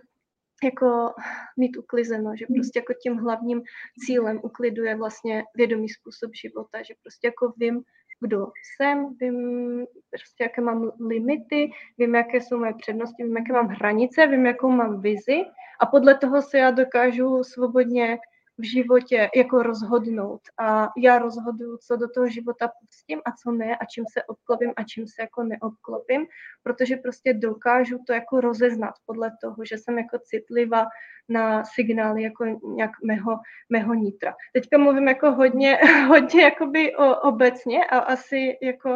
jako 0.64 1.14
mít 1.58 1.78
uklizeno, 1.78 2.36
že 2.36 2.46
prostě 2.56 2.80
jako 2.80 2.94
tím 2.94 3.18
hlavním 3.18 3.62
cílem 4.06 4.40
uklidu 4.44 4.84
je 4.84 4.96
vlastně 4.96 5.44
vědomý 5.56 5.90
způsob 5.90 6.32
života, 6.36 6.82
že 6.82 6.94
prostě 7.04 7.28
jako 7.28 7.54
vím, 7.58 7.82
kdo 8.22 8.48
jsem, 8.76 9.16
vím 9.22 9.86
prostě, 10.12 10.44
jaké 10.44 10.62
mám 10.62 10.92
limity, 11.00 11.72
vím, 11.98 12.16
jaké 12.16 12.42
jsou 12.42 12.58
moje 12.58 12.74
přednosti, 12.74 13.24
vím, 13.24 13.38
jaké 13.38 13.54
mám 13.54 13.68
hranice, 13.68 14.28
vím, 14.28 14.46
jakou 14.46 14.70
mám 14.70 15.02
vizi 15.02 15.44
a 15.80 15.86
podle 15.86 16.18
toho 16.18 16.42
se 16.42 16.58
já 16.58 16.72
dokážu 16.72 17.44
svobodně 17.44 18.18
v 18.60 18.64
životě 18.64 19.30
jako 19.36 19.64
rozhodnout. 19.64 20.42
A 20.60 20.90
já 20.98 21.20
rozhoduju, 21.20 21.78
co 21.78 21.96
do 21.96 22.10
toho 22.10 22.28
života 22.28 22.72
pustím 22.82 23.22
a 23.26 23.32
co 23.32 23.52
ne 23.52 23.78
a 23.78 23.86
čím 23.86 24.06
se 24.14 24.24
obklopím 24.24 24.74
a 24.76 24.84
čím 24.84 25.08
se 25.08 25.22
jako 25.22 25.44
neobklopím, 25.44 26.28
protože 26.64 26.96
prostě 26.96 27.34
dokážu 27.34 27.98
to 28.08 28.14
jako 28.14 28.42
rozeznat 28.42 28.94
podle 29.06 29.32
toho, 29.42 29.56
že 29.66 29.78
jsem 29.78 29.98
jako 29.98 30.20
citlivá 30.20 30.86
na 31.30 31.64
signály 31.64 32.24
jako 32.24 32.46
nějak 32.76 32.92
mého, 33.04 33.40
mého 33.70 33.94
nitra. 33.94 34.36
Teďka 34.54 34.78
mluvím 34.78 35.08
jako 35.08 35.32
hodně, 35.32 35.80
hodně 36.08 36.44
jakoby 36.44 36.96
o, 36.96 37.16
obecně 37.16 37.86
a 37.86 37.98
asi 37.98 38.58
jako 38.62 38.90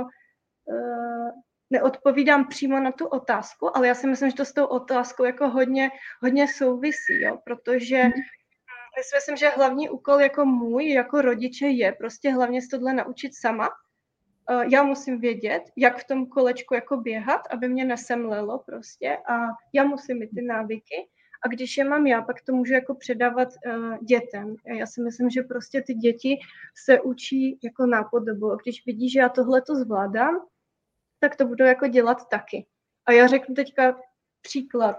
uh, 0.66 1.30
neodpovídám 1.70 2.48
přímo 2.48 2.80
na 2.80 2.92
tu 2.92 3.08
otázku, 3.08 3.78
ale 3.78 3.88
já 3.88 3.96
si 3.96 4.08
myslím, 4.08 4.30
že 4.30 4.36
to 4.36 4.46
s 4.46 4.54
tou 4.54 4.66
otázkou 4.66 5.24
jako 5.24 5.50
hodně, 5.50 5.90
hodně 6.22 6.48
souvisí, 6.48 7.22
jo, 7.22 7.40
protože 7.46 8.04
mhm 8.04 8.14
já 8.98 9.04
si 9.04 9.16
myslím, 9.18 9.38
že 9.38 9.50
hlavní 9.50 9.90
úkol 9.90 10.22
jako 10.22 10.46
můj, 10.46 10.90
jako 10.90 11.22
rodiče 11.22 11.68
je 11.68 11.92
prostě 11.92 12.32
hlavně 12.32 12.62
se 12.62 12.68
tohle 12.72 12.94
naučit 12.94 13.36
sama. 13.36 13.70
Eh, 14.50 14.64
já 14.72 14.84
musím 14.84 15.20
vědět, 15.20 15.64
jak 15.78 15.98
v 15.98 16.08
tom 16.08 16.26
kolečku 16.26 16.74
jako 16.74 16.98
běhat, 16.98 17.42
aby 17.52 17.70
mě 17.70 17.86
nesemlelo 17.86 18.60
prostě 18.60 19.18
a 19.18 19.38
já 19.74 19.84
musím 19.84 20.20
mít 20.20 20.30
ty 20.36 20.42
návyky. 20.42 21.10
A 21.46 21.48
když 21.48 21.78
je 21.78 21.84
mám 21.84 22.08
já, 22.08 22.22
pak 22.22 22.42
to 22.42 22.54
můžu 22.54 22.74
jako 22.74 22.96
předávat 22.96 23.48
uh, 23.66 23.98
dětem. 23.98 24.56
Já 24.66 24.86
si 24.86 25.02
myslím, 25.02 25.30
že 25.30 25.42
prostě 25.42 25.82
ty 25.82 25.94
děti 25.94 26.38
se 26.86 27.02
učí 27.02 27.60
jako 27.64 27.86
nápodobu. 27.86 28.52
A 28.52 28.58
když 28.64 28.86
vidí, 28.86 29.10
že 29.10 29.20
já 29.20 29.30
tohle 29.30 29.62
to 29.62 29.76
zvládám, 29.76 30.36
tak 31.20 31.36
to 31.36 31.46
budou 31.46 31.66
jako 31.66 31.88
dělat 31.88 32.30
taky. 32.30 32.66
A 33.06 33.12
já 33.12 33.28
řeknu 33.28 33.56
teďka 33.56 34.00
příklad, 34.42 34.98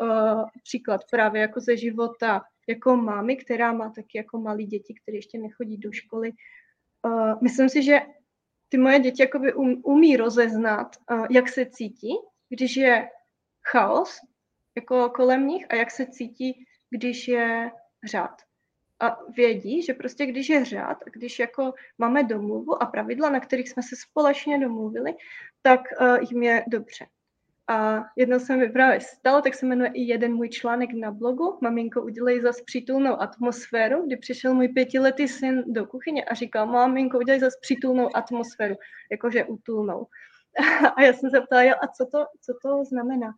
uh, 0.00 0.44
příklad 0.62 1.00
právě 1.10 1.42
jako 1.42 1.60
ze 1.60 1.76
života 1.76 2.42
jako 2.66 2.96
mámy, 2.96 3.36
která 3.36 3.72
má 3.72 3.90
taky 3.90 4.18
jako 4.18 4.38
malí 4.38 4.66
děti, 4.66 4.94
které 5.02 5.18
ještě 5.18 5.38
nechodí 5.38 5.76
do 5.76 5.92
školy. 5.92 6.32
Uh, 7.02 7.42
myslím 7.42 7.68
si, 7.68 7.82
že 7.82 8.00
ty 8.68 8.78
moje 8.78 8.98
děti 8.98 9.22
jakoby 9.22 9.54
um, 9.54 9.80
umí 9.84 10.16
rozeznat, 10.16 10.96
uh, 11.10 11.26
jak 11.30 11.48
se 11.48 11.66
cítí, 11.66 12.12
když 12.48 12.76
je 12.76 13.08
chaos 13.62 14.20
jako 14.76 15.10
kolem 15.10 15.46
nich 15.46 15.66
a 15.68 15.74
jak 15.74 15.90
se 15.90 16.06
cítí, 16.06 16.64
když 16.90 17.28
je 17.28 17.70
řád. 18.04 18.42
A 19.00 19.18
vědí, 19.36 19.82
že 19.82 19.94
prostě 19.94 20.26
když 20.26 20.48
je 20.48 20.64
řád, 20.64 20.98
když 21.12 21.38
jako 21.38 21.72
máme 21.98 22.24
domluvu 22.24 22.82
a 22.82 22.86
pravidla, 22.86 23.30
na 23.30 23.40
kterých 23.40 23.68
jsme 23.68 23.82
se 23.82 23.96
společně 23.96 24.58
domluvili, 24.58 25.14
tak 25.62 25.80
uh, 26.00 26.18
jim 26.30 26.42
je 26.42 26.64
dobře. 26.68 27.06
A 27.68 28.04
jednou 28.16 28.38
se 28.38 28.56
mi 28.56 28.68
právě 28.68 29.00
stalo, 29.00 29.42
tak 29.42 29.54
se 29.54 29.66
jmenuje 29.66 29.90
i 29.94 30.02
jeden 30.02 30.34
můj 30.34 30.48
článek 30.48 30.92
na 30.92 31.10
blogu. 31.10 31.58
Maminko, 31.60 32.02
udělej 32.02 32.40
zase 32.40 32.62
přítulnou 32.64 33.20
atmosféru, 33.20 34.06
kdy 34.06 34.16
přišel 34.16 34.54
můj 34.54 34.68
pětiletý 34.68 35.28
syn 35.28 35.64
do 35.66 35.86
kuchyně 35.86 36.24
a 36.24 36.34
říkal, 36.34 36.66
maminko, 36.66 37.18
udělej 37.18 37.40
zase 37.40 37.58
přítulnou 37.60 38.16
atmosféru, 38.16 38.74
jakože 39.10 39.44
utulnou. 39.44 40.06
A 40.96 41.02
já 41.02 41.12
jsem 41.12 41.30
se 41.30 41.40
ptala, 41.40 41.62
jo, 41.62 41.74
a 41.82 41.88
co 41.88 42.06
to, 42.06 42.26
co 42.40 42.54
to 42.62 42.84
znamená? 42.84 43.34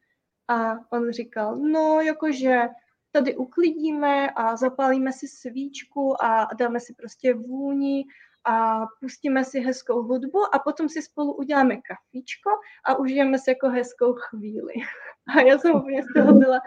A 0.48 0.78
on 0.92 1.10
říkal, 1.10 1.56
no, 1.56 2.00
jakože 2.00 2.68
tady 3.12 3.36
uklidíme 3.36 4.30
a 4.30 4.56
zapálíme 4.56 5.12
si 5.12 5.28
svíčku 5.28 6.24
a 6.24 6.48
dáme 6.58 6.80
si 6.80 6.94
prostě 6.94 7.34
vůni 7.34 8.04
a 8.44 8.86
pustíme 9.00 9.44
si 9.44 9.60
hezkou 9.60 10.02
hudbu 10.02 10.54
a 10.54 10.58
potom 10.58 10.88
si 10.88 11.02
spolu 11.02 11.34
uděláme 11.34 11.76
kafíčko 11.76 12.50
a 12.84 12.98
užijeme 12.98 13.38
si 13.38 13.50
jako 13.50 13.68
hezkou 13.68 14.14
chvíli. 14.14 14.74
A 15.36 15.40
já 15.40 15.58
jsem 15.58 15.76
úplně 15.76 16.02
z 16.02 16.06
toho 16.14 16.32
byla 16.32 16.60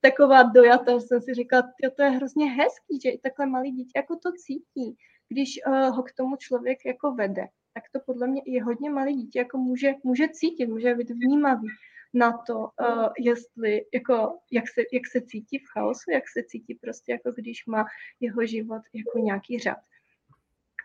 taková 0.00 0.42
dojata, 0.42 0.92
že 0.92 1.00
jsem 1.00 1.20
si 1.20 1.34
říkala, 1.34 1.62
to 1.96 2.02
je 2.02 2.10
hrozně 2.10 2.50
hezký, 2.50 3.00
že 3.02 3.10
takhle 3.22 3.46
malý 3.46 3.72
dítě 3.72 3.92
jako 3.96 4.16
to 4.16 4.32
cítí, 4.32 4.96
když 5.28 5.60
uh, 5.66 5.96
ho 5.96 6.02
k 6.02 6.12
tomu 6.12 6.36
člověk 6.36 6.78
jako 6.86 7.12
vede. 7.12 7.46
Tak 7.74 7.84
to 7.92 8.00
podle 8.06 8.26
mě 8.26 8.42
je 8.46 8.64
hodně 8.64 8.90
malý 8.90 9.14
dítě, 9.14 9.38
jako 9.38 9.58
může, 9.58 9.94
může 10.04 10.28
cítit, 10.28 10.66
může 10.66 10.94
být 10.94 11.10
vnímavý 11.10 11.68
na 12.14 12.38
to, 12.46 12.58
uh, 12.58 13.08
jestli, 13.18 13.84
jako, 13.94 14.38
jak, 14.52 14.64
se, 14.68 14.80
jak 14.92 15.02
se 15.12 15.20
cítí 15.20 15.58
v 15.58 15.68
chaosu, 15.72 16.10
jak 16.10 16.24
se 16.28 16.42
cítí 16.46 16.74
prostě, 16.74 17.12
jako 17.12 17.32
když 17.32 17.66
má 17.66 17.84
jeho 18.20 18.46
život 18.46 18.82
jako 18.94 19.18
nějaký 19.18 19.58
řád. 19.58 19.78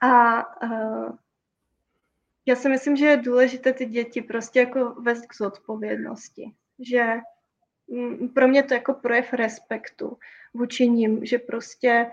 A 0.02 0.44
uh, 0.64 1.18
já 2.46 2.56
si 2.56 2.70
myslím, 2.70 2.96
že 2.96 3.06
je 3.06 3.18
důležité 3.18 3.74
ty 3.74 3.86
děti 3.86 4.22
prostě 4.22 4.60
jako 4.60 4.90
vést 4.90 5.26
k 5.26 5.36
zodpovědnosti. 5.36 6.54
Že 6.80 7.04
m, 7.92 8.30
pro 8.30 8.48
mě 8.48 8.64
to 8.64 8.74
jako 8.74 8.94
projev 8.94 9.34
respektu 9.34 10.18
vůči 10.54 10.90
ním, 10.90 11.26
že 11.26 11.40
prostě 11.40 12.12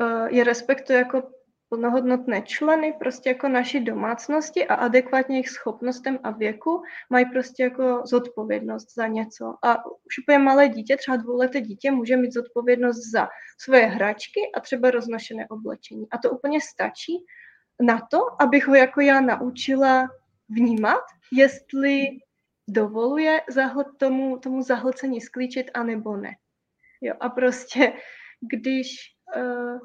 uh, 0.00 0.26
je 0.26 0.44
respektu 0.44 0.92
jako 0.92 1.30
plnohodnotné 1.70 2.42
členy 2.42 2.94
prostě 2.98 3.28
jako 3.28 3.48
naší 3.48 3.80
domácnosti 3.80 4.66
a 4.66 4.74
adekvátně 4.74 5.36
jejich 5.36 5.48
schopnostem 5.48 6.18
a 6.22 6.30
věku 6.30 6.82
mají 7.10 7.24
prostě 7.30 7.62
jako 7.62 8.02
zodpovědnost 8.04 8.94
za 8.94 9.06
něco. 9.06 9.54
A 9.62 9.86
už 9.86 10.18
úplně 10.22 10.38
malé 10.38 10.68
dítě, 10.68 10.96
třeba 10.96 11.16
dvouleté 11.16 11.60
dítě, 11.60 11.90
může 11.90 12.16
mít 12.16 12.32
zodpovědnost 12.32 13.10
za 13.12 13.28
svoje 13.58 13.86
hračky 13.86 14.40
a 14.56 14.60
třeba 14.60 14.90
roznošené 14.90 15.46
oblečení. 15.48 16.06
A 16.10 16.18
to 16.18 16.30
úplně 16.30 16.60
stačí 16.60 17.24
na 17.82 18.00
to, 18.10 18.42
abych 18.42 18.66
ho 18.66 18.74
jako 18.74 19.00
já 19.00 19.20
naučila 19.20 20.08
vnímat, 20.48 21.02
jestli 21.32 22.06
dovoluje 22.68 23.40
zahl- 23.50 23.96
tomu, 23.96 24.38
tomu 24.38 24.62
zahlcení 24.62 25.20
sklíčit, 25.20 25.70
anebo 25.74 26.16
ne. 26.16 26.30
Jo, 27.00 27.14
a 27.20 27.28
prostě, 27.28 27.92
když 28.52 28.86
uh, 29.36 29.78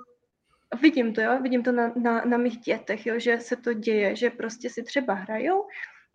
vidím 0.82 1.14
to, 1.14 1.22
jo, 1.22 1.40
vidím 1.42 1.64
to 1.64 1.72
na, 1.72 1.94
na, 1.96 2.26
na 2.26 2.38
mých 2.38 2.58
dětech, 2.58 3.06
jo, 3.06 3.20
že 3.20 3.40
se 3.40 3.56
to 3.56 3.74
děje, 3.74 4.16
že 4.16 4.30
prostě 4.30 4.70
si 4.70 4.84
třeba 4.84 5.14
hrajou 5.14 5.68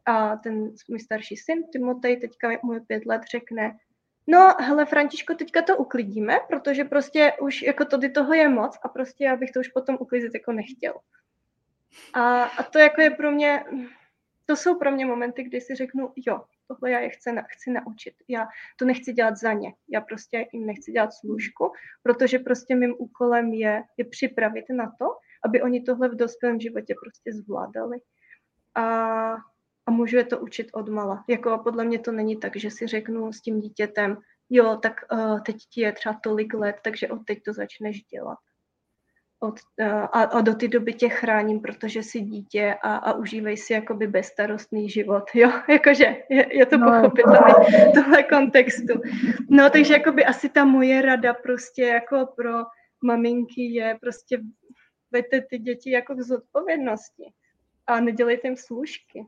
A 0.06 0.36
ten 0.36 0.72
můj 0.88 1.00
starší 1.00 1.36
syn, 1.36 1.62
Timotej, 1.72 2.16
teďka 2.16 2.48
mu 2.62 2.84
pět 2.84 3.06
let, 3.06 3.22
řekne, 3.30 3.78
no 4.26 4.54
hele 4.60 4.86
Františko, 4.86 5.34
teďka 5.34 5.62
to 5.62 5.76
uklidíme, 5.76 6.38
protože 6.48 6.84
prostě 6.84 7.32
už 7.40 7.62
jako 7.62 7.84
tady 7.84 8.10
toho 8.10 8.34
je 8.34 8.48
moc 8.48 8.78
a 8.82 8.88
prostě 8.88 9.24
já 9.24 9.36
bych 9.36 9.50
to 9.50 9.60
už 9.60 9.68
potom 9.68 9.96
uklidit 10.00 10.34
jako 10.34 10.52
nechtěl. 10.52 10.94
A, 12.14 12.42
a 12.42 12.62
to 12.62 12.78
jako 12.78 13.00
je 13.00 13.10
pro 13.10 13.30
mě, 13.30 13.64
to 14.46 14.56
jsou 14.56 14.78
pro 14.78 14.90
mě 14.90 15.06
momenty, 15.06 15.42
kdy 15.42 15.60
si 15.60 15.74
řeknu, 15.74 16.12
jo, 16.26 16.44
tohle 16.70 16.90
já 16.90 17.00
je 17.00 17.08
chci, 17.08 17.30
chci 17.48 17.70
naučit. 17.70 18.14
Já 18.28 18.48
to 18.78 18.84
nechci 18.84 19.12
dělat 19.12 19.36
za 19.36 19.52
ně. 19.52 19.72
Já 19.88 20.00
prostě 20.00 20.46
jim 20.52 20.66
nechci 20.66 20.92
dělat 20.92 21.10
služku, 21.12 21.72
protože 22.02 22.38
prostě 22.38 22.74
mým 22.74 22.94
úkolem 22.98 23.52
je, 23.52 23.82
je 23.96 24.04
připravit 24.04 24.64
na 24.70 24.86
to, 24.86 25.06
aby 25.44 25.62
oni 25.62 25.82
tohle 25.82 26.08
v 26.08 26.16
dospělém 26.16 26.60
životě 26.60 26.94
prostě 27.02 27.32
zvládali. 27.32 27.98
A, 28.74 28.84
a 29.86 29.90
můžu 29.90 30.16
je 30.16 30.24
to 30.24 30.38
učit 30.38 30.66
od 30.72 30.88
mala. 30.88 31.24
Jako 31.28 31.58
podle 31.58 31.84
mě 31.84 31.98
to 31.98 32.12
není 32.12 32.36
tak, 32.36 32.56
že 32.56 32.70
si 32.70 32.86
řeknu 32.86 33.32
s 33.32 33.40
tím 33.40 33.60
dítětem, 33.60 34.16
jo, 34.50 34.76
tak 34.82 34.94
uh, 35.12 35.40
teď 35.40 35.56
ti 35.56 35.80
je 35.80 35.92
třeba 35.92 36.20
tolik 36.22 36.54
let, 36.54 36.76
takže 36.84 37.08
od 37.08 37.24
teď 37.26 37.38
to 37.42 37.52
začneš 37.52 38.02
dělat 38.02 38.38
od, 39.40 39.54
a, 40.12 40.22
a 40.22 40.40
do 40.40 40.54
té 40.54 40.68
doby 40.68 40.94
tě 40.94 41.08
chráním, 41.08 41.60
protože 41.60 42.02
jsi 42.02 42.20
dítě 42.20 42.76
a, 42.82 42.96
a 42.96 43.12
užívej 43.12 43.56
si 43.56 43.72
jakoby 43.72 44.06
bezstarostný 44.06 44.90
život, 44.90 45.24
jo, 45.34 45.52
jakože 45.68 46.16
je, 46.30 46.56
je 46.56 46.66
to 46.66 46.78
no. 46.78 46.86
pochopitelné 46.86 47.54
v 47.90 47.94
tomhle 47.94 48.22
kontextu. 48.22 49.00
No, 49.50 49.70
takže 49.70 49.92
jakoby 49.92 50.24
asi 50.24 50.48
ta 50.48 50.64
moje 50.64 51.02
rada 51.02 51.34
prostě 51.34 51.82
jako 51.82 52.26
pro 52.36 52.52
maminky 53.02 53.62
je 53.62 53.98
prostě 54.00 54.40
vejte 55.10 55.40
ty 55.40 55.58
děti 55.58 55.90
jako 55.90 56.14
k 56.14 56.20
zodpovědnosti 56.20 57.32
a 57.86 58.00
nedělejte 58.00 58.48
jim 58.48 58.56
služky. 58.56 59.26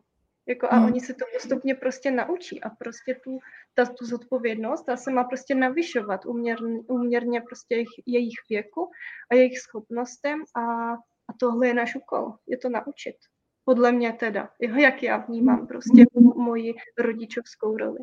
Jako 0.49 0.66
a 0.70 0.76
hmm. 0.76 0.84
oni 0.84 1.01
se 1.01 1.14
to 1.14 1.24
postupně 1.32 1.74
prostě 1.74 2.11
naučí 2.11 2.62
a 2.62 2.70
prostě 2.70 3.20
tu, 3.24 3.38
ta, 3.74 3.86
tu 3.86 4.07
zodpovědnost, 4.07 4.84
ta 4.84 4.97
se 4.97 5.11
má 5.11 5.24
prostě 5.24 5.55
navyšovat 5.55 6.26
uměrně, 6.26 6.80
uměrně 6.80 7.40
prostě 7.40 7.74
jejich, 7.74 7.90
jejich 8.07 8.38
věku 8.51 8.90
a 9.30 9.34
jejich 9.34 9.59
schopnostem 9.59 10.43
a, 10.57 10.93
a 11.28 11.32
tohle 11.40 11.66
je 11.66 11.74
náš 11.74 11.97
úkol, 11.97 12.34
je 12.47 12.59
to 12.59 12.68
naučit. 12.68 13.16
Podle 13.64 13.93
mě 13.93 14.12
teda, 14.12 14.51
jeho, 14.61 14.80
jak 14.80 15.03
já 15.03 15.16
vnímám 15.16 15.66
prostě 15.66 16.05
moji 16.36 16.74
rodičovskou 16.99 17.76
roli 17.76 18.01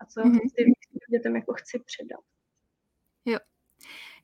a 0.00 0.06
co 0.06 0.20
hmm. 0.22 0.38
ty 0.56 0.72
dětem 1.10 1.36
jako 1.36 1.52
chci 1.52 1.82
předat. 1.86 2.20
Jo. 3.24 3.38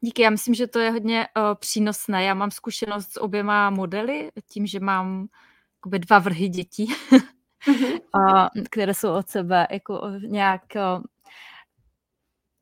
Díky, 0.00 0.22
já 0.22 0.30
myslím, 0.30 0.54
že 0.54 0.66
to 0.66 0.78
je 0.78 0.90
hodně 0.90 1.26
uh, 1.36 1.54
přínosné. 1.54 2.24
Já 2.24 2.34
mám 2.34 2.50
zkušenost 2.50 3.12
s 3.12 3.20
oběma 3.20 3.70
modely, 3.70 4.30
tím, 4.48 4.66
že 4.66 4.80
mám 4.80 5.28
dva 5.86 6.18
vrhy 6.18 6.48
dětí. 6.48 6.94
mm-hmm. 7.66 8.00
a, 8.20 8.50
které 8.70 8.94
jsou 8.94 9.12
od 9.12 9.28
sebe 9.28 9.66
jako 9.70 10.02
nějak 10.26 10.62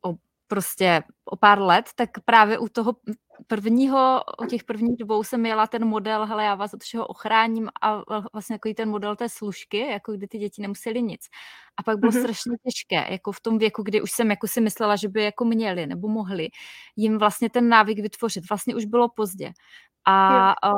o, 0.05 0.15
prostě 0.47 1.03
o 1.25 1.35
pár 1.35 1.61
let, 1.61 1.89
tak 1.95 2.09
právě 2.25 2.57
u 2.57 2.67
toho 2.69 2.95
prvního, 3.47 4.21
u 4.43 4.45
těch 4.45 4.63
prvních 4.63 4.97
dvou 4.97 5.23
jsem 5.23 5.45
jela 5.45 5.67
ten 5.67 5.85
model, 5.85 6.25
hele, 6.25 6.43
já 6.43 6.55
vás 6.55 6.73
od 6.73 6.83
všeho 6.83 7.07
ochráním 7.07 7.69
a 7.81 8.01
vlastně 8.33 8.53
jako 8.53 8.73
ten 8.73 8.89
model 8.89 9.15
té 9.15 9.29
služky, 9.29 9.77
jako 9.77 10.13
kdy 10.13 10.27
ty 10.27 10.37
děti 10.37 10.61
nemuseli 10.61 11.01
nic. 11.01 11.21
A 11.77 11.83
pak 11.83 11.99
bylo 11.99 12.11
mm-hmm. 12.11 12.19
strašně 12.19 12.57
těžké, 12.63 13.13
jako 13.13 13.31
v 13.31 13.41
tom 13.41 13.57
věku, 13.57 13.83
kdy 13.83 14.01
už 14.01 14.11
jsem 14.11 14.29
jako 14.29 14.47
si 14.47 14.61
myslela, 14.61 14.95
že 14.95 15.07
by 15.09 15.23
jako 15.23 15.45
měli 15.45 15.87
nebo 15.87 16.07
mohli 16.07 16.49
jim 16.95 17.17
vlastně 17.17 17.49
ten 17.49 17.69
návyk 17.69 17.99
vytvořit. 17.99 18.49
Vlastně 18.49 18.75
už 18.75 18.85
bylo 18.85 19.09
pozdě. 19.09 19.51
A, 20.05 20.51
a 20.51 20.71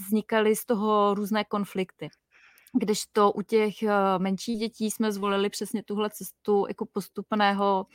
vznikaly 0.00 0.56
z 0.56 0.64
toho 0.64 1.14
různé 1.14 1.44
konflikty. 1.44 2.08
Když 2.74 3.06
to 3.12 3.32
u 3.32 3.42
těch 3.42 3.82
eh, 3.82 3.90
menších 4.18 4.58
dětí 4.58 4.90
jsme 4.90 5.12
zvolili 5.12 5.50
přesně 5.50 5.82
tuhle 5.82 6.10
cestu 6.10 6.64
jako 6.68 6.86
postupného 6.86 7.86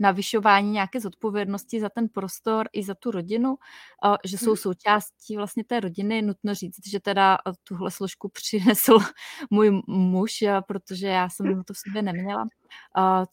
navyšování 0.00 0.70
nějaké 0.70 1.00
zodpovědnosti 1.00 1.80
za 1.80 1.88
ten 1.88 2.08
prostor 2.08 2.68
i 2.72 2.82
za 2.82 2.94
tu 2.94 3.10
rodinu, 3.10 3.56
eh, 4.04 4.16
že 4.24 4.38
jsou 4.38 4.50
mhm. 4.50 4.56
součástí 4.56 5.36
vlastně 5.36 5.64
té 5.64 5.80
rodiny. 5.80 6.22
Nutno 6.22 6.54
říct, 6.54 6.88
že 6.88 7.00
teda 7.00 7.38
eh, 7.48 7.52
tuhle 7.64 7.90
složku 7.90 8.28
přinesl 8.32 8.98
můj 9.50 9.82
muž, 9.86 10.44
protože 10.66 11.06
já 11.06 11.28
jsem 11.28 11.64
to 11.64 11.72
v 11.74 11.78
sobě 11.78 12.02
neměla. 12.02 12.46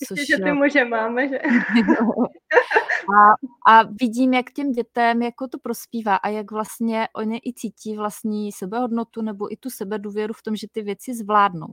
Což... 0.08 0.20
Že 0.28 0.38
ty 0.38 0.52
muže 0.52 0.86
máme, 0.86 1.30
že? 1.30 1.40
A, 3.10 3.34
a 3.74 3.84
vidím, 4.02 4.34
jak 4.34 4.52
těm 4.52 4.72
dětem 4.72 5.22
jako 5.22 5.48
to 5.48 5.60
prospívá 5.60 6.16
a 6.16 6.30
jak 6.30 6.52
vlastně 6.52 7.08
oni 7.16 7.42
i 7.46 7.54
cítí 7.54 7.96
vlastní 7.98 8.52
sebehodnotu 8.52 9.22
nebo 9.22 9.54
i 9.54 9.58
tu 9.58 9.70
sebedůvěru 9.70 10.34
v 10.34 10.42
tom, 10.42 10.56
že 10.56 10.68
ty 10.72 10.82
věci 10.82 11.14
zvládnou. 11.14 11.68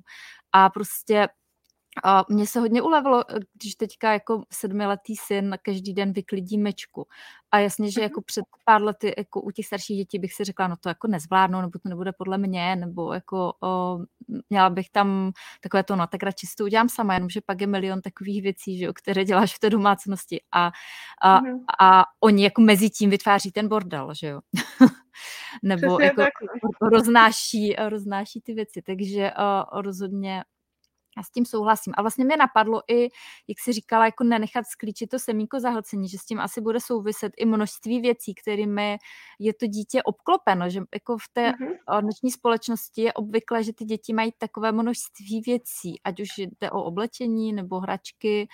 A 0.53 0.70
prostě 0.70 1.28
a 2.05 2.24
mně 2.28 2.47
se 2.47 2.61
hodně 2.61 2.82
ulevilo, 2.82 3.24
když 3.55 3.74
teďka 3.74 4.12
jako 4.12 4.43
sedmiletý 4.51 5.16
syn 5.16 5.59
každý 5.62 5.95
den 5.95 6.12
vyklidí 6.12 6.59
mečku. 6.59 7.07
A 7.51 7.59
jasně, 7.59 7.90
že 7.90 8.01
jako 8.01 8.22
před 8.22 8.45
pár 8.64 8.82
lety 8.82 9.14
jako 9.18 9.40
u 9.40 9.51
těch 9.51 9.66
starších 9.66 9.97
dětí 9.97 10.18
bych 10.18 10.34
si 10.34 10.45
řekla, 10.45 10.68
no 10.68 10.76
to 10.76 10.88
jako 10.88 11.07
nezvládnu, 11.07 11.61
nebo 11.61 11.78
to 11.78 11.88
nebude 11.88 12.12
podle 12.12 12.38
mě, 12.38 12.76
nebo 12.76 13.12
jako 13.12 13.53
o, 13.62 13.99
měla 14.51 14.70
bych 14.70 14.90
tam 14.90 15.32
takové 15.61 15.84
to, 15.84 15.97
no 15.97 16.07
tak 16.07 16.22
radši 16.22 16.47
si 16.47 16.57
to 16.57 16.64
udělám 16.64 16.88
sama, 16.88 17.14
jenomže 17.14 17.40
pak 17.47 17.61
je 17.61 17.66
milion 17.66 18.01
takových 18.01 18.43
věcí, 18.43 18.78
že 18.78 18.84
jo, 18.84 18.93
které 18.93 19.24
děláš 19.24 19.55
v 19.55 19.59
té 19.59 19.70
domácnosti 19.70 20.40
a, 20.53 20.72
a, 21.22 21.40
mm. 21.40 21.64
a 21.80 22.05
oni 22.20 22.45
jako 22.45 22.61
mezi 22.61 22.90
tím 22.90 23.11
vytváří 23.11 23.53
ten 23.53 23.68
bordel, 23.68 24.14
že 24.14 24.26
jo. 24.26 24.40
nebo 25.62 25.97
Přesně 25.99 26.05
jako 26.05 26.20
tak. 26.20 26.32
No. 26.82 26.88
roznáší, 26.88 27.74
roznáší 27.88 28.40
ty 28.40 28.55
věci, 28.55 28.82
takže 28.82 29.32
o, 29.32 29.80
rozhodně 29.82 30.45
já 31.17 31.23
s 31.23 31.31
tím 31.31 31.47
souhlasím. 31.47 31.93
A 31.97 32.03
vlastně 32.03 32.25
mě 32.25 32.37
napadlo 32.37 32.83
i, 32.89 33.03
jak 33.49 33.61
si 33.65 33.73
říkala, 33.73 34.05
jako 34.05 34.25
nenechat 34.25 34.67
sklíčit 34.67 35.11
to 35.11 35.19
semínko 35.19 35.61
zahlcení, 35.61 36.09
že 36.09 36.19
s 36.19 36.25
tím 36.25 36.41
asi 36.41 36.61
bude 36.61 36.81
souviset 36.81 37.33
i 37.37 37.45
množství 37.45 38.01
věcí, 38.01 38.35
kterými 38.35 38.99
je 39.39 39.55
to 39.55 39.67
dítě 39.67 40.03
obklopeno, 40.03 40.71
že 40.71 40.81
jako 40.95 41.19
v 41.19 41.29
té 41.33 41.51
mm-hmm. 41.51 42.01
dnešní 42.01 42.31
společnosti 42.31 43.03
je 43.03 43.13
obvykle, 43.13 43.65
že 43.65 43.73
ty 43.73 43.85
děti 43.85 44.13
mají 44.13 44.33
takové 44.39 44.73
množství 44.73 45.41
věcí, 45.47 46.01
ať 46.05 46.21
už 46.21 46.29
jde 46.39 46.71
o 46.71 46.83
oblečení 46.83 47.53
nebo 47.53 47.81
hračky, 47.81 48.49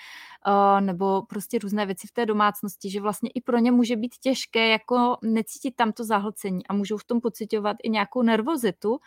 nebo 0.81 1.23
prostě 1.23 1.59
různé 1.59 1.87
věci 1.87 2.07
v 2.07 2.13
té 2.13 2.27
domácnosti, 2.27 2.91
že 2.91 3.01
vlastně 3.01 3.31
i 3.35 3.41
pro 3.41 3.59
ně 3.59 3.73
může 3.73 3.97
být 3.97 4.15
těžké 4.21 4.69
jako 4.69 5.17
necítit 5.23 5.77
tam 5.77 5.93
to 5.93 6.05
zahlcení 6.05 6.67
a 6.67 6.75
můžou 6.75 6.97
v 6.97 7.05
tom 7.05 7.21
pocitovat 7.21 7.77
i 7.83 7.91
nějakou 7.91 8.23
nervozitu 8.23 8.99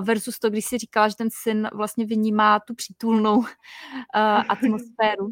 versus 0.00 0.38
to, 0.38 0.50
když 0.50 0.64
si 0.64 0.78
říkala, 0.78 1.08
že 1.08 1.16
ten 1.16 1.28
syn 1.32 1.68
vlastně 1.72 2.06
vynímá 2.06 2.60
tu 2.60 2.74
přítulnou 2.84 3.38
uh, 3.38 3.46
atmosféru, 4.48 5.28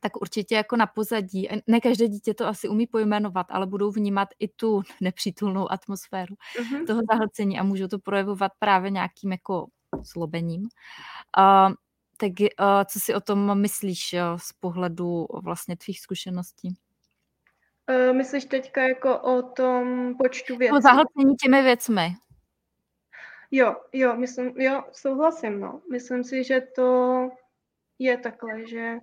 tak 0.00 0.16
určitě 0.20 0.54
jako 0.54 0.76
na 0.76 0.86
pozadí, 0.86 1.48
ne 1.66 1.80
každé 1.80 2.08
dítě 2.08 2.34
to 2.34 2.46
asi 2.46 2.68
umí 2.68 2.86
pojmenovat, 2.86 3.46
ale 3.50 3.66
budou 3.66 3.90
vnímat 3.90 4.28
i 4.38 4.48
tu 4.48 4.82
nepřítulnou 5.00 5.72
atmosféru 5.72 6.34
uh-huh. 6.34 6.86
toho 6.86 7.00
zahlcení 7.10 7.58
a 7.58 7.62
můžou 7.62 7.88
to 7.88 7.98
projevovat 7.98 8.52
právě 8.58 8.90
nějakým 8.90 9.32
jako 9.32 9.66
zlobením. 10.12 10.62
Uh, 11.38 11.74
tak 12.16 12.30
uh, 12.40 12.46
co 12.86 13.00
si 13.00 13.14
o 13.14 13.20
tom 13.20 13.60
myslíš 13.60 14.12
uh, 14.12 14.38
z 14.38 14.52
pohledu 14.52 15.26
vlastně 15.42 15.76
tvých 15.76 16.00
zkušeností? 16.00 16.74
Uh, 18.08 18.16
myslíš 18.16 18.44
teďka 18.44 18.82
jako 18.82 19.18
o 19.18 19.42
tom 19.42 20.14
počtu 20.18 20.56
věcí? 20.56 20.76
O 20.76 20.80
zahlcení 20.80 21.36
těmi 21.42 21.62
věcmi. 21.62 22.16
Jo, 23.50 23.76
jo, 23.92 24.16
myslím, 24.16 24.60
jo, 24.60 24.84
souhlasím, 24.92 25.60
no. 25.60 25.82
Myslím 25.90 26.24
si, 26.24 26.44
že 26.44 26.60
to 26.60 27.30
je 27.98 28.18
takhle, 28.18 28.66
že 28.66 28.98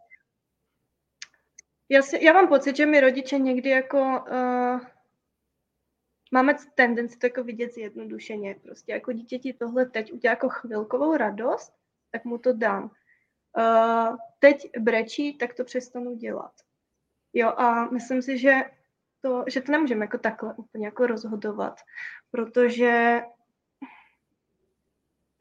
já, 1.90 2.02
si, 2.02 2.26
já 2.26 2.34
mám 2.34 2.48
pocit, 2.48 2.76
že 2.76 2.86
my 2.86 3.02
rodiče 3.02 3.40
někdy 3.40 3.70
jako 3.70 4.00
uh, 4.00 4.82
máme 6.32 6.56
tendenci 6.76 7.18
to 7.18 7.26
jako 7.26 7.44
vidět 7.44 7.74
zjednodušeně. 7.74 8.56
Prostě 8.64 8.92
jako 8.92 9.12
dítěti 9.12 9.54
tohle 9.54 9.86
teď 9.86 10.14
udělá 10.14 10.32
jako 10.32 10.50
chvilkovou 10.50 11.18
radost, 11.18 11.74
tak 12.12 12.26
mu 12.26 12.38
to 12.38 12.54
dám. 12.54 12.92
Uh, 13.58 14.18
teď 14.40 14.70
brečí, 14.80 15.38
tak 15.38 15.54
to 15.54 15.64
přestanu 15.64 16.16
dělat. 16.16 16.52
Jo, 17.34 17.50
a 17.50 17.86
myslím 17.86 18.22
si, 18.22 18.38
že 18.38 18.54
to, 19.22 19.44
že 19.48 19.62
to 19.62 19.72
nemůžeme 19.72 20.06
jako 20.06 20.18
takhle 20.18 20.54
úplně 20.54 20.86
jako 20.86 21.08
rozhodovat, 21.08 21.80
protože 22.32 23.22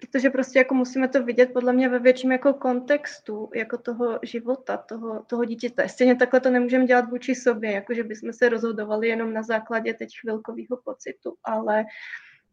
protože 0.01 0.31
prostě 0.31 0.59
jako 0.59 0.75
musíme 0.75 1.09
to 1.09 1.25
vidět 1.25 1.53
podle 1.53 1.73
mě 1.73 1.89
ve 1.89 1.99
větším 1.99 2.33
jako 2.33 2.55
kontextu 2.55 3.51
jako 3.55 3.79
toho 3.79 4.19
života, 4.23 4.77
toho, 4.77 5.25
toho 5.27 5.45
dítěte. 5.45 5.89
Stejně 5.89 6.17
takhle 6.17 6.41
to 6.41 6.51
nemůžeme 6.51 6.87
dělat 6.87 7.11
vůči 7.11 7.35
sobě, 7.35 7.73
jako 7.73 7.95
že 7.95 8.05
bychom 8.05 8.33
se 8.33 8.49
rozhodovali 8.49 9.09
jenom 9.09 9.33
na 9.33 9.43
základě 9.43 9.95
teď 9.95 10.09
chvilkového 10.21 10.77
pocitu, 10.85 11.37
ale, 11.45 11.85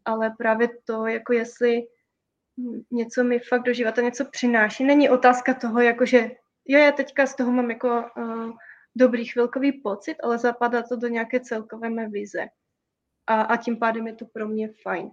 ale 0.04 0.34
právě 0.38 0.68
to, 0.84 1.06
jako 1.06 1.32
jestli 1.32 1.82
něco 2.90 3.24
mi 3.24 3.38
fakt 3.38 3.62
do 3.62 3.72
života 3.72 4.02
něco 4.02 4.24
přináší. 4.24 4.84
Není 4.84 5.10
otázka 5.10 5.54
toho, 5.54 5.80
jako 5.80 6.06
že 6.06 6.30
jo, 6.66 6.78
já 6.78 6.92
teďka 6.92 7.26
z 7.26 7.36
toho 7.36 7.52
mám 7.52 7.70
jako 7.70 8.04
uh, 8.16 8.50
dobrý 8.96 9.24
chvilkový 9.24 9.72
pocit, 9.72 10.16
ale 10.22 10.38
zapadá 10.38 10.82
to 10.82 10.96
do 10.96 11.08
nějaké 11.08 11.40
celkové 11.40 11.90
mé 11.90 12.08
vize. 12.08 12.46
A, 13.26 13.42
a 13.42 13.56
tím 13.56 13.78
pádem 13.78 14.06
je 14.06 14.14
to 14.14 14.26
pro 14.26 14.48
mě 14.48 14.70
fajn. 14.82 15.10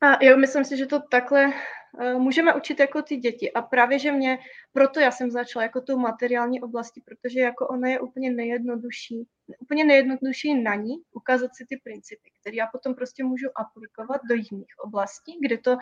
A 0.00 0.24
jo, 0.24 0.36
myslím 0.36 0.64
si, 0.64 0.76
že 0.76 0.86
to 0.86 1.00
takhle 1.10 1.46
uh, 1.46 2.18
můžeme 2.22 2.54
učit 2.54 2.80
jako 2.80 3.02
ty 3.02 3.16
děti. 3.16 3.52
A 3.52 3.62
právě, 3.62 3.98
že 3.98 4.12
mě, 4.12 4.38
proto 4.72 5.00
já 5.00 5.10
jsem 5.10 5.30
začala 5.30 5.62
jako 5.62 5.80
tou 5.80 5.98
materiální 5.98 6.60
oblasti, 6.60 7.02
protože 7.04 7.40
jako 7.40 7.68
ona 7.68 7.88
je 7.88 8.00
úplně 8.00 8.30
nejjednodušší, 8.30 9.26
úplně 9.58 9.84
nejjednodušší 9.84 10.62
na 10.62 10.74
ní 10.74 10.94
ukázat 11.12 11.50
si 11.54 11.66
ty 11.68 11.76
principy, 11.84 12.30
které 12.40 12.56
já 12.56 12.66
potom 12.66 12.94
prostě 12.94 13.24
můžu 13.24 13.46
aplikovat 13.56 14.20
do 14.28 14.34
jiných 14.34 14.74
oblastí, 14.84 15.38
kde 15.42 15.58
to 15.58 15.76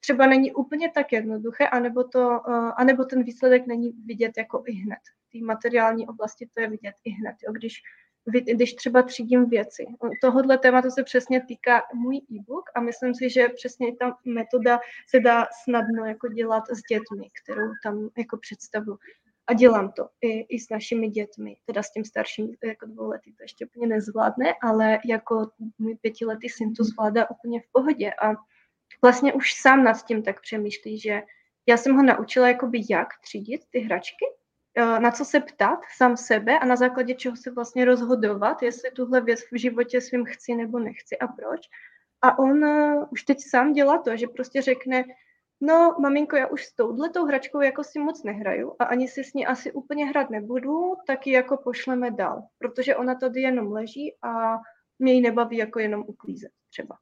třeba 0.00 0.26
není 0.26 0.52
úplně 0.52 0.90
tak 0.90 1.12
jednoduché, 1.12 1.68
anebo, 1.68 2.04
to, 2.04 2.28
uh, 2.48 2.72
anebo 2.76 3.04
ten 3.04 3.22
výsledek 3.22 3.66
není 3.66 3.92
vidět 4.06 4.32
jako 4.38 4.62
i 4.66 4.72
hned. 4.72 5.00
V 5.28 5.38
té 5.38 5.44
materiální 5.44 6.08
oblasti 6.08 6.48
to 6.54 6.60
je 6.60 6.68
vidět 6.68 6.94
i 7.04 7.10
hned. 7.10 7.36
Jo? 7.46 7.52
Když 7.52 7.82
když 8.26 8.74
třeba 8.74 9.02
třídím 9.02 9.48
věci. 9.48 9.86
Tohohle 10.22 10.58
tématu 10.58 10.90
se 10.90 11.02
přesně 11.02 11.44
týká 11.44 11.82
můj 11.94 12.16
e-book 12.16 12.70
a 12.74 12.80
myslím 12.80 13.14
si, 13.14 13.30
že 13.30 13.48
přesně 13.48 13.96
ta 13.96 14.16
metoda 14.24 14.80
se 15.08 15.20
dá 15.20 15.46
snadno 15.64 16.04
jako 16.04 16.28
dělat 16.28 16.64
s 16.70 16.82
dětmi, 16.90 17.30
kterou 17.42 17.70
tam 17.84 18.08
jako 18.18 18.36
představu. 18.36 18.96
A 19.46 19.52
dělám 19.54 19.92
to 19.92 20.08
i, 20.20 20.40
i 20.40 20.58
s 20.58 20.70
našimi 20.70 21.08
dětmi, 21.08 21.56
teda 21.66 21.82
s 21.82 21.92
tím 21.92 22.04
starším 22.04 22.54
jako 22.64 22.86
dvouletý 22.86 23.32
to 23.32 23.42
ještě 23.42 23.66
úplně 23.66 23.86
nezvládne, 23.86 24.54
ale 24.62 24.98
jako 25.06 25.50
můj 25.78 25.96
pětiletý 25.96 26.48
syn 26.48 26.74
to 26.74 26.84
zvládá 26.84 27.30
úplně 27.30 27.60
v 27.60 27.72
pohodě 27.72 28.12
a 28.22 28.34
vlastně 29.02 29.32
už 29.32 29.54
sám 29.54 29.84
nad 29.84 30.04
tím 30.06 30.22
tak 30.22 30.40
přemýšlí, 30.40 30.98
že 30.98 31.22
já 31.66 31.76
jsem 31.76 31.96
ho 31.96 32.02
naučila 32.02 32.48
jakoby 32.48 32.80
jak 32.90 33.08
třídit 33.22 33.60
ty 33.70 33.78
hračky 33.78 34.24
na 34.76 35.10
co 35.10 35.24
se 35.24 35.40
ptát 35.40 35.78
sám 35.96 36.16
sebe 36.16 36.58
a 36.58 36.66
na 36.66 36.76
základě 36.76 37.14
čeho 37.14 37.36
se 37.36 37.50
vlastně 37.50 37.84
rozhodovat, 37.84 38.62
jestli 38.62 38.90
tuhle 38.90 39.20
věc 39.20 39.40
v 39.52 39.58
životě 39.58 40.00
svým 40.00 40.24
chci 40.24 40.54
nebo 40.54 40.78
nechci 40.78 41.18
a 41.18 41.26
proč. 41.26 41.60
A 42.22 42.38
on 42.38 42.64
uh, 42.64 43.04
už 43.10 43.22
teď 43.22 43.38
sám 43.40 43.72
dělá 43.72 43.98
to, 43.98 44.16
že 44.16 44.26
prostě 44.26 44.62
řekne, 44.62 45.04
no 45.60 45.96
maminko, 46.00 46.36
já 46.36 46.46
už 46.46 46.64
s 46.66 46.74
touhletou 46.74 47.24
hračkou 47.24 47.60
jako 47.60 47.84
si 47.84 47.98
moc 47.98 48.22
nehraju 48.22 48.76
a 48.78 48.84
ani 48.84 49.08
si 49.08 49.24
s 49.24 49.34
ní 49.34 49.46
asi 49.46 49.72
úplně 49.72 50.06
hrát 50.06 50.30
nebudu, 50.30 50.94
tak 51.06 51.26
ji 51.26 51.32
jako 51.32 51.56
pošleme 51.56 52.10
dál, 52.10 52.42
protože 52.58 52.96
ona 52.96 53.14
tady 53.14 53.40
jenom 53.40 53.72
leží 53.72 54.16
a 54.22 54.58
mě 54.98 55.12
ji 55.12 55.20
nebaví 55.20 55.56
jako 55.56 55.78
jenom 55.78 56.04
uklízet 56.06 56.50
třeba. 56.68 56.98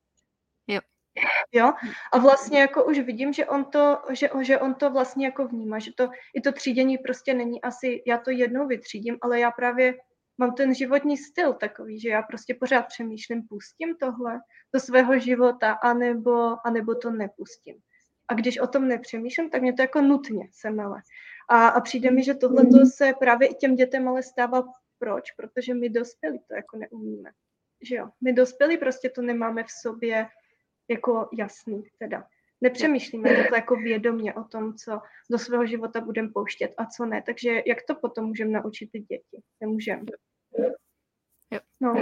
Jo. 1.18 1.28
Jo? 1.52 1.72
A 2.12 2.18
vlastně 2.18 2.60
jako 2.60 2.84
už 2.84 2.98
vidím, 2.98 3.32
že 3.32 3.46
on 3.46 3.64
to, 3.64 3.98
že, 4.10 4.30
že 4.40 4.58
on 4.58 4.74
to 4.74 4.90
vlastně 4.90 5.26
jako 5.26 5.48
vnímá, 5.48 5.78
že 5.78 5.92
to, 5.96 6.10
i 6.34 6.40
to 6.40 6.52
třídění 6.52 6.98
prostě 6.98 7.34
není 7.34 7.62
asi, 7.62 8.02
já 8.06 8.18
to 8.18 8.30
jednou 8.30 8.66
vytřídím, 8.66 9.18
ale 9.20 9.40
já 9.40 9.50
právě 9.50 9.94
mám 10.38 10.54
ten 10.54 10.74
životní 10.74 11.16
styl 11.16 11.52
takový, 11.52 12.00
že 12.00 12.08
já 12.08 12.22
prostě 12.22 12.54
pořád 12.54 12.82
přemýšlím, 12.82 13.42
pustím 13.48 13.96
tohle 14.00 14.40
do 14.74 14.80
svého 14.80 15.18
života, 15.18 15.72
anebo, 15.72 16.66
anebo 16.66 16.94
to 16.94 17.10
nepustím. 17.10 17.76
A 18.28 18.34
když 18.34 18.58
o 18.58 18.66
tom 18.66 18.88
nepřemýšlím, 18.88 19.50
tak 19.50 19.62
mě 19.62 19.72
to 19.72 19.82
jako 19.82 20.00
nutně 20.00 20.48
semele. 20.52 21.02
A, 21.50 21.68
a 21.68 21.80
přijde 21.80 22.10
mi, 22.10 22.24
že 22.24 22.34
tohle 22.34 22.86
se 22.86 23.12
právě 23.18 23.48
i 23.48 23.54
těm 23.54 23.74
dětem 23.74 24.08
ale 24.08 24.22
stává 24.22 24.64
proč? 24.98 25.32
Protože 25.32 25.74
my 25.74 25.88
dospělí 25.88 26.38
to 26.38 26.54
jako 26.54 26.76
neumíme. 26.76 27.30
Že 27.82 27.96
jo? 27.96 28.08
My 28.20 28.32
dospělí 28.32 28.76
prostě 28.76 29.10
to 29.10 29.22
nemáme 29.22 29.64
v 29.64 29.70
sobě 29.82 30.26
jako 30.88 31.28
jasný 31.38 31.82
teda. 31.98 32.24
Nepřemýšlíme 32.60 33.36
takhle 33.36 33.58
jako 33.58 33.76
vědomě 33.76 34.34
o 34.34 34.44
tom, 34.44 34.74
co 34.74 35.00
do 35.30 35.38
svého 35.38 35.66
života 35.66 36.00
budeme 36.00 36.28
pouštět 36.34 36.74
a 36.78 36.86
co 36.86 37.06
ne. 37.06 37.22
Takže 37.26 37.62
jak 37.66 37.78
to 37.88 37.94
potom 37.94 38.24
můžeme 38.24 38.50
naučit 38.50 38.88
ty 38.92 38.98
děti? 38.98 39.42
Nemůžeme. 39.60 40.02
Jo. 41.50 41.60
No. 41.80 41.94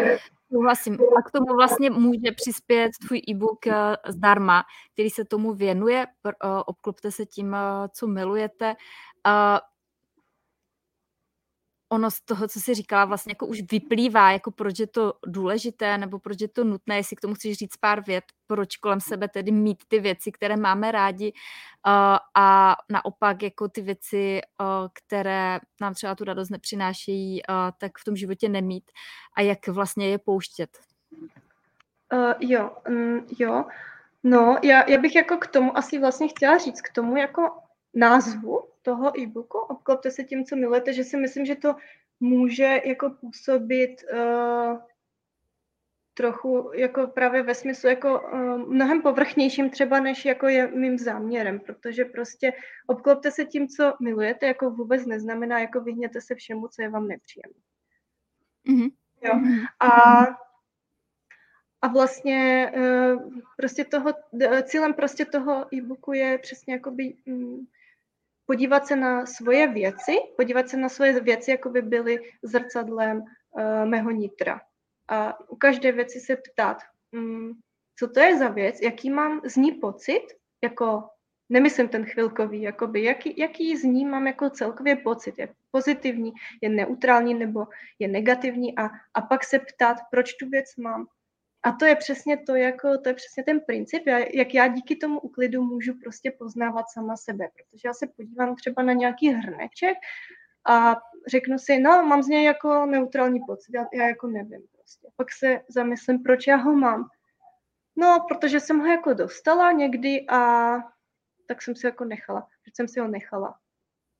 Souhlasím. 0.52 0.94
A 0.94 1.22
k 1.22 1.30
tomu 1.30 1.54
vlastně 1.56 1.90
může 1.90 2.32
přispět 2.36 2.90
tvůj 3.06 3.22
e-book 3.28 3.66
eh, 3.66 3.96
zdarma, 4.08 4.62
který 4.92 5.10
se 5.10 5.24
tomu 5.24 5.54
věnuje. 5.54 6.06
Eh, 6.28 6.32
obklopte 6.66 7.10
se 7.10 7.26
tím, 7.26 7.54
eh, 7.54 7.88
co 7.92 8.06
milujete 8.06 8.74
ono 11.88 12.10
z 12.10 12.20
toho, 12.20 12.48
co 12.48 12.60
jsi 12.60 12.74
říkala, 12.74 13.04
vlastně 13.04 13.30
jako 13.30 13.46
už 13.46 13.62
vyplývá, 13.70 14.32
jako 14.32 14.50
proč 14.50 14.78
je 14.78 14.86
to 14.86 15.12
důležité, 15.26 15.98
nebo 15.98 16.18
proč 16.18 16.40
je 16.40 16.48
to 16.48 16.64
nutné, 16.64 16.96
jestli 16.96 17.16
k 17.16 17.20
tomu 17.20 17.34
chceš 17.34 17.56
říct 17.56 17.76
pár 17.76 18.04
vět, 18.04 18.24
proč 18.46 18.76
kolem 18.76 19.00
sebe 19.00 19.28
tedy 19.28 19.52
mít 19.52 19.82
ty 19.88 20.00
věci, 20.00 20.32
které 20.32 20.56
máme 20.56 20.92
rádi 20.92 21.32
a 22.34 22.76
naopak 22.90 23.42
jako 23.42 23.68
ty 23.68 23.80
věci, 23.80 24.40
které 24.92 25.60
nám 25.80 25.94
třeba 25.94 26.14
tu 26.14 26.24
radost 26.24 26.50
nepřinášejí, 26.50 27.42
tak 27.78 27.98
v 27.98 28.04
tom 28.04 28.16
životě 28.16 28.48
nemít 28.48 28.90
a 29.36 29.40
jak 29.40 29.68
vlastně 29.68 30.08
je 30.08 30.18
pouštět. 30.18 30.78
Uh, 32.12 32.32
jo, 32.40 32.70
um, 32.88 33.26
jo. 33.38 33.64
No, 34.24 34.58
já, 34.62 34.90
já 34.90 34.98
bych 34.98 35.14
jako 35.16 35.36
k 35.36 35.46
tomu 35.46 35.78
asi 35.78 35.98
vlastně 35.98 36.28
chtěla 36.28 36.58
říct, 36.58 36.80
k 36.80 36.92
tomu 36.92 37.16
jako 37.16 37.50
názvu 37.94 38.62
toho 38.86 39.20
e-booku, 39.20 39.58
obklopte 39.58 40.10
se 40.10 40.24
tím, 40.24 40.44
co 40.44 40.56
milujete, 40.56 40.92
že 40.92 41.04
si 41.04 41.16
myslím, 41.16 41.46
že 41.46 41.56
to 41.56 41.76
může 42.20 42.80
jako 42.84 43.10
působit 43.10 44.04
uh, 44.12 44.78
trochu 46.14 46.70
jako 46.74 47.06
právě 47.06 47.42
ve 47.42 47.54
smyslu 47.54 47.88
jako 47.88 48.20
uh, 48.20 48.58
mnohem 48.58 49.02
povrchnějším 49.02 49.70
třeba, 49.70 50.00
než 50.00 50.24
jako 50.24 50.48
je 50.48 50.66
mým 50.66 50.98
záměrem, 50.98 51.60
protože 51.60 52.04
prostě 52.04 52.52
obklopte 52.86 53.30
se 53.30 53.44
tím, 53.44 53.68
co 53.68 53.94
milujete, 54.00 54.46
jako 54.46 54.70
vůbec 54.70 55.06
neznamená, 55.06 55.58
jako 55.58 55.80
vyhněte 55.80 56.20
se 56.20 56.34
všemu, 56.34 56.68
co 56.68 56.82
je 56.82 56.88
vám 56.88 57.08
nepříjemné. 57.08 57.60
Mm-hmm. 58.68 58.90
Jo. 59.22 59.34
A 59.80 59.90
a 61.82 61.88
vlastně 61.88 62.72
uh, 62.76 63.40
prostě 63.56 63.84
toho, 63.84 64.12
cílem 64.62 64.94
prostě 64.94 65.24
toho 65.24 65.74
e-booku 65.74 66.12
je 66.12 66.38
přesně 66.38 66.74
jakoby 66.74 67.14
um, 67.26 67.66
podívat 68.46 68.86
se 68.86 68.96
na 68.96 69.26
svoje 69.26 69.66
věci, 69.66 70.16
podívat 70.36 70.68
se 70.68 70.76
na 70.76 70.88
svoje 70.88 71.20
věci, 71.20 71.50
jako 71.50 71.70
by 71.70 71.82
byly 71.82 72.18
zrcadlem 72.42 73.18
uh, 73.18 73.84
mého 73.84 74.10
nitra. 74.10 74.60
A 75.08 75.40
u 75.50 75.56
každé 75.56 75.92
věci 75.92 76.20
se 76.20 76.36
ptát, 76.36 76.78
um, 77.12 77.60
co 77.98 78.08
to 78.08 78.20
je 78.20 78.38
za 78.38 78.48
věc, 78.48 78.80
jaký 78.82 79.10
mám 79.10 79.40
z 79.44 79.56
ní 79.56 79.72
pocit, 79.72 80.22
jako 80.64 81.08
nemyslím 81.48 81.88
ten 81.88 82.04
chvilkový, 82.04 82.62
jakoby, 82.62 83.04
jaký, 83.04 83.34
jaký 83.38 83.76
z 83.76 83.84
ní 83.84 84.04
mám 84.04 84.26
jako 84.26 84.50
celkově 84.50 84.96
pocit, 84.96 85.38
je 85.38 85.48
pozitivní, 85.70 86.32
je 86.62 86.68
neutrální 86.68 87.34
nebo 87.34 87.66
je 87.98 88.08
negativní 88.08 88.78
a, 88.78 88.90
a 89.14 89.20
pak 89.20 89.44
se 89.44 89.58
ptát, 89.58 89.96
proč 90.10 90.34
tu 90.34 90.48
věc 90.48 90.76
mám, 90.76 91.06
a 91.62 91.72
to 91.72 91.84
je 91.84 91.96
přesně 91.96 92.36
to, 92.36 92.54
jako, 92.54 92.98
to 92.98 93.08
je 93.08 93.14
přesně 93.14 93.44
ten 93.44 93.60
princip, 93.60 94.02
jak 94.34 94.54
já 94.54 94.66
díky 94.66 94.96
tomu 94.96 95.20
uklidu 95.20 95.62
můžu 95.62 95.94
prostě 96.02 96.30
poznávat 96.30 96.86
sama 96.92 97.16
sebe, 97.16 97.48
protože 97.54 97.88
já 97.88 97.94
se 97.94 98.06
podívám 98.06 98.56
třeba 98.56 98.82
na 98.82 98.92
nějaký 98.92 99.28
hrneček 99.30 99.96
a 100.68 100.96
řeknu 101.26 101.58
si, 101.58 101.78
no, 101.78 101.90
mám 101.90 102.22
z 102.22 102.28
něj 102.28 102.44
jako 102.44 102.86
neutrální 102.86 103.40
pocit, 103.46 103.74
já, 103.74 103.86
já 103.92 104.08
jako 104.08 104.26
nevím 104.26 104.62
prostě. 104.72 105.08
Pak 105.16 105.32
se 105.32 105.60
zamyslím, 105.68 106.22
proč 106.22 106.46
já 106.46 106.56
ho 106.56 106.72
mám. 106.72 107.08
No, 107.96 108.24
protože 108.28 108.60
jsem 108.60 108.78
ho 108.78 108.86
jako 108.86 109.14
dostala 109.14 109.72
někdy 109.72 110.26
a 110.28 110.72
tak 111.46 111.62
jsem 111.62 111.74
si 111.74 111.86
jako 111.86 112.04
nechala. 112.04 112.48
Proč 112.62 112.76
jsem 112.76 112.88
si 112.88 113.00
ho 113.00 113.08
nechala? 113.08 113.58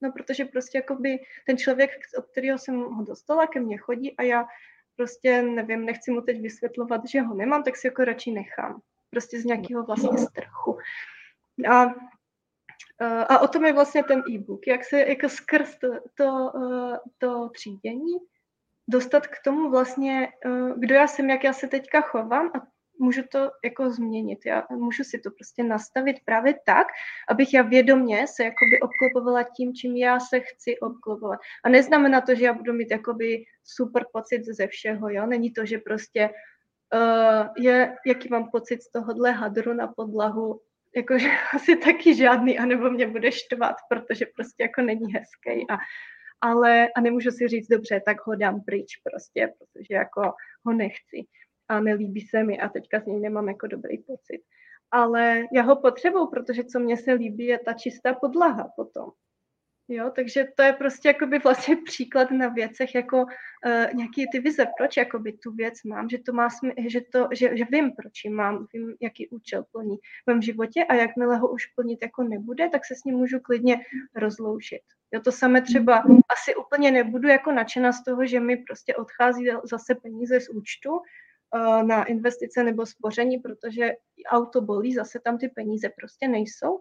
No, 0.01 0.12
protože 0.12 0.45
prostě 0.45 0.78
jakoby 0.78 1.18
ten 1.47 1.59
člověk, 1.59 1.91
od 2.18 2.26
kterého 2.26 2.59
jsem 2.59 2.80
ho 2.80 3.05
dostala, 3.05 3.47
ke 3.47 3.61
mně 3.61 3.78
chodí 3.78 4.16
a 4.16 4.22
já 4.22 4.47
prostě 4.97 5.42
nevím, 5.42 5.84
nechci 5.84 6.11
mu 6.11 6.20
teď 6.20 6.40
vysvětlovat, 6.40 7.01
že 7.09 7.20
ho 7.20 7.34
nemám, 7.34 7.62
tak 7.62 7.76
si 7.76 7.86
jako 7.86 8.05
radši 8.05 8.30
nechám. 8.30 8.80
Prostě 9.11 9.40
z 9.40 9.44
nějakého 9.44 9.84
vlastně 9.84 10.18
strachu. 10.18 10.78
A, 11.70 11.86
a 13.28 13.38
o 13.38 13.49
tom 13.49 13.64
je 13.64 13.72
vlastně 13.72 14.05
ten 14.05 14.22
e-book, 14.30 14.66
jak 14.66 14.84
se 14.84 15.01
jako 15.01 15.28
skrz 15.28 15.78
to, 15.78 15.88
to, 16.14 16.53
to 17.18 17.49
třídění 17.49 18.14
dostat 18.88 19.26
k 19.26 19.42
tomu 19.44 19.70
vlastně, 19.70 20.28
kdo 20.76 20.94
já 20.94 21.07
jsem, 21.07 21.30
jak 21.30 21.44
já 21.44 21.53
se 21.53 21.68
teďka 21.68 22.01
chovám 22.01 22.51
a 22.55 22.66
můžu 22.99 23.22
to 23.32 23.51
jako 23.64 23.90
změnit. 23.90 24.38
Já 24.47 24.66
můžu 24.70 25.05
si 25.05 25.18
to 25.18 25.30
prostě 25.30 25.62
nastavit 25.62 26.16
právě 26.24 26.55
tak, 26.66 26.86
abych 27.28 27.55
já 27.55 27.62
vědomě 27.62 28.26
se 28.26 28.44
jakoby 28.44 28.80
obklopovala 28.80 29.42
tím, 29.42 29.74
čím 29.74 29.97
já 29.97 30.20
se 30.20 30.40
chci 30.40 30.78
obklopovat. 30.78 31.40
A 31.64 31.68
neznamená 31.68 32.20
to, 32.20 32.34
že 32.34 32.44
já 32.44 32.53
budu 32.53 32.72
mít 32.72 32.90
jakoby 32.90 33.44
super 33.64 34.05
pocit 34.12 34.44
ze 34.44 34.66
všeho, 34.66 35.09
jo? 35.09 35.26
Není 35.26 35.53
to, 35.53 35.66
že 35.66 35.78
prostě 35.78 36.30
uh, 36.94 37.47
je, 37.64 37.97
jaký 38.07 38.28
mám 38.28 38.51
pocit 38.51 38.82
z 38.82 38.90
tohohle 38.90 39.32
hadru 39.32 39.72
na 39.72 39.86
podlahu, 39.86 40.61
jakože 40.97 41.28
asi 41.55 41.76
taky 41.76 42.14
žádný, 42.14 42.59
anebo 42.59 42.90
mě 42.90 43.07
bude 43.07 43.32
štvat, 43.32 43.76
protože 43.88 44.26
prostě 44.36 44.62
jako 44.62 44.82
není 44.82 45.12
hezký 45.12 45.70
a 45.70 45.76
ale 46.40 46.88
a 46.97 47.01
nemůžu 47.01 47.30
si 47.30 47.49
říct, 47.49 47.68
dobře, 47.68 48.01
tak 48.07 48.26
ho 48.26 48.34
dám 48.34 48.61
pryč 48.61 48.97
prostě, 48.97 49.53
protože 49.59 49.94
jako 49.94 50.32
ho 50.66 50.72
nechci 50.72 51.26
a 51.68 51.80
nelíbí 51.80 52.20
se 52.20 52.44
mi 52.44 52.60
a 52.60 52.68
teďka 52.68 53.00
z 53.00 53.06
něj 53.06 53.20
nemám 53.20 53.48
jako 53.48 53.66
dobrý 53.66 53.98
pocit. 53.98 54.42
Ale 54.90 55.44
já 55.52 55.62
ho 55.62 55.76
potřebuju, 55.76 56.26
protože 56.26 56.64
co 56.64 56.80
mně 56.80 56.96
se 56.96 57.12
líbí, 57.12 57.46
je 57.46 57.58
ta 57.58 57.72
čistá 57.72 58.14
podlaha 58.14 58.72
potom. 58.76 59.10
Jo, 59.88 60.12
takže 60.14 60.46
to 60.56 60.62
je 60.62 60.72
prostě 60.72 61.08
jakoby 61.08 61.38
vlastně 61.38 61.76
příklad 61.84 62.30
na 62.30 62.48
věcech 62.48 62.94
jako 62.94 63.16
uh, 63.16 63.94
nějaký 63.94 64.26
ty 64.32 64.40
vize, 64.40 64.66
proč 64.78 64.96
jakoby 64.96 65.32
tu 65.32 65.52
věc 65.52 65.82
mám, 65.82 66.08
že 66.08 66.18
to 66.18 66.32
má 66.32 66.48
smy- 66.48 66.88
že, 66.88 67.00
to, 67.12 67.28
že, 67.32 67.56
že 67.56 67.64
vím, 67.70 67.92
proč 67.92 68.24
ji 68.24 68.30
mám, 68.30 68.66
vím, 68.72 68.94
jaký 69.00 69.28
účel 69.28 69.64
plní 69.72 69.96
v 69.96 70.26
mém 70.26 70.42
životě 70.42 70.84
a 70.84 70.94
jakmile 70.94 71.36
ho 71.36 71.52
už 71.52 71.66
plnit 71.66 71.98
jako 72.02 72.22
nebude, 72.22 72.68
tak 72.68 72.84
se 72.84 72.94
s 72.94 73.04
ním 73.04 73.14
můžu 73.14 73.40
klidně 73.40 73.80
rozloučit. 74.14 74.82
Jo, 75.12 75.20
to 75.20 75.32
samé 75.32 75.62
třeba 75.62 76.04
asi 76.38 76.54
úplně 76.54 76.90
nebudu 76.90 77.28
jako 77.28 77.52
nadšená 77.52 77.92
z 77.92 78.04
toho, 78.04 78.26
že 78.26 78.40
mi 78.40 78.56
prostě 78.56 78.94
odchází 78.94 79.46
zase 79.64 79.94
peníze 79.94 80.40
z 80.40 80.48
účtu 80.48 80.90
na 81.82 82.05
investice 82.05 82.62
nebo 82.62 82.86
spoření, 82.86 83.38
protože 83.38 83.92
auto 84.28 84.61
bolí, 84.61 84.94
zase 84.94 85.20
tam 85.20 85.38
ty 85.38 85.49
peníze 85.49 85.88
prostě 85.88 86.28
nejsou, 86.28 86.80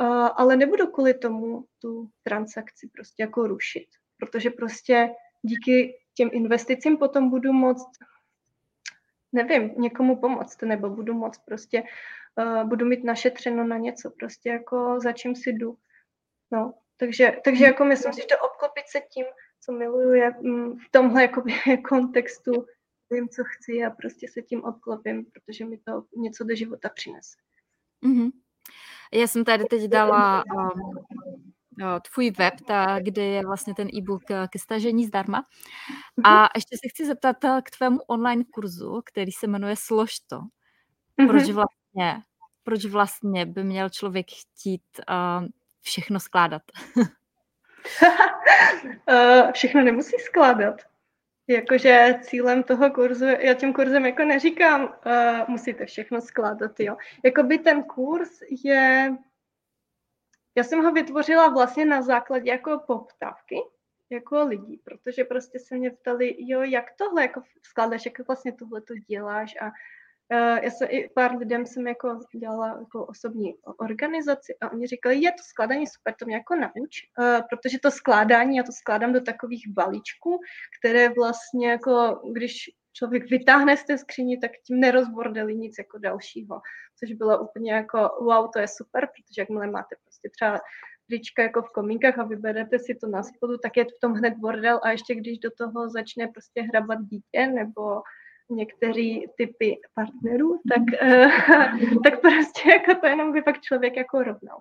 Uh, 0.00 0.28
ale 0.36 0.56
nebudu 0.56 0.86
kvůli 0.86 1.14
tomu 1.14 1.64
tu 1.78 2.10
transakci 2.22 2.88
prostě 2.94 3.22
jako 3.22 3.46
rušit, 3.46 3.86
protože 4.18 4.50
prostě 4.50 5.10
díky 5.42 5.98
těm 6.14 6.30
investicím 6.32 6.96
potom 6.96 7.30
budu 7.30 7.52
moct, 7.52 7.90
nevím, 9.32 9.70
někomu 9.76 10.16
pomoct, 10.16 10.62
nebo 10.62 10.90
budu 10.90 11.14
moct 11.14 11.38
prostě, 11.44 11.82
uh, 12.38 12.68
budu 12.68 12.86
mít 12.86 13.04
našetřeno 13.04 13.64
na 13.64 13.76
něco, 13.76 14.10
prostě 14.10 14.48
jako 14.48 15.00
za 15.00 15.12
čím 15.12 15.36
si 15.36 15.52
jdu. 15.52 15.76
No, 16.50 16.74
takže, 16.96 17.36
takže 17.44 17.64
jako 17.64 17.84
myslím 17.84 18.12
si, 18.12 18.20
že 18.20 18.26
to 18.26 18.46
obklopit 18.46 18.84
se 18.88 19.00
tím, 19.00 19.26
co 19.60 19.72
miluju, 19.72 20.12
je 20.12 20.30
mm, 20.40 20.78
v 20.78 20.90
tomhle 20.90 21.22
jakoby, 21.22 21.52
kontextu 21.88 22.66
vím, 23.12 23.28
co 23.28 23.42
chci 23.44 23.84
a 23.84 23.90
prostě 23.90 24.28
se 24.28 24.42
tím 24.42 24.64
obklopím, 24.64 25.24
protože 25.24 25.64
mi 25.64 25.78
to 25.78 26.04
něco 26.16 26.44
do 26.44 26.54
života 26.54 26.88
přinese. 26.88 27.36
Mm-hmm. 28.06 28.30
Já 29.12 29.26
jsem 29.26 29.44
tady 29.44 29.64
teď 29.64 29.90
dala 29.90 30.44
um, 30.44 32.00
tvůj 32.00 32.30
web, 32.30 32.54
ta, 32.66 33.00
kde 33.00 33.24
je 33.24 33.46
vlastně 33.46 33.74
ten 33.74 33.88
e-book 33.88 34.30
eh, 34.30 34.48
ke 34.48 34.58
stažení 34.58 35.06
zdarma. 35.06 35.46
A 36.24 36.40
mhm. 36.40 36.48
ještě 36.54 36.76
se 36.82 36.88
chci 36.88 37.06
zeptat 37.06 37.44
eh, 37.44 37.62
k 37.64 37.70
tvému 37.70 37.98
online 38.06 38.44
kurzu, 38.44 39.02
který 39.04 39.32
se 39.32 39.46
jmenuje 39.46 39.76
Slož 39.76 40.18
to. 40.18 40.40
Proč 41.28 41.42
mhm. 41.42 41.54
vlastně, 41.54 42.22
proč 42.62 42.84
vlastně 42.84 43.46
by 43.46 43.64
měl 43.64 43.88
člověk 43.88 44.26
chtít 44.30 44.82
uh, 45.10 45.48
všechno 45.80 46.20
skládat? 46.20 46.62
všechno 49.52 49.82
nemusí 49.82 50.18
skládat. 50.18 50.82
Jakože 51.48 52.20
cílem 52.22 52.62
toho 52.62 52.90
kurzu, 52.90 53.24
já 53.24 53.54
tím 53.54 53.72
kurzem 53.72 54.06
jako 54.06 54.24
neříkám, 54.24 54.82
uh, 54.84 55.48
musíte 55.48 55.86
všechno 55.86 56.20
skládat, 56.20 56.80
jo. 56.80 56.96
Jakoby 57.24 57.58
ten 57.58 57.82
kurz 57.82 58.42
je, 58.64 59.16
já 60.56 60.64
jsem 60.64 60.82
ho 60.82 60.92
vytvořila 60.92 61.48
vlastně 61.48 61.84
na 61.84 62.02
základě 62.02 62.50
jako 62.50 62.78
poptávky, 62.86 63.56
jako 64.10 64.44
lidí, 64.44 64.76
protože 64.84 65.24
prostě 65.24 65.58
se 65.58 65.76
mě 65.76 65.90
ptali, 65.90 66.36
jo, 66.38 66.62
jak 66.62 66.92
tohle 66.96 67.22
jako 67.22 67.42
skládáš, 67.62 68.04
jak 68.04 68.26
vlastně 68.26 68.52
tohle 68.52 68.80
to 68.80 68.94
děláš 68.94 69.56
a 69.60 69.70
já 70.36 70.70
jsem 70.70 70.88
i 70.90 71.10
pár 71.14 71.36
lidem 71.36 71.66
jsem 71.66 71.86
jako 71.86 72.20
dělala 72.34 72.68
jako 72.68 73.06
osobní 73.06 73.54
organizaci 73.78 74.56
a 74.60 74.72
oni 74.72 74.86
říkali, 74.86 75.16
je 75.18 75.30
to 75.32 75.42
skládání 75.42 75.86
super, 75.86 76.14
to 76.18 76.26
mě 76.26 76.34
jako 76.34 76.54
nauč, 76.54 76.92
uh, 77.18 77.40
protože 77.50 77.78
to 77.78 77.90
skládání, 77.90 78.56
já 78.56 78.62
to 78.62 78.72
skládám 78.72 79.12
do 79.12 79.20
takových 79.20 79.68
balíčků, 79.68 80.40
které 80.80 81.08
vlastně 81.08 81.70
jako, 81.70 82.22
když 82.32 82.70
člověk 82.92 83.30
vytáhne 83.30 83.76
z 83.76 83.84
té 83.84 83.98
skříni, 83.98 84.38
tak 84.38 84.50
tím 84.66 84.80
nerozbordeli 84.80 85.54
nic 85.54 85.74
jako 85.78 85.98
dalšího, 85.98 86.60
což 86.98 87.12
bylo 87.12 87.44
úplně 87.44 87.72
jako 87.72 87.98
wow, 88.20 88.50
to 88.52 88.58
je 88.58 88.68
super, 88.68 89.06
protože 89.06 89.42
jakmile 89.42 89.66
máte 89.66 89.96
prostě 90.04 90.28
třeba 90.28 90.60
trička 91.06 91.42
jako 91.42 91.62
v 91.62 91.72
komínkách 91.72 92.18
a 92.18 92.24
vyberete 92.24 92.78
si 92.78 92.94
to 92.94 93.06
na 93.06 93.22
spodu, 93.22 93.58
tak 93.58 93.76
je 93.76 93.84
v 93.84 94.00
tom 94.00 94.12
hned 94.12 94.34
bordel 94.34 94.80
a 94.82 94.90
ještě 94.90 95.14
když 95.14 95.38
do 95.38 95.50
toho 95.50 95.90
začne 95.90 96.28
prostě 96.28 96.62
hrabat 96.62 96.98
dítě 97.00 97.46
nebo 97.46 98.02
některý 98.56 99.24
typy 99.36 99.80
partnerů, 99.94 100.60
tak, 100.68 100.82
uh, 101.02 102.02
tak 102.02 102.20
prostě 102.20 102.70
jako 102.70 103.00
to 103.00 103.06
jenom 103.06 103.32
by 103.32 103.42
pak 103.42 103.60
člověk 103.60 103.96
jako 103.96 104.22
rovnal. 104.22 104.60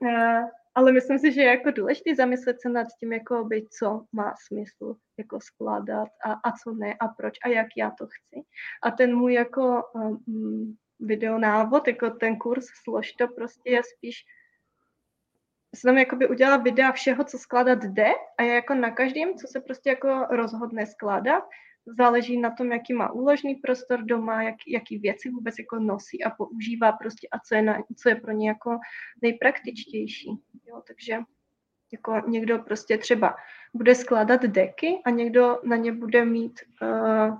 Uh, 0.00 0.48
ale 0.74 0.92
myslím 0.92 1.18
si, 1.18 1.32
že 1.32 1.40
je 1.40 1.46
jako 1.46 1.70
důležité 1.70 2.14
zamyslet 2.14 2.60
se 2.60 2.68
nad 2.68 2.86
tím, 3.00 3.12
jako 3.12 3.44
by, 3.44 3.66
co 3.78 4.04
má 4.12 4.34
smysl 4.46 4.96
jako 5.18 5.40
skládat 5.40 6.08
a, 6.24 6.32
a 6.32 6.52
co 6.64 6.74
ne 6.74 6.94
a 7.00 7.08
proč 7.08 7.38
a 7.44 7.48
jak 7.48 7.66
já 7.76 7.90
to 7.90 8.06
chci. 8.06 8.42
A 8.82 8.90
ten 8.90 9.16
můj 9.16 9.34
jako 9.34 9.82
um, 9.94 10.76
videonávod, 11.00 11.88
jako 11.88 12.10
ten 12.10 12.36
kurz 12.36 12.66
Slož 12.84 13.12
to 13.12 13.28
prostě 13.28 13.70
je 13.70 13.82
spíš 13.96 14.24
jsem 15.76 15.88
tam 15.88 15.98
jakoby 15.98 16.28
udělala 16.28 16.56
videa 16.56 16.92
všeho, 16.92 17.24
co 17.24 17.38
skládat 17.38 17.84
jde 17.84 18.12
a 18.38 18.42
je 18.42 18.54
jako 18.54 18.74
na 18.74 18.90
každém, 18.90 19.34
co 19.34 19.46
se 19.46 19.60
prostě 19.60 19.90
jako 19.90 20.26
rozhodne 20.30 20.86
skládat, 20.86 21.44
záleží 21.86 22.40
na 22.40 22.50
tom, 22.50 22.72
jaký 22.72 22.94
má 22.94 23.12
úložný 23.12 23.54
prostor 23.54 24.02
doma, 24.02 24.42
jak, 24.42 24.56
jaký 24.68 24.98
věci 24.98 25.30
vůbec 25.30 25.54
jako 25.58 25.78
nosí 25.78 26.24
a 26.24 26.30
používá 26.30 26.92
prostě 26.92 27.28
a 27.32 27.38
co 27.38 27.54
je, 27.54 27.62
na, 27.62 27.82
co 27.96 28.08
je 28.08 28.14
pro 28.14 28.32
ně 28.32 28.48
jako 28.48 28.78
nejpraktičtější. 29.22 30.28
Jo, 30.66 30.82
takže 30.86 31.18
jako 31.92 32.22
někdo 32.28 32.58
prostě 32.58 32.98
třeba 32.98 33.36
bude 33.74 33.94
skládat 33.94 34.42
deky 34.42 35.02
a 35.04 35.10
někdo 35.10 35.58
na 35.64 35.76
ně 35.76 35.92
bude 35.92 36.24
mít 36.24 36.60
uh, 36.82 37.38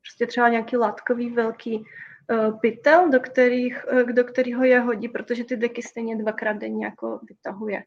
prostě 0.00 0.26
třeba 0.26 0.48
nějaký 0.48 0.76
látkový 0.76 1.30
velký 1.30 1.78
uh, 1.78 2.60
pytel, 2.60 3.10
do, 3.10 3.20
kterých, 3.20 3.86
uh, 3.92 4.02
do 4.02 4.24
kterého 4.24 4.64
je 4.64 4.80
hodí, 4.80 5.08
protože 5.08 5.44
ty 5.44 5.56
deky 5.56 5.82
stejně 5.82 6.16
dvakrát 6.16 6.52
denně 6.52 6.84
jako 6.84 7.20
vytahuje. 7.28 7.82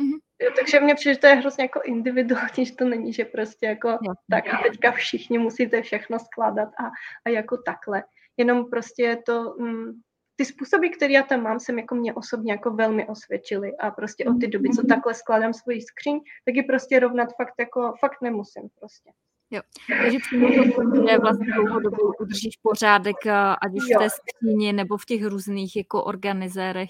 Mm-hmm. 0.00 0.18
Jo, 0.42 0.50
takže 0.56 0.80
mně 0.80 0.94
přijde, 0.94 1.14
že 1.14 1.20
to 1.20 1.26
je 1.26 1.34
hrozně 1.34 1.64
jako 1.64 1.80
individuální, 1.84 2.64
že 2.66 2.76
to 2.76 2.84
není, 2.84 3.12
že 3.12 3.24
prostě 3.24 3.66
jako 3.66 3.88
jo. 3.88 4.12
tak 4.30 4.54
a 4.54 4.62
teďka 4.62 4.92
všichni 4.92 5.38
musíte 5.38 5.82
všechno 5.82 6.18
skládat 6.18 6.68
a, 6.68 6.90
a 7.24 7.28
jako 7.28 7.56
takhle. 7.56 8.04
Jenom 8.36 8.70
prostě 8.70 9.02
je 9.02 9.16
to, 9.16 9.54
mm, 9.58 9.92
ty 10.36 10.44
způsoby, 10.44 10.88
které 10.88 11.12
já 11.12 11.22
tam 11.22 11.42
mám, 11.42 11.60
se 11.60 11.72
jako 11.72 11.94
mě 11.94 12.14
osobně 12.14 12.52
jako 12.52 12.70
velmi 12.70 13.06
osvědčily 13.06 13.76
a 13.76 13.90
prostě 13.90 14.24
od 14.24 14.40
ty 14.40 14.48
doby, 14.48 14.68
co 14.68 14.80
mhm. 14.80 14.88
takhle 14.88 15.14
skládám 15.14 15.54
svoji 15.54 15.82
skříň, 15.82 16.20
tak 16.44 16.54
ji 16.54 16.62
prostě 16.62 17.00
rovnat 17.00 17.28
fakt 17.36 17.54
jako, 17.58 17.94
fakt 18.00 18.22
nemusím 18.22 18.68
prostě. 18.78 19.10
Jo, 19.52 19.62
takže 20.02 20.18
přímo 20.18 20.48
to, 20.48 20.64
že 21.10 21.18
vlastně 21.18 21.46
dlouhodobě 21.54 21.98
udržíš 22.20 22.56
pořádek, 22.62 23.16
ať 23.62 23.72
už 23.74 23.84
v 23.94 23.98
té 23.98 24.10
skříni 24.10 24.72
nebo 24.72 24.96
v 24.96 25.04
těch 25.04 25.24
různých 25.24 25.76
jako 25.76 26.04
organizérech, 26.04 26.88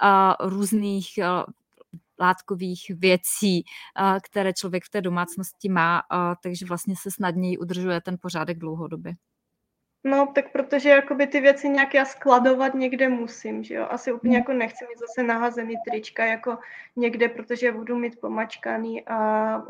a 0.00 0.36
různých 0.40 1.18
látkových 2.20 2.90
věcí, 2.98 3.64
které 4.24 4.52
člověk 4.52 4.84
v 4.84 4.90
té 4.90 5.00
domácnosti 5.00 5.68
má, 5.68 6.02
takže 6.42 6.66
vlastně 6.66 6.94
se 7.02 7.10
snadněji 7.10 7.58
udržuje 7.58 8.00
ten 8.00 8.16
pořádek 8.22 8.58
dlouhodobě. 8.58 9.12
No, 10.04 10.32
tak 10.34 10.52
protože 10.52 10.88
jakoby 10.88 11.26
ty 11.26 11.40
věci 11.40 11.68
nějak 11.68 11.94
já 11.94 12.04
skladovat 12.04 12.74
někde 12.74 13.08
musím, 13.08 13.64
že 13.64 13.74
jo. 13.74 13.86
Asi 13.90 14.12
úplně 14.12 14.36
hmm. 14.36 14.40
jako 14.40 14.52
nechci 14.52 14.84
mít 14.88 14.98
zase 14.98 15.22
nahazený 15.22 15.74
trička 15.90 16.24
jako 16.24 16.58
někde, 16.96 17.28
protože 17.28 17.72
budu 17.72 17.96
mít 17.98 18.20
pomačkaný 18.20 19.08
a 19.08 19.62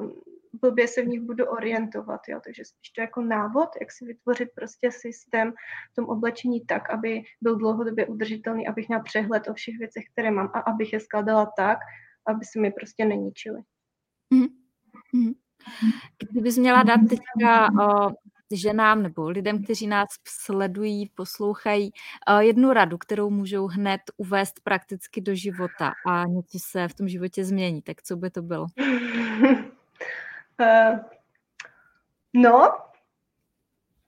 blbě 0.61 0.89
se 0.89 1.03
v 1.03 1.09
nich 1.09 1.21
budu 1.21 1.45
orientovat, 1.47 2.21
jo. 2.29 2.41
Takže 2.45 2.65
spíš 2.65 2.91
to 2.91 3.01
jako 3.01 3.23
návod, 3.23 3.69
jak 3.81 3.93
si 3.93 4.05
vytvořit 4.05 4.49
prostě 4.55 4.91
systém 4.91 5.53
v 5.93 5.95
tom 5.95 6.05
oblečení 6.05 6.61
tak, 6.61 6.91
aby 6.91 7.23
byl 7.41 7.57
dlouhodobě 7.57 8.07
udržitelný, 8.07 8.69
abych 8.69 8.89
měla 8.89 9.03
přehled 9.03 9.49
o 9.49 9.55
všech 9.55 9.79
věcech, 9.79 10.05
které 10.13 10.31
mám 10.31 10.51
a 10.55 10.59
abych 10.59 10.93
je 10.93 11.01
skladala 11.01 11.53
tak, 11.57 11.79
aby 12.27 12.45
se 12.45 12.61
mi 12.61 12.71
prostě 12.71 13.05
neníčily. 13.05 13.63
Mm-hmm. 14.35 15.35
Kdybys 16.31 16.59
měla 16.59 16.83
dát 16.83 17.01
teďka 17.09 17.69
o, 17.85 18.11
ženám 18.55 19.03
nebo 19.03 19.29
lidem, 19.29 19.65
kteří 19.65 19.87
nás 19.87 20.09
sledují, 20.29 21.11
poslouchají, 21.15 21.91
o, 22.29 22.41
jednu 22.41 22.73
radu, 22.73 22.99
kterou 22.99 23.31
můžou 23.31 23.67
hned 23.67 24.01
uvést 24.17 24.61
prakticky 24.65 25.21
do 25.21 25.35
života 25.35 25.93
a 26.07 26.25
něco 26.27 26.59
se 26.59 26.89
v 26.89 26.95
tom 26.95 27.09
životě 27.09 27.45
změní, 27.45 27.83
tak 27.83 28.03
co 28.03 28.17
by 28.17 28.31
to 28.31 28.43
bylo? 28.43 28.67
uh, 30.61 30.99
no, 32.35 32.79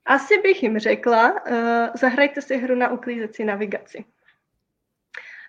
asi 0.05 0.37
bych 0.43 0.63
jim 0.63 0.79
řekla, 0.79 1.31
uh, 1.31 1.87
zahrajte 1.95 2.41
si 2.41 2.57
hru 2.57 2.75
na 2.75 2.91
uklízeci 2.91 3.43
navigaci 3.45 4.05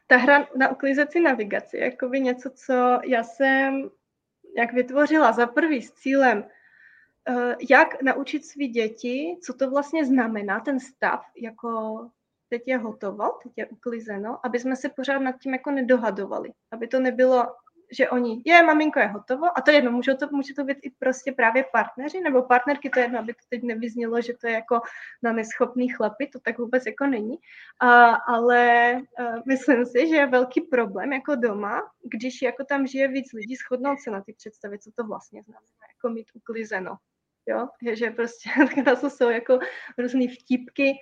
ta 0.07 0.17
hra 0.17 0.49
na 0.57 0.71
uklízeci 0.71 1.21
navigaci 1.21 1.79
jakoby 1.79 2.21
něco, 2.21 2.51
co 2.51 3.01
já 3.05 3.23
jsem 3.23 3.91
jak 4.57 4.73
vytvořila. 4.73 5.33
Za 5.33 5.47
prvý 5.47 5.83
s 5.83 5.93
cílem, 5.93 6.45
uh, 7.29 7.55
jak 7.71 8.03
naučit 8.03 8.47
svý 8.47 8.69
děti, 8.69 9.39
co 9.43 9.55
to 9.55 9.71
vlastně 9.71 10.05
znamená, 10.05 10.61
ten 10.61 10.81
stav, 10.81 11.25
jako 11.37 11.71
teď 12.49 12.63
je 12.67 12.79
hotovo, 12.79 13.39
teď 13.43 13.53
je 13.57 13.67
uklizeno, 13.67 14.47
aby 14.47 14.59
jsme 14.59 14.77
se 14.77 14.89
pořád 14.89 15.19
nad 15.19 15.33
tím 15.41 15.53
jako 15.53 15.71
nedohadovali, 15.71 16.53
aby 16.71 16.89
to 16.89 17.01
nebylo 17.01 17.47
že 17.93 18.11
oni, 18.11 18.43
je, 18.45 18.63
maminko 18.63 19.01
je 19.01 19.07
hotovo, 19.07 19.59
a 19.59 19.61
to 19.61 19.71
je 19.71 19.77
jedno, 19.77 19.91
může 19.91 20.15
to, 20.15 20.29
může 20.31 20.55
to 20.55 20.65
být 20.65 20.79
i 20.83 20.91
prostě 20.91 21.33
právě 21.33 21.65
partneři 21.73 22.21
nebo 22.21 22.43
partnerky, 22.43 22.91
to 22.91 22.99
je 22.99 23.05
jedno, 23.05 23.19
aby 23.19 23.35
to 23.35 23.41
teď 23.49 23.63
nevyznělo, 23.63 24.21
že 24.21 24.33
to 24.41 24.47
je 24.47 24.53
jako 24.53 24.81
na 25.23 25.33
neschopný 25.33 25.89
chlapy, 25.89 26.27
to 26.27 26.41
tak 26.41 26.59
vůbec 26.59 26.87
jako 26.87 27.07
není, 27.07 27.37
a, 27.81 28.11
ale 28.15 28.93
a, 28.95 29.01
myslím 29.47 29.87
si, 29.87 30.09
že 30.09 30.17
je 30.17 30.27
velký 30.27 30.61
problém 30.61 31.13
jako 31.13 31.35
doma, 31.35 31.83
když 32.05 32.43
jako 32.43 32.65
tam 32.65 32.87
žije 32.87 33.09
víc 33.09 33.33
lidí, 33.33 33.57
shodnout 33.57 34.01
se 34.01 34.11
na 34.11 34.21
ty 34.21 34.33
představy, 34.33 34.79
co 34.79 34.91
to 34.95 35.05
vlastně 35.05 35.43
znamená, 35.43 35.67
jako 35.97 36.15
mít 36.15 36.27
uklizeno, 36.35 36.97
jo, 37.47 37.69
je, 37.83 37.97
že 37.97 38.11
prostě 38.11 38.51
to 39.01 39.11
jsou 39.11 39.31
jako 39.31 39.59
různé 39.99 40.27
vtipky, 40.29 40.95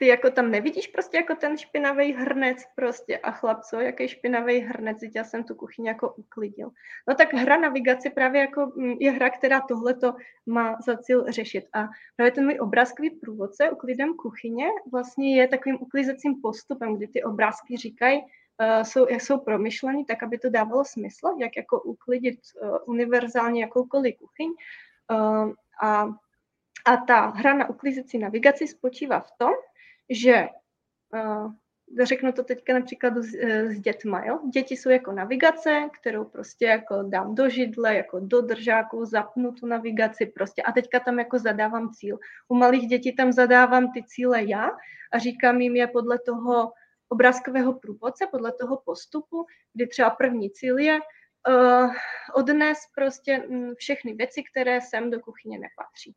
ty 0.00 0.06
jako 0.06 0.30
tam 0.30 0.50
nevidíš 0.50 0.86
prostě 0.86 1.16
jako 1.16 1.34
ten 1.34 1.58
špinavý 1.58 2.12
hrnec 2.12 2.58
prostě. 2.74 3.18
A 3.18 3.30
chlapco, 3.30 3.80
jaký 3.80 4.08
špinavý 4.08 4.60
hrnec, 4.60 4.98
já 5.14 5.24
jsem 5.24 5.44
tu 5.44 5.54
kuchyni 5.54 5.88
jako 5.88 6.14
uklidil. 6.14 6.70
No 7.08 7.14
tak 7.14 7.34
hra 7.34 7.60
navigace 7.60 8.10
právě 8.10 8.40
jako 8.40 8.72
mm, 8.76 8.92
je 9.00 9.10
hra, 9.10 9.30
která 9.30 9.60
tohleto 9.60 10.14
má 10.46 10.76
za 10.86 10.96
cíl 10.96 11.24
řešit. 11.28 11.64
A 11.72 11.88
právě 12.16 12.32
ten 12.32 12.44
můj 12.44 12.58
obrázkový 12.60 13.10
průvodce 13.10 13.70
uklidem 13.70 14.14
kuchyně 14.14 14.66
vlastně 14.92 15.36
je 15.36 15.48
takovým 15.48 15.78
uklizacím 15.80 16.40
postupem, 16.40 16.96
kdy 16.96 17.08
ty 17.08 17.22
obrázky 17.22 17.76
říkají, 17.76 18.20
uh, 18.20 18.82
jsou, 18.82 19.08
jak 19.08 19.20
jsou 19.20 19.38
promyšlení, 19.38 20.04
tak 20.04 20.22
aby 20.22 20.38
to 20.38 20.50
dávalo 20.50 20.84
smysl, 20.84 21.28
jak 21.38 21.56
jako 21.56 21.82
uklidit 21.82 22.40
uh, 22.62 22.76
univerzálně 22.86 23.60
jakoukoliv 23.62 24.16
kuchyň. 24.16 24.50
Uh, 25.10 25.52
a 25.82 26.08
a 26.84 26.96
ta 26.96 27.26
hra 27.26 27.54
na 27.54 27.68
uklízecí 27.68 28.18
navigaci 28.18 28.68
spočívá 28.68 29.20
v 29.20 29.30
tom, 29.38 29.52
že 30.10 30.48
uh, 31.14 31.52
řeknu 32.02 32.32
to 32.32 32.44
teďka 32.44 32.74
například 32.74 33.16
s, 33.16 33.34
s 33.64 33.80
dětma, 33.80 34.24
jo? 34.24 34.38
Děti 34.54 34.76
jsou 34.76 34.90
jako 34.90 35.12
navigace, 35.12 35.88
kterou 36.00 36.24
prostě 36.24 36.64
jako 36.64 37.02
dám 37.02 37.34
do 37.34 37.48
židle, 37.48 37.94
jako 37.94 38.20
do 38.20 38.40
držáku, 38.40 39.04
zapnu 39.04 39.52
tu 39.52 39.66
navigaci 39.66 40.26
prostě 40.26 40.62
a 40.62 40.72
teďka 40.72 41.00
tam 41.00 41.18
jako 41.18 41.38
zadávám 41.38 41.90
cíl. 41.90 42.18
U 42.48 42.54
malých 42.54 42.88
dětí 42.88 43.16
tam 43.16 43.32
zadávám 43.32 43.92
ty 43.92 44.04
cíle 44.06 44.44
já 44.44 44.70
a 45.12 45.18
říkám 45.18 45.60
jim 45.60 45.76
je 45.76 45.86
podle 45.86 46.18
toho 46.18 46.72
obrázkového 47.08 47.72
průvodce, 47.72 48.26
podle 48.30 48.52
toho 48.52 48.82
postupu, 48.84 49.46
kdy 49.74 49.86
třeba 49.86 50.10
první 50.10 50.50
cíl 50.50 50.78
je 50.78 50.98
uh, 51.48 51.92
odnes 52.34 52.78
prostě 52.94 53.44
všechny 53.76 54.14
věci, 54.14 54.42
které 54.52 54.80
sem 54.80 55.10
do 55.10 55.20
kuchyně 55.20 55.58
nepatří. 55.58 56.14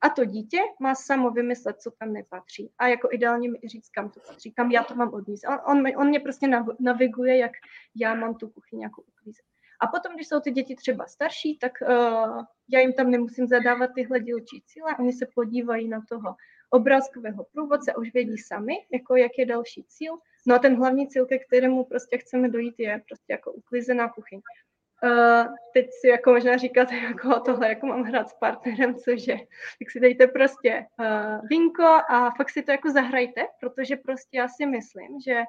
A 0.00 0.08
to 0.08 0.24
dítě 0.24 0.58
má 0.80 0.94
samo 0.94 1.30
vymyslet, 1.30 1.80
co 1.80 1.90
tam 1.90 2.12
nepatří. 2.12 2.72
A 2.78 2.88
jako 2.88 3.08
ideálně 3.12 3.50
mi 3.50 3.58
říct, 3.68 3.88
kam 3.88 4.10
to 4.10 4.20
patří, 4.20 4.52
kam 4.52 4.70
já 4.70 4.84
to 4.84 4.94
mám 4.94 5.14
odníst. 5.14 5.44
On, 5.48 5.78
on, 5.78 5.86
on 5.96 6.08
mě 6.08 6.20
prostě 6.20 6.48
naviguje, 6.80 7.36
jak 7.36 7.52
já 7.94 8.14
mám 8.14 8.34
tu 8.34 8.48
kuchyni 8.48 8.82
jako 8.82 9.02
uklízet. 9.02 9.44
A 9.80 9.86
potom, 9.86 10.14
když 10.14 10.28
jsou 10.28 10.40
ty 10.40 10.50
děti 10.50 10.76
třeba 10.76 11.06
starší, 11.06 11.58
tak 11.58 11.72
uh, 11.82 12.44
já 12.68 12.80
jim 12.80 12.92
tam 12.92 13.10
nemusím 13.10 13.46
zadávat 13.46 13.90
tyhle 13.94 14.20
dílčí 14.20 14.62
cíle, 14.66 14.96
oni 14.98 15.12
se 15.12 15.26
podívají 15.34 15.88
na 15.88 16.00
toho 16.08 16.34
obrázkového 16.70 17.44
průvodce 17.52 17.92
a 17.92 17.98
už 17.98 18.12
vědí 18.12 18.38
sami, 18.38 18.74
jako 18.92 19.16
jak 19.16 19.32
je 19.38 19.46
další 19.46 19.84
cíl. 19.84 20.18
No 20.46 20.54
a 20.54 20.58
ten 20.58 20.76
hlavní 20.76 21.08
cíl, 21.08 21.26
ke 21.26 21.38
kterému 21.38 21.84
prostě 21.84 22.18
chceme 22.18 22.48
dojít, 22.48 22.74
je 22.78 23.02
prostě 23.08 23.32
jako 23.32 23.52
uklízená 23.52 24.08
kuchyň. 24.08 24.40
Uh, 25.02 25.54
teď 25.72 25.86
si 26.00 26.08
jako 26.08 26.32
možná 26.32 26.56
říkáte, 26.56 26.96
jako 27.08 27.40
tohle, 27.40 27.68
jako 27.68 27.86
mám 27.86 28.02
hrát 28.02 28.28
s 28.28 28.34
partnerem, 28.34 28.94
cože, 28.94 29.36
tak 29.78 29.90
si 29.90 30.00
dejte 30.00 30.26
prostě 30.26 30.86
uh, 30.98 31.48
vinko 31.48 31.84
a 31.84 32.30
fakt 32.36 32.50
si 32.50 32.62
to 32.62 32.70
jako 32.70 32.90
zahrajte, 32.90 33.46
protože 33.60 33.96
prostě 33.96 34.36
já 34.36 34.48
si 34.48 34.66
myslím, 34.66 35.20
že 35.20 35.42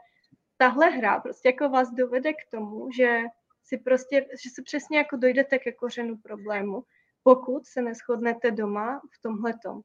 tahle 0.58 0.90
hra 0.90 1.20
prostě 1.20 1.50
jako 1.50 1.70
vás 1.70 1.92
dovede 1.92 2.34
k 2.34 2.50
tomu, 2.52 2.92
že 2.92 3.24
si 3.64 3.78
prostě, 3.78 4.26
že 4.44 4.50
se 4.50 4.62
přesně 4.62 4.98
jako 4.98 5.18
dojdete 5.18 5.60
ke 5.60 5.72
kořenu 5.72 6.18
problému, 6.18 6.84
pokud 7.24 7.66
se 7.66 7.82
neschodnete 7.82 8.52
doma 8.52 9.02
v 9.12 9.22
tomhletom. 9.22 9.82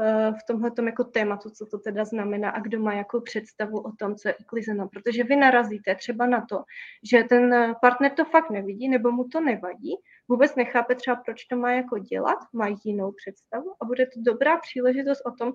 Eh, 0.00 0.32
v 0.32 0.46
tomhle 0.46 0.70
jako 0.84 1.04
tématu, 1.04 1.50
co 1.50 1.66
to 1.66 1.78
teda 1.78 2.04
znamená 2.04 2.50
a 2.50 2.60
kdo 2.60 2.80
má 2.80 2.94
jakou 2.94 3.20
představu 3.20 3.80
o 3.80 3.92
tom, 3.92 4.16
co 4.16 4.28
je 4.28 4.36
uklizeno. 4.36 4.88
Protože 4.88 5.24
vy 5.24 5.36
narazíte 5.36 5.94
třeba 5.94 6.26
na 6.26 6.46
to, 6.46 6.64
že 7.10 7.24
ten 7.24 7.74
partner 7.80 8.12
to 8.12 8.24
fakt 8.24 8.50
nevidí 8.50 8.88
nebo 8.88 9.12
mu 9.12 9.24
to 9.24 9.40
nevadí, 9.40 9.94
vůbec 10.28 10.54
nechápe 10.54 10.94
třeba, 10.94 11.16
proč 11.16 11.44
to 11.44 11.56
má 11.56 11.72
jako 11.72 11.98
dělat, 11.98 12.38
má 12.52 12.66
jinou 12.84 13.12
představu 13.12 13.74
a 13.80 13.84
bude 13.84 14.06
to 14.06 14.20
dobrá 14.22 14.56
příležitost 14.58 15.22
o 15.26 15.30
tom 15.30 15.52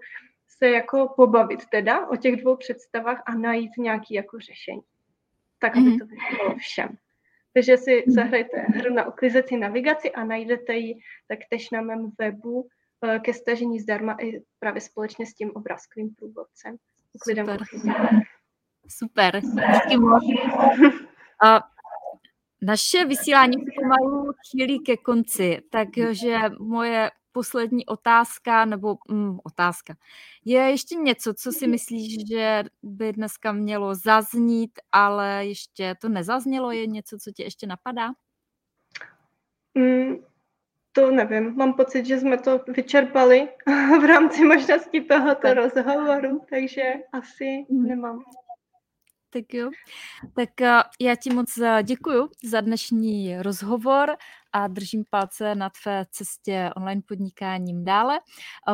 se 0.48 0.70
jako 0.70 1.14
pobavit 1.16 1.66
teda 1.66 2.08
o 2.08 2.16
těch 2.16 2.42
dvou 2.42 2.56
představách 2.56 3.24
a 3.26 3.36
najít 3.36 3.72
nějaký 3.78 4.14
jako 4.14 4.39
řešení. 4.39 4.82
Tak, 5.60 5.78
aby 5.78 5.86
mhm. 5.86 6.00
to 6.00 6.06
vyšlo 6.06 6.56
všem. 6.58 6.98
Takže 7.54 7.78
si 7.78 8.04
zahrajte 8.08 8.58
hru 8.58 8.94
na 8.94 9.08
uklizecí 9.08 9.58
navigaci 9.58 10.12
a 10.12 10.24
najdete 10.24 10.74
ji 10.74 11.00
taktéž 11.28 11.70
na 11.70 11.82
mém 11.82 12.12
webu 12.20 12.70
ke 13.24 13.34
stažení 13.34 13.80
zdarma 13.80 14.16
i 14.22 14.41
právě 14.60 14.82
společně 14.82 15.26
s 15.26 15.34
tím 15.34 15.52
obrázkovým 15.54 16.16
průvodcem. 16.16 16.78
Super. 17.28 17.58
Super. 18.88 19.41
Díky 19.74 19.97
moc. 19.97 20.24
A 21.45 21.60
naše 22.62 23.06
vysílání 23.06 23.58
pomalu 23.76 24.34
chýlí 24.52 24.80
ke 24.80 24.97
konci, 24.97 25.62
takže 25.70 26.38
moje 26.60 27.12
poslední 27.32 27.86
otázka, 27.86 28.66
nebo 28.66 28.97
mm, 29.10 29.39
otázka, 29.43 29.95
je 30.45 30.60
ještě 30.60 30.95
něco, 30.95 31.34
co 31.34 31.52
si 31.52 31.68
myslíš, 31.68 32.28
že 32.28 32.64
by 32.84 33.14
dneska 33.14 33.52
mělo 33.52 33.95
zaznít, 33.95 34.80
ale 34.91 35.45
ještě 35.45 35.95
to 36.02 36.10
nezaznělo, 36.10 36.72
je 36.72 36.88
něco, 36.88 37.18
co 37.18 37.32
tě 37.32 37.43
ještě 37.43 37.68
napadá? 37.68 38.12
Mm, 39.74 40.16
to 40.92 41.12
nevím, 41.12 41.56
mám 41.56 41.74
pocit, 41.74 42.06
že 42.06 42.20
jsme 42.20 42.38
to 42.38 42.60
vyčerpali 42.68 43.48
v 44.02 44.06
rámci 44.06 44.44
možnosti 44.44 45.02
tohoto 45.02 45.42
tak. 45.42 45.58
rozhovoru, 45.58 46.42
takže 46.50 46.94
asi 47.14 47.66
mm. 47.70 47.88
nemám. 47.88 48.24
Tak 49.30 49.54
jo. 49.54 49.70
Tak 50.36 50.62
eh, 50.62 50.84
já 51.02 51.16
ti 51.16 51.30
moc 51.34 51.58
eh, 51.58 51.84
děkuji 51.84 52.30
za 52.44 52.62
dnešní 52.62 53.42
rozhovor 53.42 54.18
a 54.54 54.68
držím 54.68 55.04
palce 55.10 55.56
na 55.56 55.70
tvé 55.70 56.06
cestě 56.12 56.70
online 56.76 57.02
podnikáním 57.08 57.86
dále. 57.86 58.20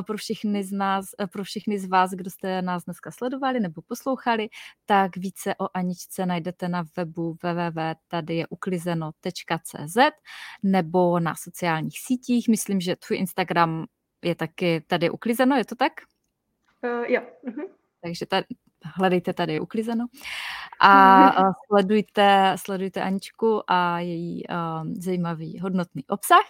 Pro 0.06 0.18
všechny 0.18 0.64
z 0.64 0.72
nás, 0.72 1.06
pro 1.32 1.44
všechny 1.44 1.80
z 1.80 1.88
vás, 1.88 2.12
kdo 2.12 2.30
jste 2.30 2.62
nás 2.62 2.86
dneska 2.86 3.12
sledovali 3.12 3.60
nebo 3.60 3.82
poslouchali, 3.82 4.50
tak 4.86 5.18
více 5.18 5.56
o 5.56 5.68
Aničce 5.74 6.26
najdete 6.26 6.70
na 6.70 6.84
webu 6.98 7.38
www.tadyjeuklizeno.cz 7.44 9.98
nebo 10.64 11.20
na 11.20 11.36
sociálních 11.36 12.00
sítích. 12.00 12.50
Myslím, 12.50 12.82
že 12.82 12.96
tvůj 12.96 13.18
Instagram 13.18 13.86
je 14.24 14.36
taky 14.36 14.84
tady 14.88 15.10
uklizeno, 15.10 15.56
je 15.56 15.66
to 15.66 15.76
tak? 15.76 15.94
Uh, 16.84 17.04
jo. 17.08 17.22
Uh-huh. 17.44 17.70
Takže 18.02 18.26
tady, 18.26 18.46
hledejte 18.96 19.34
tady 19.34 19.60
uklizeno 19.60 20.06
a 20.82 21.32
sledujte, 21.68 22.56
sledujte 22.56 23.02
Aničku 23.02 23.64
a 23.68 24.00
její 24.00 24.44
uh, 24.48 24.88
zajímavý 25.00 25.60
hodnotný 25.60 26.04
obsah. 26.08 26.46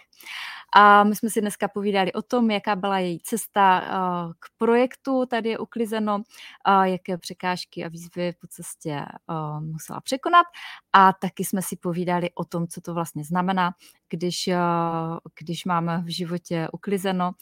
A 0.72 1.04
my 1.04 1.16
jsme 1.16 1.30
si 1.30 1.40
dneska 1.40 1.68
povídali 1.68 2.12
o 2.12 2.22
tom, 2.22 2.50
jaká 2.50 2.76
byla 2.76 2.98
její 2.98 3.20
cesta 3.20 3.80
uh, 3.80 4.32
k 4.32 4.46
projektu, 4.56 5.26
tady 5.26 5.48
je 5.48 5.58
uklizeno, 5.58 6.16
uh, 6.16 6.82
jaké 6.82 7.18
překážky 7.18 7.84
a 7.84 7.88
výzvy 7.88 8.32
po 8.40 8.46
cestě 8.46 9.04
uh, 9.26 9.60
musela 9.60 10.00
překonat 10.00 10.46
a 10.92 11.12
taky 11.12 11.44
jsme 11.44 11.62
si 11.62 11.76
povídali 11.76 12.30
o 12.34 12.44
tom, 12.44 12.66
co 12.66 12.80
to 12.80 12.94
vlastně 12.94 13.24
znamená, 13.24 13.72
když, 14.10 14.50
když 15.38 15.64
máme 15.64 16.02
v 16.02 16.08
životě 16.08 16.68
uklizeno, 16.72 17.32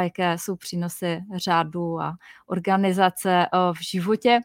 jaké 0.00 0.38
jsou 0.38 0.56
přínosy 0.56 1.20
řádu 1.34 2.00
a 2.00 2.16
organizace 2.46 3.46
v 3.72 3.82
životě 3.90 4.40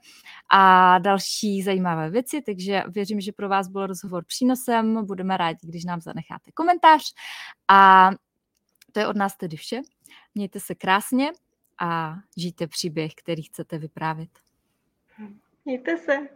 a 0.51 0.97
další 0.99 1.63
zajímavé 1.63 2.09
věci, 2.09 2.41
takže 2.41 2.83
věřím, 2.87 3.21
že 3.21 3.31
pro 3.31 3.49
vás 3.49 3.67
byl 3.67 3.87
rozhovor 3.87 4.25
přínosem, 4.25 5.05
budeme 5.05 5.37
rádi, 5.37 5.59
když 5.67 5.85
nám 5.85 6.01
zanecháte 6.01 6.51
komentář 6.51 7.13
a 7.67 8.09
to 8.91 8.99
je 8.99 9.07
od 9.07 9.15
nás 9.15 9.37
tedy 9.37 9.57
vše. 9.57 9.81
Mějte 10.35 10.59
se 10.59 10.75
krásně 10.75 11.31
a 11.79 12.15
žijte 12.37 12.67
příběh, 12.67 13.11
který 13.15 13.43
chcete 13.43 13.77
vyprávět. 13.77 14.29
Mějte 15.65 15.97
se. 15.97 16.29